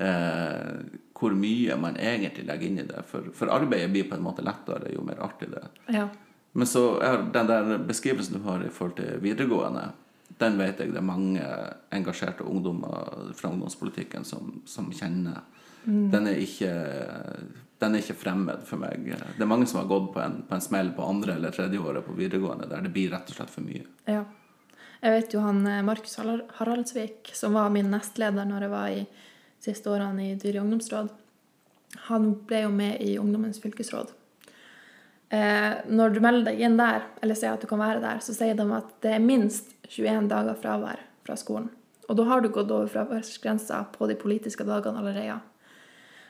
eh, 0.00 0.80
hvor 1.14 1.36
mye 1.36 1.76
man 1.80 1.98
egentlig 2.00 2.46
legger 2.48 2.68
inn 2.68 2.80
i 2.82 2.86
det. 2.88 3.04
For, 3.10 3.28
for 3.36 3.52
arbeidet 3.52 3.92
blir 3.92 4.08
på 4.08 4.16
en 4.16 4.24
måte 4.24 4.44
lettere 4.44 4.92
jo 4.94 5.04
mer 5.04 5.20
artig 5.24 5.50
det 5.52 5.60
er. 5.60 5.74
Ja. 5.98 6.06
Men 6.54 6.70
så 6.70 6.84
er 7.02 7.24
den 7.34 7.50
der 7.50 7.84
beskrivelsen 7.84 8.38
du 8.38 8.44
har 8.46 8.62
i 8.62 8.70
forhold 8.72 8.96
til 9.00 9.20
videregående, 9.24 9.88
den 10.38 10.56
vet 10.58 10.80
jeg 10.80 10.92
det 10.94 10.98
er 10.98 11.06
mange 11.06 11.42
engasjerte 11.94 12.46
ungdommer 12.46 13.32
fra 13.36 13.50
ungdomspolitikken 13.52 14.24
som, 14.26 14.62
som 14.66 14.88
kjenner 14.94 15.42
den, 15.84 16.28
er 16.30 16.38
ikke, 16.40 16.70
den 17.82 17.96
er 17.96 18.04
ikke 18.04 18.16
fremmed 18.18 18.64
for 18.68 18.80
meg. 18.80 19.04
Det 19.06 19.44
er 19.44 19.50
mange 19.50 19.68
som 19.70 19.82
har 19.82 19.90
gått 19.90 20.12
på 20.14 20.22
en, 20.24 20.40
på 20.48 20.56
en 20.56 20.64
smell 20.64 20.94
på 20.96 21.04
andre 21.06 21.36
eller 21.38 21.54
tredje 21.54 21.80
året 21.80 22.06
på 22.06 22.16
videregående 22.16 22.68
der 22.70 22.86
det 22.86 22.94
blir 22.94 23.12
rett 23.12 23.30
og 23.30 23.38
slett 23.38 23.52
for 23.52 23.66
mye. 23.66 23.84
Ja. 24.08 24.24
Jeg 25.04 25.12
vet 25.12 25.34
jo 25.36 25.42
han 25.44 25.60
eh, 25.68 25.82
Markus 25.84 26.16
Haraldsvik, 26.16 27.34
som 27.36 27.58
var 27.58 27.72
min 27.72 27.90
nestleder 27.92 28.48
når 28.48 28.64
jeg 28.64 28.72
var 28.72 28.94
i 28.94 29.04
siste 29.64 29.92
årene 29.92 30.30
i 30.30 30.36
Dyre 30.40 30.62
ungdomsråd, 30.64 31.10
han 32.08 32.30
ble 32.48 32.64
jo 32.64 32.70
med 32.74 33.02
i 33.04 33.14
Ungdommens 33.20 33.60
fylkesråd. 33.62 34.10
Eh, 35.28 35.72
når 35.88 36.14
du 36.14 36.20
melder 36.24 36.50
deg 36.50 36.60
inn 36.64 36.76
der, 36.78 37.06
eller 37.22 37.38
sier 37.38 37.54
at 37.54 37.62
du 37.62 37.68
kan 37.70 37.80
være 37.80 38.02
der, 38.02 38.20
så 38.24 38.34
sier 38.36 38.56
de 38.56 38.66
at 38.76 38.90
det 39.04 39.14
er 39.16 39.24
minst 39.24 39.72
21 39.88 40.28
dager 40.30 40.58
fravær 40.60 41.00
fra 41.26 41.36
skolen. 41.40 41.70
Og 42.08 42.18
da 42.18 42.26
har 42.28 42.42
du 42.44 42.50
gått 42.52 42.72
over 42.72 42.90
fraværsgrensa 42.92 43.86
på 43.94 44.08
de 44.10 44.16
politiske 44.20 44.66
dagene 44.68 45.00
allerede. 45.00 45.38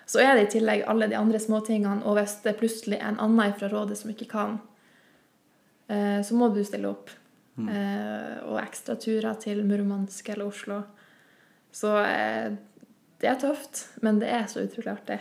Så 0.07 0.21
er 0.21 0.35
det 0.37 0.47
i 0.47 0.53
tillegg 0.59 0.85
alle 0.91 1.09
de 1.09 1.17
andre 1.17 1.41
småtingene, 1.41 2.05
og 2.05 2.19
hvis 2.19 2.39
det 2.45 2.57
plutselig 2.61 2.99
er 3.01 3.13
en 3.13 3.21
annen 3.25 3.55
fra 3.57 3.71
rådet 3.73 3.97
som 4.01 4.13
ikke 4.13 4.29
kan, 4.31 4.59
eh, 5.89 6.21
så 6.25 6.37
må 6.37 6.51
du 6.53 6.63
stille 6.65 6.91
opp. 6.93 7.13
Mm. 7.55 7.69
og 8.51 8.57
ekstra 8.59 8.97
turer 8.99 9.37
til 9.39 9.61
Murmansk 9.63 10.29
eller 10.33 10.49
Oslo. 10.51 10.81
Så 11.71 11.93
eh, 12.03 12.49
det 13.23 13.29
er 13.31 13.39
tøft, 13.39 13.85
men 14.03 14.19
det 14.19 14.31
er 14.31 14.49
så 14.51 14.65
utrolig 14.67 14.91
artig. 14.91 15.21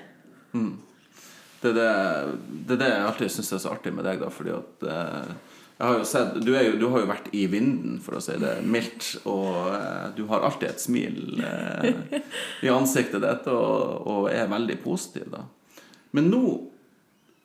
Det 1.61 1.71
er 1.71 1.77
det, 1.77 1.91
det, 2.67 2.77
det 2.81 2.89
jeg 2.89 3.05
alltid 3.07 3.34
syns 3.36 3.53
er 3.53 3.61
så 3.63 3.73
artig 3.73 3.93
med 3.95 4.05
deg, 4.05 4.19
da, 4.21 4.31
fordi 4.34 4.53
at 4.57 4.88
sett, 6.05 6.36
du, 6.45 6.51
jo, 6.55 6.76
du 6.80 6.86
har 6.93 6.99
jo 7.03 7.07
vært 7.09 7.28
i 7.36 7.45
vinden, 7.51 7.99
for 8.03 8.15
å 8.17 8.21
si 8.24 8.36
det 8.39 8.53
mildt, 8.65 9.07
og 9.26 9.74
eh, 9.74 10.11
du 10.15 10.24
har 10.30 10.45
alltid 10.47 10.69
et 10.69 10.80
smil 10.84 11.41
eh, 11.43 12.19
i 12.63 12.69
ansiktet 12.71 13.21
ditt 13.24 13.47
og, 13.51 14.07
og 14.07 14.30
er 14.32 14.47
veldig 14.51 14.78
positiv, 14.84 15.28
da. 15.34 15.43
Men 16.13 16.30
nå, 16.30 16.43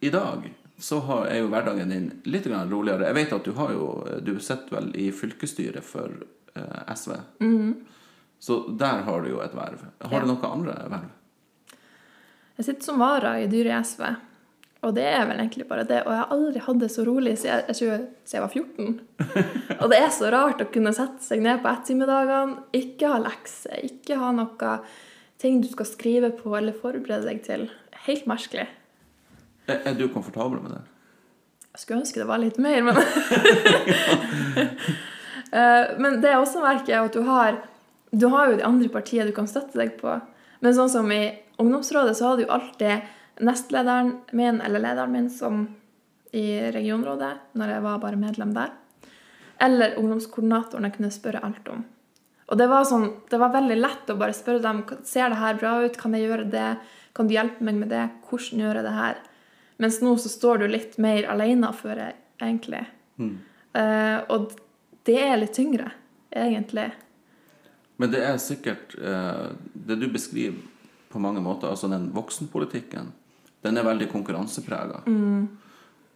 i 0.05 0.11
dag, 0.15 0.45
så 0.79 1.01
har, 1.09 1.25
er 1.33 1.41
jo 1.41 1.49
hverdagen 1.51 1.91
din 1.91 2.09
litt 2.31 2.45
grann 2.47 2.71
roligere. 2.71 3.09
Jeg 3.09 3.17
vet 3.17 3.33
at 3.35 3.45
du 3.49 3.55
har 3.57 3.73
jo 3.75 3.87
Du 4.23 4.37
sitter 4.39 4.77
vel 4.77 4.93
i 4.95 5.09
fylkesstyret 5.11 5.83
for 5.83 6.13
eh, 6.55 6.95
SV. 6.95 7.17
Så 8.39 8.61
der 8.79 9.01
har 9.09 9.25
du 9.25 9.33
jo 9.33 9.41
et 9.43 9.57
verv. 9.59 9.81
Har 10.05 10.13
Ja. 10.15 10.21
du 10.23 10.29
noen 10.31 10.45
andre 10.47 10.77
verv? 10.93 11.09
Jeg 12.59 12.65
sitter 12.69 12.85
som 12.93 12.99
vara 13.03 13.33
i 13.43 13.49
Dyre 13.51 13.73
i 13.75 13.83
SV, 13.83 14.05
og 14.87 14.93
det 14.95 15.09
er 15.11 15.25
vel 15.27 15.41
egentlig 15.43 15.65
bare 15.67 15.83
det. 15.89 16.05
Og 16.07 16.13
jeg 16.13 16.21
har 16.21 16.33
aldri 16.35 16.61
hatt 16.63 16.79
det 16.79 16.89
så 16.95 17.03
rolig 17.07 17.33
siden 17.41 17.75
jeg, 17.75 18.03
jeg, 18.31 18.43
var 18.45 18.53
14. 18.53 19.01
Og 19.83 19.87
det 19.91 19.99
er 19.99 20.11
så 20.15 20.27
rart 20.31 20.63
å 20.63 20.69
kunne 20.71 20.93
sette 20.95 21.23
seg 21.25 21.43
ned 21.43 21.59
på 21.65 21.71
ettermiddagene, 21.73 22.61
ikke 22.79 23.11
ha 23.11 23.19
lekser, 23.25 23.81
ikke 23.89 24.21
ha 24.21 24.29
noe 24.37 24.71
ting 25.43 25.59
du 25.63 25.69
skal 25.73 25.87
skrive 25.91 26.31
på 26.39 26.49
eller 26.59 26.75
forberede 26.79 27.27
deg 27.27 27.39
til. 27.47 27.63
Helt 28.07 28.27
merkelig. 28.31 28.69
Er, 29.67 29.77
er 29.83 29.95
du 29.99 30.07
komfortabel 30.15 30.59
med 30.63 30.71
det? 30.77 30.83
Jeg 31.75 31.81
skulle 31.83 32.01
ønske 32.05 32.23
det 32.23 32.31
var 32.31 32.39
litt 32.43 32.59
mer, 32.63 32.81
men 32.87 32.97
Eh, 35.53 35.99
Men 35.99 36.21
det 36.21 36.29
jeg 36.29 36.41
også 36.43 36.61
merker, 36.61 36.95
er 36.95 37.07
at 37.07 37.15
du 37.17 37.23
har 37.25 37.63
Du 38.13 38.29
har 38.33 38.51
jo 38.51 38.57
de 38.57 38.65
andre 38.65 38.89
partiene 38.89 39.29
du 39.29 39.35
kan 39.37 39.49
støtte 39.49 39.77
deg 39.77 39.99
på. 40.01 40.15
Men 40.65 40.75
sånn 40.75 40.89
som 40.89 41.11
i 41.13 41.29
ungdomsrådet, 41.61 42.17
så 42.17 42.31
hadde 42.31 42.47
jo 42.47 42.55
alltid 42.55 43.05
nestlederen 43.45 44.17
min, 44.33 44.61
eller 44.61 44.83
lederen 44.83 45.13
min, 45.13 45.31
som 45.31 45.67
i 46.33 46.71
regionrådet, 46.75 47.33
når 47.59 47.75
jeg 47.75 47.85
var 47.85 48.03
bare 48.03 48.21
medlem 48.21 48.53
der. 48.57 48.75
Eller 49.63 49.97
ungdomskoordinatoren 49.99 50.87
jeg 50.89 50.97
kunne 50.99 51.15
spørre 51.15 51.43
alt 51.45 51.71
om. 51.73 51.87
Og 52.49 52.57
det 52.57 52.69
var, 52.71 52.85
sånn, 52.89 53.11
det 53.29 53.41
var 53.41 53.53
veldig 53.53 53.77
lett 53.77 54.11
å 54.13 54.17
bare 54.21 54.37
spørre 54.37 54.65
dem 54.65 54.85
ser 55.05 55.33
det 55.33 55.41
her 55.41 55.59
bra 55.61 55.75
ut, 55.85 55.99
kan 56.01 56.15
jeg 56.17 56.25
gjøre 56.29 56.47
det, 56.53 56.69
kan 57.17 57.29
du 57.29 57.35
hjelpe 57.35 57.65
meg 57.67 57.81
med 57.81 57.93
det, 57.93 58.07
hvordan 58.29 58.63
gjør 58.63 58.79
jeg 58.79 58.87
det 58.87 58.95
her? 58.97 59.19
Mens 59.83 59.99
nå 60.03 60.15
så 60.19 60.31
står 60.33 60.63
du 60.63 60.71
litt 60.71 60.97
mer 61.03 61.29
alene, 61.31 61.71
før 61.77 62.01
jeg 62.07 62.17
egentlig. 62.41 62.87
Eh, 63.19 64.19
og 64.33 64.55
det 65.07 65.19
er 65.23 65.37
litt 65.41 65.55
tyngre, 65.57 65.91
egentlig. 66.35 66.89
Men 67.99 68.13
det 68.13 68.21
er 68.23 68.37
sikkert 68.39 68.93
uh, 69.03 69.51
Det 69.75 69.97
du 69.99 70.05
beskriver 70.13 70.61
på 71.11 71.19
mange 71.19 71.41
måter, 71.43 71.71
altså 71.73 71.89
den 71.91 72.11
voksenpolitikken, 72.15 73.11
den 73.63 73.77
er 73.77 73.87
veldig 73.87 74.09
konkurranseprega. 74.13 75.03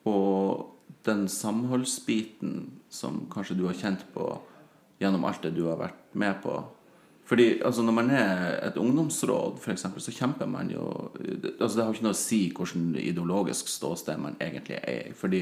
Og 0.06 0.68
den 1.06 1.24
samholdsbiten 1.28 2.70
som 2.92 3.24
kanskje 3.32 3.56
du 3.58 3.66
har 3.66 3.74
kjent 3.78 4.04
på 4.14 4.28
gjennom 5.02 5.24
alt 5.26 5.42
det 5.42 5.54
du 5.56 5.64
har 5.66 5.80
vært 5.80 6.14
med 6.14 6.38
på 6.44 6.60
fordi 7.32 7.62
altså 7.64 7.82
Når 7.86 7.94
man 7.94 8.10
er 8.10 8.56
et 8.66 8.76
ungdomsråd, 8.76 9.60
eksempel, 9.70 10.02
så 10.02 10.12
kjemper 10.12 10.48
man 10.50 10.68
jo 10.70 10.82
altså 11.60 11.76
Det 11.78 11.84
har 11.84 11.94
ikke 11.94 12.04
noe 12.04 12.16
å 12.16 12.18
si 12.18 12.40
hvordan 12.52 12.96
ideologisk 12.98 13.70
ståsted 13.70 14.18
man 14.20 14.34
egentlig 14.42 14.80
er 14.82 15.06
i. 15.06 15.12
Fordi 15.16 15.40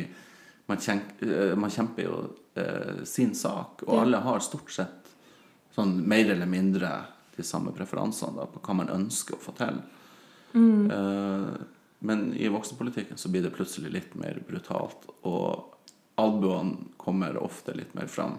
man, 0.69 0.79
kjenk, 0.79 1.17
eh, 1.25 1.55
man 1.59 1.73
kjemper 1.73 2.05
jo 2.05 2.19
eh, 2.61 3.01
sin 3.09 3.33
sak, 3.35 3.83
og 3.89 3.95
Ja. 3.97 4.03
alle 4.05 4.21
har 4.23 4.45
stort 4.45 4.71
sett 4.71 5.09
sånn 5.75 5.97
mer 6.07 6.31
eller 6.31 6.47
mindre 6.47 6.93
de 7.37 7.43
samme 7.43 7.73
preferansene 7.73 8.37
da, 8.37 8.47
på 8.47 8.61
hva 8.61 8.77
man 8.77 8.93
ønsker 9.01 9.35
å 9.35 9.43
få 9.43 9.57
til. 9.57 9.81
Eh, 10.55 11.65
men 12.03 12.31
i 12.35 12.49
voksenpolitikken 12.49 13.19
så 13.21 13.29
blir 13.29 13.45
det 13.45 13.53
plutselig 13.53 13.93
litt 13.93 14.15
mer 14.17 14.41
brutalt, 14.49 15.05
og 15.29 15.77
albuene 16.21 16.95
kommer 17.01 17.37
ofte 17.41 17.75
litt 17.77 17.93
mer 17.95 18.09
fram. 18.09 18.39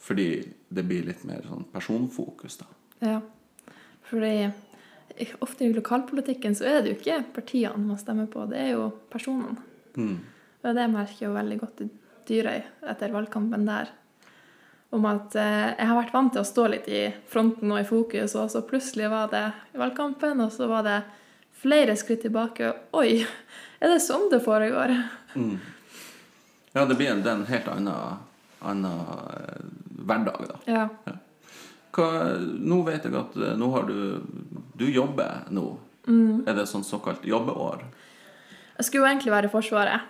Fordi 0.00 0.30
det 0.68 0.84
blir 0.88 1.04
litt 1.04 1.26
mer 1.28 1.44
sånn 1.44 1.66
personfokus, 1.72 2.56
da. 2.62 2.68
Ja. 3.04 3.20
Fordi 4.08 4.50
ofte 5.44 5.66
i 5.66 5.72
lokalpolitikken 5.76 6.56
så 6.56 6.70
er 6.70 6.80
det 6.80 6.94
jo 6.94 6.98
ikke 6.98 7.20
partiene 7.36 7.84
man 7.84 8.00
stemmer 8.00 8.28
på, 8.32 8.46
det 8.48 8.64
er 8.64 8.72
jo 8.78 8.88
personene. 9.12 9.60
Og 10.64 10.76
det 10.76 10.90
merker 10.92 11.18
jeg 11.18 11.28
jo 11.28 11.36
veldig 11.36 11.58
godt 11.60 11.84
i 11.84 11.90
Dyrøy 12.30 12.60
etter 12.92 13.12
valgkampen 13.12 13.68
der. 13.68 13.92
Om 14.90 15.04
at 15.06 15.36
eh, 15.38 15.70
jeg 15.76 15.86
har 15.86 15.98
vært 16.00 16.14
vant 16.14 16.32
til 16.34 16.42
å 16.42 16.48
stå 16.48 16.66
litt 16.72 16.88
i 16.90 17.04
fronten 17.30 17.70
og 17.70 17.82
i 17.82 17.86
fokus, 17.86 18.34
og 18.40 18.48
så 18.50 18.64
plutselig 18.66 19.10
var 19.12 19.28
det 19.30 19.44
valgkampen, 19.78 20.40
og 20.42 20.50
så 20.54 20.66
var 20.70 20.86
det 20.86 20.98
flere 21.60 21.96
skritt 21.96 22.24
tilbake. 22.24 22.72
Oi, 22.96 23.20
er 23.80 23.92
det 23.92 24.00
sånn 24.04 24.28
det 24.32 24.40
foregår? 24.44 24.94
Ja, 26.72 26.84
det 26.86 26.96
blir 26.96 27.10
en, 27.12 27.22
det 27.24 27.32
en 27.32 27.46
helt 27.48 27.68
annen, 27.68 28.18
annen 28.60 29.00
eh, 29.00 29.62
hverdag, 30.06 30.46
da. 30.48 30.58
Ja. 30.70 30.88
Hva, 31.90 32.08
nå 32.38 32.82
vet 32.86 33.06
jeg 33.08 33.16
at 33.18 33.36
eh, 33.36 33.56
nå 33.58 33.70
har 33.74 33.88
du 33.88 34.22
Du 34.78 34.86
jobber 34.86 35.48
nå. 35.50 35.66
Er 36.10 36.56
det 36.56 36.68
sånn 36.70 36.86
såkalt 36.86 37.26
jobbeår? 37.28 37.82
Jeg 38.78 38.86
skulle 38.86 39.04
jo 39.04 39.10
egentlig 39.10 39.32
være 39.34 39.50
i 39.50 39.52
Forsvaret. 39.52 40.00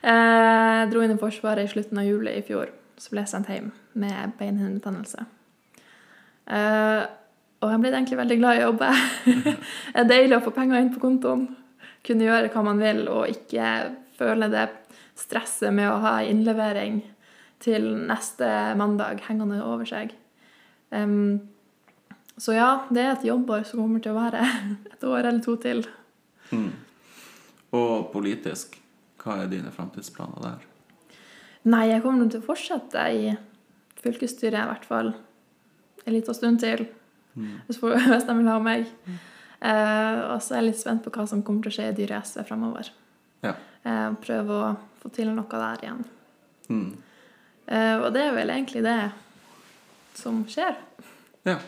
jeg 0.00 0.86
dro 0.92 1.02
inn 1.04 1.12
i 1.12 1.18
Forsvaret 1.20 1.68
i 1.68 1.70
slutten 1.70 2.00
av 2.00 2.08
juli 2.08 2.32
i 2.38 2.44
fjor. 2.46 2.72
Så 2.96 3.12
ble 3.12 3.26
jeg 3.26 3.32
sendt 3.34 3.50
hjem 3.52 3.68
med 4.00 4.32
beinhinnebetennelse. 4.38 5.26
Eh, 6.50 7.02
og 7.60 7.68
jeg 7.68 7.80
ble 7.82 7.92
egentlig 7.92 8.18
veldig 8.20 8.36
glad 8.40 8.56
i 8.56 8.60
å 8.62 8.68
jobbe. 8.70 8.90
det 9.52 10.02
er 10.02 10.08
deilig 10.08 10.38
å 10.38 10.44
få 10.46 10.52
penger 10.56 10.80
inn 10.80 10.92
på 10.94 11.02
kontoen. 11.02 11.46
Kunne 12.06 12.24
gjøre 12.24 12.48
hva 12.54 12.62
man 12.64 12.80
vil 12.80 13.02
og 13.12 13.28
ikke 13.28 13.72
føle 14.16 14.48
det 14.52 14.66
stresset 15.20 15.74
med 15.76 15.90
å 15.90 15.98
ha 16.00 16.14
innlevering 16.24 17.02
til 17.60 17.90
neste 18.08 18.48
mandag 18.80 19.20
hengende 19.26 19.60
over 19.66 19.84
seg. 19.88 20.14
Um, 20.88 21.50
så 22.40 22.56
ja, 22.56 22.70
det 22.88 23.02
er 23.02 23.10
et 23.12 23.26
jobbår 23.28 23.66
som 23.68 23.82
kommer 23.82 24.00
til 24.00 24.14
å 24.14 24.20
være 24.22 24.46
et 24.94 25.04
år 25.04 25.26
eller 25.26 25.42
to 25.44 25.58
til. 25.60 25.84
Og 27.76 28.08
politisk, 28.14 28.78
hva 29.20 29.42
er 29.42 29.52
dine 29.52 29.72
framtidsplaner 29.74 30.46
der? 30.46 30.64
Nei, 31.68 31.90
jeg 31.90 32.00
kommer 32.00 32.30
til 32.32 32.40
å 32.40 32.46
fortsette 32.46 33.04
i 33.12 33.34
fylkesstyret 34.00 34.62
i 34.62 34.70
hvert 34.70 34.88
fall 34.88 35.12
en 35.12 36.16
liten 36.16 36.34
stund 36.34 36.62
til. 36.64 36.86
Hvis 37.34 37.78
hvis 37.82 38.26
de 38.26 38.36
vil 38.36 38.50
ha 38.50 38.58
meg. 38.62 38.88
Uh, 39.60 40.32
og 40.32 40.38
så 40.40 40.54
er 40.54 40.62
jeg 40.62 40.70
litt 40.70 40.80
spent 40.80 41.04
på 41.04 41.12
hva 41.12 41.26
som 41.28 41.42
kommer 41.44 41.66
til 41.66 41.72
å 41.72 41.76
skje 41.76 41.90
i 41.90 41.96
Dyre 41.98 42.22
SV 42.24 42.44
fremover. 42.48 42.88
Ja. 43.44 43.54
Uh, 43.84 44.16
prøve 44.22 44.56
å 44.56 44.70
få 45.02 45.10
til 45.14 45.32
noe 45.34 45.60
der 45.64 45.84
igjen. 45.84 46.00
Mm. 46.70 46.88
Uh, 47.70 47.96
og 48.00 48.08
det 48.16 48.24
er 48.24 48.38
vel 48.38 48.54
egentlig 48.54 48.84
det 48.86 48.98
som 50.16 50.42
skjer. 50.48 50.80
ja. 51.48 51.60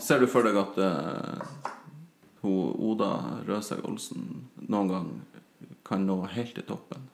Ser 0.00 0.20
du 0.20 0.26
for 0.26 0.42
deg 0.42 0.56
at 0.58 0.76
hun, 2.42 2.72
Oda 2.82 3.10
Røseg 3.46 3.84
Olsen 3.86 4.48
noen 4.66 4.88
gang 4.90 5.08
kan 5.86 6.02
nå 6.08 6.16
helt 6.34 6.56
til 6.56 6.66
toppen? 6.66 7.04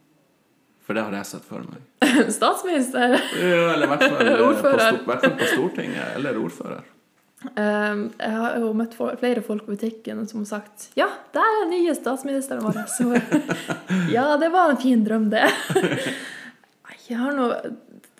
For 0.87 0.97
det 0.97 1.03
har 1.03 1.17
jeg 1.19 1.29
sett 1.29 1.47
for 1.47 1.67
meg. 1.67 1.83
Statsminister! 2.39 3.19
Ja, 3.37 3.63
eller 3.75 3.89
i 3.89 3.91
hvert 3.91 4.05
fall, 4.07 4.17
på, 4.17 4.71
i 4.71 5.01
hvert 5.11 5.25
fall 5.27 5.35
på 5.41 5.49
Stortinget. 5.51 6.13
Eller 6.15 6.39
ordfører. 6.39 6.87
Eh, 7.45 7.97
jeg 8.16 8.32
har 8.32 8.55
jo 8.57 8.70
møtt 8.76 8.95
flere 8.97 9.43
folk 9.45 9.66
på 9.66 9.74
butikken 9.74 10.22
som 10.24 10.41
har 10.41 10.49
sagt 10.55 10.87
Ja, 10.97 11.11
der 11.37 11.45
er 11.45 11.59
den 11.66 11.74
nye 11.74 11.97
statsministeren 11.97 12.64
vår. 12.64 12.78
Så, 12.89 13.11
ja, 14.16 14.30
det 14.41 14.49
var 14.55 14.72
en 14.72 14.80
fin 14.80 15.05
drøm, 15.05 15.28
det. 15.34 15.45
Jeg, 17.07 17.20
har 17.20 17.37
noe, 17.37 17.55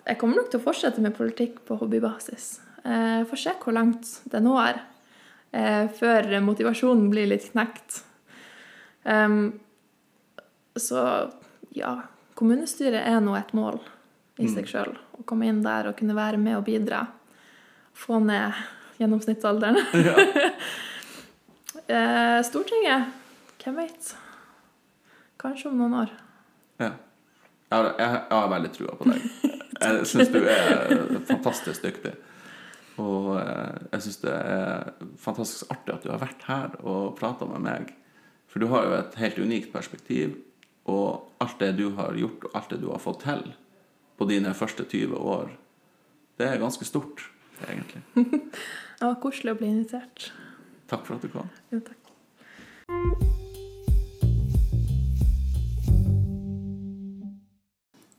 jeg 0.05 0.15
kommer 0.15 0.39
nok 0.39 0.45
til 0.47 0.61
å 0.61 0.63
fortsette 0.63 1.01
med 1.03 1.11
politikk 1.17 1.57
på 1.67 1.75
hobbybasis. 1.75 2.45
Eh, 2.87 3.25
får 3.27 3.41
se 3.41 3.51
hvor 3.59 3.75
langt 3.75 4.07
det 4.31 4.39
nå 4.45 4.53
er, 4.61 4.79
før 5.97 6.29
motivasjonen 6.45 7.09
blir 7.11 7.27
litt 7.27 7.49
knekt. 7.51 7.97
Så 10.79 11.03
ja, 11.75 11.91
kommunestyret 12.39 13.03
er 13.11 13.19
nå 13.23 13.35
et 13.35 13.51
mål 13.59 13.81
i 14.39 14.47
seg 14.51 14.71
sjøl. 14.71 14.95
Å 14.95 15.27
komme 15.27 15.51
inn 15.51 15.59
der 15.65 15.91
og 15.91 15.99
kunne 15.99 16.15
være 16.15 16.39
med 16.39 16.61
og 16.61 16.63
bidra. 16.69 17.03
Få 17.91 18.21
ned 18.23 18.55
gjennomsnittsalderen. 18.99 19.81
Ja. 21.87 22.41
Stortinget, 22.43 23.13
hvem 23.61 23.77
veit? 23.79 24.09
Kanskje 25.39 25.69
om 25.69 25.77
noen 25.79 25.93
år. 26.01 26.09
Ja. 26.81 26.89
Jeg 27.69 27.77
har, 27.77 27.87
jeg, 27.99 28.09
jeg 28.17 28.33
har 28.33 28.49
veldig 28.51 28.71
trua 28.75 28.95
på 28.97 29.07
deg. 29.07 29.27
Jeg 29.77 30.07
syns 30.09 30.31
du 30.33 30.39
er 30.41 30.91
fantastisk 31.29 31.85
dyktig. 31.85 32.13
Og 33.01 33.35
eh, 33.37 33.77
jeg 33.93 34.05
syns 34.07 34.19
det 34.23 34.33
er 34.33 34.91
fantastisk 35.21 35.71
artig 35.73 35.93
at 35.93 36.05
du 36.05 36.11
har 36.11 36.21
vært 36.21 36.45
her 36.47 36.75
og 36.81 37.15
prata 37.19 37.47
med 37.49 37.63
meg. 37.65 37.93
For 38.49 38.63
du 38.63 38.69
har 38.71 38.87
jo 38.87 38.95
et 38.97 39.17
helt 39.21 39.39
unikt 39.43 39.73
perspektiv, 39.73 40.37
og 40.87 41.27
alt 41.43 41.59
det 41.61 41.73
du 41.77 41.91
har 41.97 42.15
gjort, 42.17 42.47
og 42.47 42.57
alt 42.57 42.73
det 42.73 42.81
du 42.81 42.89
har 42.93 43.03
fått 43.03 43.25
til 43.27 43.43
på 44.17 44.25
dine 44.29 44.53
første 44.57 44.85
20 44.87 45.19
år, 45.19 45.51
det 46.39 46.47
er 46.47 46.61
ganske 46.61 46.85
stort, 46.87 47.21
egentlig. 47.65 48.03
Det 48.99 49.05
var 49.05 49.17
koselig 49.21 49.53
å 49.53 49.57
bli 49.59 49.67
invitert. 49.69 50.31
Takk 50.89 51.05
for 51.05 51.17
at 51.17 51.25
du 51.25 51.29
kom. 51.29 51.49
Jo, 51.73 51.81
takk. 51.85 52.07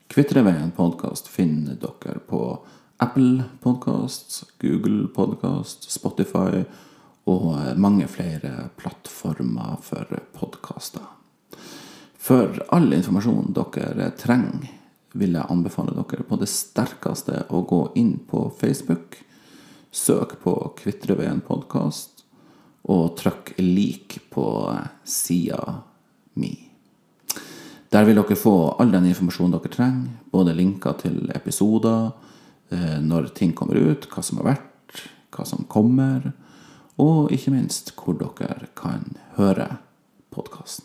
Kvitreveien 0.08 0.70
podkast 0.74 1.28
finner 1.30 1.76
dere 1.78 2.18
på 2.26 2.42
Apple 2.98 3.44
Podkast, 3.62 4.40
Google 4.58 5.06
Podkast, 5.14 5.90
Spotify 5.90 6.64
og 7.28 7.52
mange 7.78 8.08
flere 8.10 8.70
plattformer 8.78 9.76
for 9.84 10.18
podkaster. 10.34 11.04
For 12.18 12.58
all 12.74 12.90
informasjon 12.92 13.54
dere 13.56 14.10
trenger, 14.18 14.77
vil 15.12 15.36
jeg 15.36 15.48
anbefale 15.50 15.94
dere 15.96 16.26
på 16.26 16.38
det 16.40 16.50
sterkeste 16.52 17.44
å 17.54 17.62
gå 17.68 17.82
inn 18.00 18.16
på 18.28 18.48
Facebook, 18.58 19.16
søk 19.90 20.36
på 20.42 20.54
Kvitreveien 20.78 21.40
podkast, 21.44 22.24
og 22.88 23.16
trykk 23.18 23.54
lik 23.60 24.18
på 24.32 24.46
sida 25.04 25.60
mi. 26.40 26.52
Der 27.88 28.04
vil 28.04 28.20
dere 28.20 28.36
få 28.36 28.54
all 28.76 28.92
den 28.92 29.08
informasjonen 29.08 29.56
dere 29.56 29.72
trenger, 29.72 30.10
både 30.32 30.56
linker 30.56 30.98
til 31.00 31.30
episoder, 31.34 32.10
eh, 32.70 32.98
når 33.00 33.32
ting 33.34 33.54
kommer 33.56 33.80
ut, 33.80 34.08
hva 34.12 34.22
som 34.22 34.42
har 34.42 34.54
vært, 34.54 35.04
hva 35.32 35.46
som 35.46 35.64
kommer, 35.64 36.32
og 36.98 37.32
ikke 37.32 37.54
minst 37.54 37.94
hvor 37.96 38.18
dere 38.18 38.68
kan 38.76 39.16
høre 39.38 39.78
podkasten. 40.34 40.84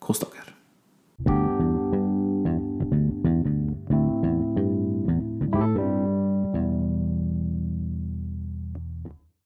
Kos 0.00 0.22
dere. 0.22 1.55